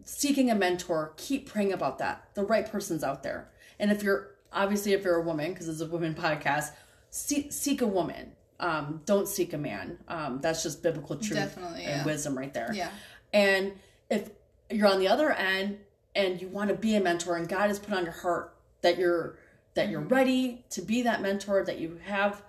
seeking 0.04 0.50
a 0.50 0.54
mentor, 0.54 1.12
keep 1.16 1.48
praying 1.48 1.72
about 1.72 1.98
that. 1.98 2.28
The 2.34 2.44
right 2.44 2.70
person's 2.70 3.02
out 3.02 3.22
there. 3.22 3.48
And 3.78 3.90
if 3.90 4.02
you're 4.02 4.28
obviously 4.52 4.92
if 4.92 5.04
you're 5.04 5.16
a 5.16 5.22
woman 5.22 5.52
because 5.52 5.68
it's 5.68 5.80
a 5.80 5.86
women 5.86 6.14
podcast, 6.14 6.70
seek, 7.11 7.52
seek 7.52 7.80
a 7.82 7.86
woman. 7.86 8.32
Um, 8.61 9.00
don't 9.06 9.26
seek 9.26 9.52
a 9.52 9.58
man. 9.58 9.98
Um, 10.06 10.40
that's 10.40 10.62
just 10.62 10.82
biblical 10.82 11.16
truth 11.16 11.38
Definitely, 11.38 11.84
and 11.84 12.00
yeah. 12.00 12.04
wisdom 12.04 12.36
right 12.36 12.52
there. 12.52 12.70
Yeah. 12.74 12.90
And 13.32 13.72
if 14.11 14.30
you're 14.70 14.86
on 14.88 14.98
the 15.00 15.08
other 15.08 15.30
end 15.32 15.78
and 16.14 16.40
you 16.40 16.48
want 16.48 16.68
to 16.68 16.76
be 16.76 16.94
a 16.94 17.00
mentor 17.00 17.36
and 17.36 17.48
God 17.48 17.68
has 17.68 17.78
put 17.78 17.94
on 17.94 18.04
your 18.04 18.12
heart 18.12 18.54
that 18.82 18.98
you're 18.98 19.38
that 19.80 19.90
you're 19.90 20.00
ready 20.00 20.64
to 20.70 20.82
be 20.82 21.02
that 21.02 21.22
mentor 21.22 21.64
that 21.64 21.78
you 21.78 21.98
have 22.04 22.42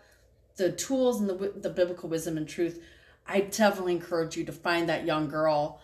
the 0.57 0.71
tools 0.71 1.19
and 1.21 1.29
the 1.29 1.53
the 1.55 1.69
biblical 1.69 2.09
wisdom 2.09 2.37
and 2.37 2.47
truth 2.47 2.81
I 3.25 3.41
definitely 3.41 3.93
encourage 3.93 4.35
you 4.35 4.43
to 4.45 4.51
find 4.51 4.89
that 4.89 5.05
young 5.05 5.29
girl 5.29 5.79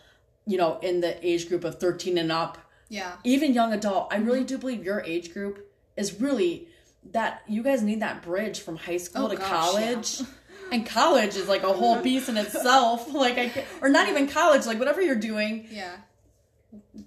you 0.45 0.57
know 0.57 0.79
in 0.81 1.01
the 1.01 1.25
age 1.25 1.47
group 1.47 1.63
of 1.63 1.79
13 1.79 2.17
and 2.17 2.31
up. 2.31 2.57
Yeah. 2.89 3.17
even 3.25 3.53
young 3.53 3.73
adult. 3.73 4.07
I 4.11 4.17
really 4.17 4.39
mm-hmm. 4.39 4.47
do 4.47 4.57
believe 4.57 4.83
your 4.83 5.01
age 5.01 5.33
group 5.33 5.69
is 5.97 6.21
really 6.21 6.69
that 7.11 7.41
you 7.45 7.61
guys 7.61 7.81
need 7.81 8.01
that 8.01 8.21
bridge 8.21 8.61
from 8.61 8.77
high 8.77 8.95
school 8.95 9.25
Oh, 9.25 9.29
to 9.29 9.35
gosh, 9.35 9.49
college. 9.49 10.21
and 10.71 10.85
college 10.85 11.35
is 11.35 11.49
like 11.49 11.63
a 11.63 11.73
whole 11.73 12.01
piece 12.07 12.29
in 12.29 12.37
itself. 12.37 13.11
Like 13.13 13.37
i 13.37 13.65
or 13.81 13.89
not 13.89 14.07
even 14.07 14.27
college 14.27 14.65
like 14.65 14.79
whatever 14.79 15.01
you're 15.01 15.15
doing. 15.15 15.67
Yeah. 15.69 15.95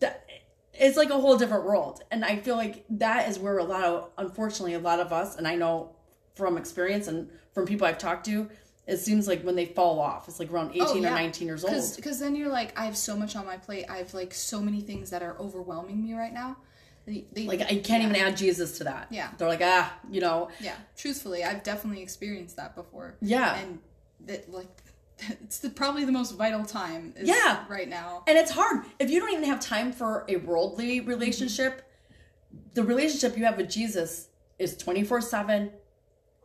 that 0.01 0.27
it's 0.81 0.97
like 0.97 1.11
a 1.11 1.19
whole 1.19 1.37
different 1.37 1.65
world 1.65 2.03
and 2.11 2.25
i 2.25 2.37
feel 2.37 2.57
like 2.57 2.85
that 2.89 3.29
is 3.29 3.39
where 3.39 3.59
a 3.59 3.65
lot 3.65 3.85
of 3.85 4.11
unfortunately 4.19 4.75
a 4.75 4.79
lot 4.79 4.99
of 5.01 5.13
us 5.13 5.37
and 5.37 5.47
i 5.47 5.55
know 5.55 5.91
from 6.35 6.57
experience 6.57 7.07
and 7.07 7.29
from 7.53 7.67
people 7.67 7.87
i've 7.87 7.99
talked 7.99 8.25
to 8.27 8.49
it 8.87 8.97
seems 8.97 9.29
like 9.29 9.43
when 9.43 9.55
they 9.55 9.67
fall 9.67 10.01
off 10.01 10.27
it's 10.27 10.41
like 10.41 10.51
around 10.53 10.71
18 10.71 10.83
Oh, 10.83 10.95
yeah. 10.95 11.09
or 11.13 11.15
19 11.15 11.47
years 11.47 11.65
old 11.65 11.75
Because 11.97 12.19
then 12.19 12.35
you're 12.35 12.49
like, 12.49 12.77
I 12.81 12.87
have 12.87 12.97
so 12.97 13.15
much 13.17 13.37
on 13.37 13.47
my 13.47 13.57
plate. 13.57 13.85
I 13.89 13.99
have 13.99 14.15
like 14.15 14.35
so 14.35 14.61
many 14.61 14.81
things 14.81 15.11
that 15.11 15.23
are 15.23 15.37
overwhelming 15.39 16.03
me 16.03 16.15
right 16.15 16.33
now. 16.33 16.57
They, 17.07 17.25
they, 17.33 17.45
like 17.47 17.61
i 17.61 17.67
can't 17.77 18.03
yeah. 18.03 18.09
even 18.09 18.17
add 18.17 18.37
jesus 18.37 18.79
to 18.79 18.85
that 18.85 19.07
Yeah. 19.11 19.31
they're 19.39 19.49
like 19.49 19.61
ah 19.63 19.93
you 20.11 20.21
know 20.21 20.49
Yeah, 20.61 20.75
truthfully, 20.97 21.45
I've 21.45 21.63
definitely 21.63 22.03
experienced 22.03 22.57
that 22.57 22.75
before. 22.75 23.17
Yeah. 23.21 23.57
and 23.61 23.79
that 24.27 24.51
like 24.53 24.80
it's 25.43 25.59
the, 25.59 25.71
probably 25.71 26.05
the 26.05 26.13
most 26.13 26.33
vital 26.33 26.65
time. 26.65 27.15
Is 27.17 27.29
Yeah. 27.29 27.65
right 27.69 27.89
now. 27.89 28.25
And 28.27 28.39
it's 28.39 28.51
hard. 28.51 28.85
If 28.99 29.11
you 29.11 29.21
don't 29.21 29.31
even 29.31 29.45
have 29.45 29.61
time 29.61 29.93
for 29.93 30.25
a 30.29 30.37
worldly 30.37 31.01
relationship, 31.01 31.83
the 32.75 32.83
relationship 32.83 33.37
you 33.37 33.45
have 33.45 33.57
with 33.57 33.71
Jesus 33.71 34.29
is 34.59 34.77
24 34.77 35.21
7, 35.21 35.71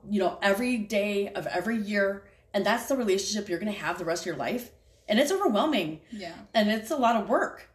you 0.09 0.19
know, 0.19 0.37
every 0.41 0.77
day 0.77 1.29
of 1.29 1.47
every 1.47 1.77
year. 1.77 2.25
And 2.53 2.65
that's 2.65 2.87
the 2.87 2.95
relationship 2.95 3.49
you're 3.49 3.59
going 3.59 3.71
to 3.73 3.79
have 3.79 3.97
the 3.97 4.05
rest 4.05 4.23
of 4.23 4.27
your 4.27 4.37
life. 4.37 4.71
And 5.07 5.19
it's 5.19 5.31
overwhelming 5.31 6.01
Yeah, 6.11 6.33
and 6.53 6.69
it's 6.69 6.89
a 6.89 6.95
lot 6.97 7.15
of 7.15 7.29
work. 7.29 7.69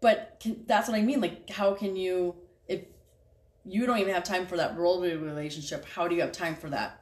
But 0.00 0.38
can, 0.40 0.64
that's 0.66 0.88
what 0.88 0.98
I 0.98 1.02
mean. 1.02 1.20
Like, 1.20 1.48
how 1.48 1.74
can 1.74 1.94
you, 1.94 2.34
if 2.66 2.80
you 3.64 3.86
don't 3.86 3.98
even 3.98 4.12
have 4.12 4.24
time 4.24 4.46
for 4.46 4.56
that 4.56 4.74
worldly 4.76 5.14
relationship, 5.16 5.84
how 5.84 6.08
do 6.08 6.16
you 6.16 6.22
have 6.22 6.32
time 6.32 6.56
for 6.56 6.68
that 6.70 7.00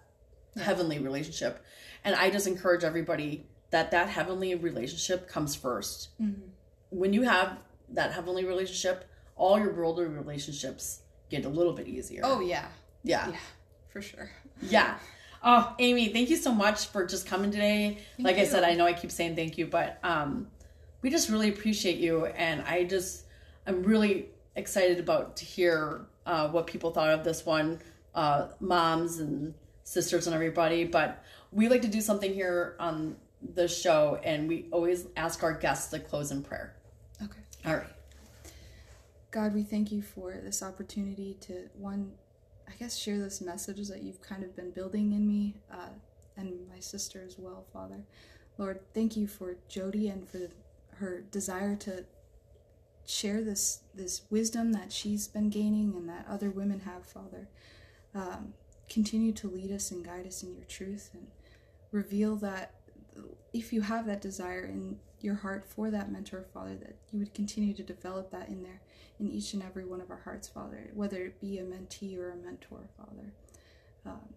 heavenly 0.61 0.98
relationship? 0.98 1.64
And 2.05 2.14
I 2.14 2.30
just 2.30 2.46
encourage 2.46 2.84
everybody 2.84 3.46
that 3.70 3.90
that 3.90 4.09
heavenly 4.09 4.55
relationship 4.55 5.28
comes 5.28 5.57
1st 5.57 6.09
When 6.90 7.12
you 7.12 7.22
have 7.22 7.59
that 7.90 8.12
heavenly 8.12 8.44
relationship, 8.44 9.09
all 9.36 9.59
your 9.59 9.72
worldly 9.72 10.07
relationships 10.07 11.03
get 11.30 11.44
a 11.44 11.48
little 11.48 11.72
bit 11.72 11.88
easier. 11.88 12.22
Oh 12.24 12.40
yeah, 12.40 12.66
yeah. 13.03 13.30
yeah, 13.30 13.36
for 13.88 14.03
sure. 14.03 14.30
Yeah. 14.61 14.98
Oh, 15.42 15.74
Amy, 15.78 16.09
thank 16.09 16.28
you 16.28 16.36
so 16.36 16.53
much 16.53 16.88
for 16.88 17.07
just 17.07 17.26
coming 17.26 17.51
today. 17.51 17.98
like 18.18 18.36
I 18.36 18.44
said, 18.44 18.62
I 18.62 18.74
know 18.74 18.84
I 18.84 18.92
keep 18.92 19.11
saying 19.11 19.36
thank 19.36 19.57
you, 19.57 19.66
but 19.66 19.98
um, 20.03 20.48
we 21.01 21.09
just 21.09 21.30
really 21.30 21.48
appreciate 21.48 21.96
you, 21.96 22.26
and 22.26 22.62
I 22.62 22.84
just 22.84 23.24
I'm 23.66 23.82
really 23.82 24.26
excited 24.57 24.98
about 24.98 25.36
to 25.38 25.44
hear 25.44 26.07
uh, 26.26 26.48
what 26.48 26.66
people 26.66 26.90
thought 26.90 27.11
of 27.11 27.24
this 27.24 27.46
one, 27.46 27.80
uh, 28.14 28.48
moms 28.61 29.18
and 29.18 29.55
sisters 29.84 30.26
and 30.26 30.34
everybody. 30.34 30.84
But 30.84 31.24
we 31.53 31.68
like 31.68 31.82
to 31.82 31.88
do 31.88 32.01
something 32.01 32.32
here 32.32 32.76
on 32.78 33.16
the 33.55 33.66
show, 33.66 34.20
and 34.22 34.48
we 34.48 34.66
always 34.70 35.07
ask 35.16 35.42
our 35.42 35.53
guests 35.53 35.90
to 35.90 35.98
close 35.98 36.30
in 36.30 36.42
prayer. 36.42 36.76
Okay. 37.22 37.40
All 37.66 37.76
right. 37.76 37.86
God, 39.30 39.55
we 39.55 39.62
thank 39.62 39.92
you 39.92 40.03
for 40.03 40.32
this 40.42 40.62
opportunity 40.62 41.36
to 41.42 41.68
one, 41.74 42.12
I 42.68 42.72
guess, 42.78 42.96
share 42.96 43.18
this 43.18 43.40
message 43.40 43.88
that 43.88 44.03
you've 44.03 44.20
kind 44.20 44.42
of 44.42 44.57
been 44.57 44.70
building 44.70 45.12
in 45.12 45.26
me, 45.26 45.55
uh, 45.72 45.90
and 46.36 46.68
my 46.68 46.80
sister 46.80 47.22
as 47.26 47.36
well, 47.38 47.64
Father. 47.72 48.03
Lord, 48.59 48.80
thank 48.94 49.16
you 49.16 49.26
for 49.26 49.57
Jody 49.68 50.09
and 50.09 50.28
for 50.28 50.48
her 50.96 51.22
desire 51.30 51.76
to 51.76 52.05
share 53.07 53.42
this 53.42 53.80
this 53.94 54.22
wisdom 54.30 54.72
that 54.72 54.92
she's 54.92 55.26
been 55.26 55.51
gaining 55.51 55.94
and 55.96 56.09
that 56.09 56.26
other 56.28 56.51
women 56.51 56.80
have, 56.80 57.07
Father. 57.07 57.48
Um, 58.14 58.55
continue 58.88 59.32
to 59.32 59.48
lead 59.48 59.70
us 59.70 59.90
and 59.90 60.05
guide 60.05 60.26
us 60.26 60.42
in 60.42 60.53
your 60.53 60.64
truth 60.64 61.11
and 61.14 61.28
reveal 61.93 62.36
that 62.36 62.74
if 63.53 63.72
you 63.72 63.82
have 63.82 64.07
that 64.07 64.20
desire 64.20 64.64
in 64.64 64.99
your 65.20 65.34
heart 65.34 65.64
for 65.64 65.91
that 65.91 66.11
mentor, 66.11 66.45
Father, 66.55 66.76
that 66.76 66.97
you 67.12 67.18
would 67.18 67.34
continue 67.34 67.74
to 67.74 67.82
develop 67.82 68.30
that 68.30 68.49
in 68.49 68.62
there 68.62 68.80
in 69.18 69.30
each 69.30 69.53
and 69.53 69.62
every 69.62 69.84
one 69.84 70.01
of 70.01 70.11
our 70.11 70.20
hearts, 70.24 70.49
Father, 70.49 70.91
whether 70.95 71.24
it 71.24 71.41
be 71.41 71.59
a 71.59 71.62
mentee 71.62 72.18
or 72.18 72.30
a 72.30 72.36
mentor, 72.36 72.88
Father. 72.97 73.32
Um, 74.07 74.34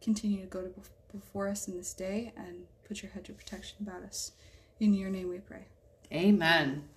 continue 0.00 0.40
to 0.40 0.46
go 0.46 0.62
to 0.62 0.68
bef- 0.68 0.90
before 1.12 1.48
us 1.48 1.66
in 1.66 1.76
this 1.76 1.92
day 1.92 2.32
and 2.36 2.66
put 2.86 3.02
your 3.02 3.10
hedge 3.10 3.28
of 3.28 3.36
protection 3.36 3.78
about 3.80 4.02
us. 4.02 4.32
In 4.78 4.94
your 4.94 5.10
name 5.10 5.28
we 5.28 5.38
pray. 5.38 5.66
Amen. 6.12 6.88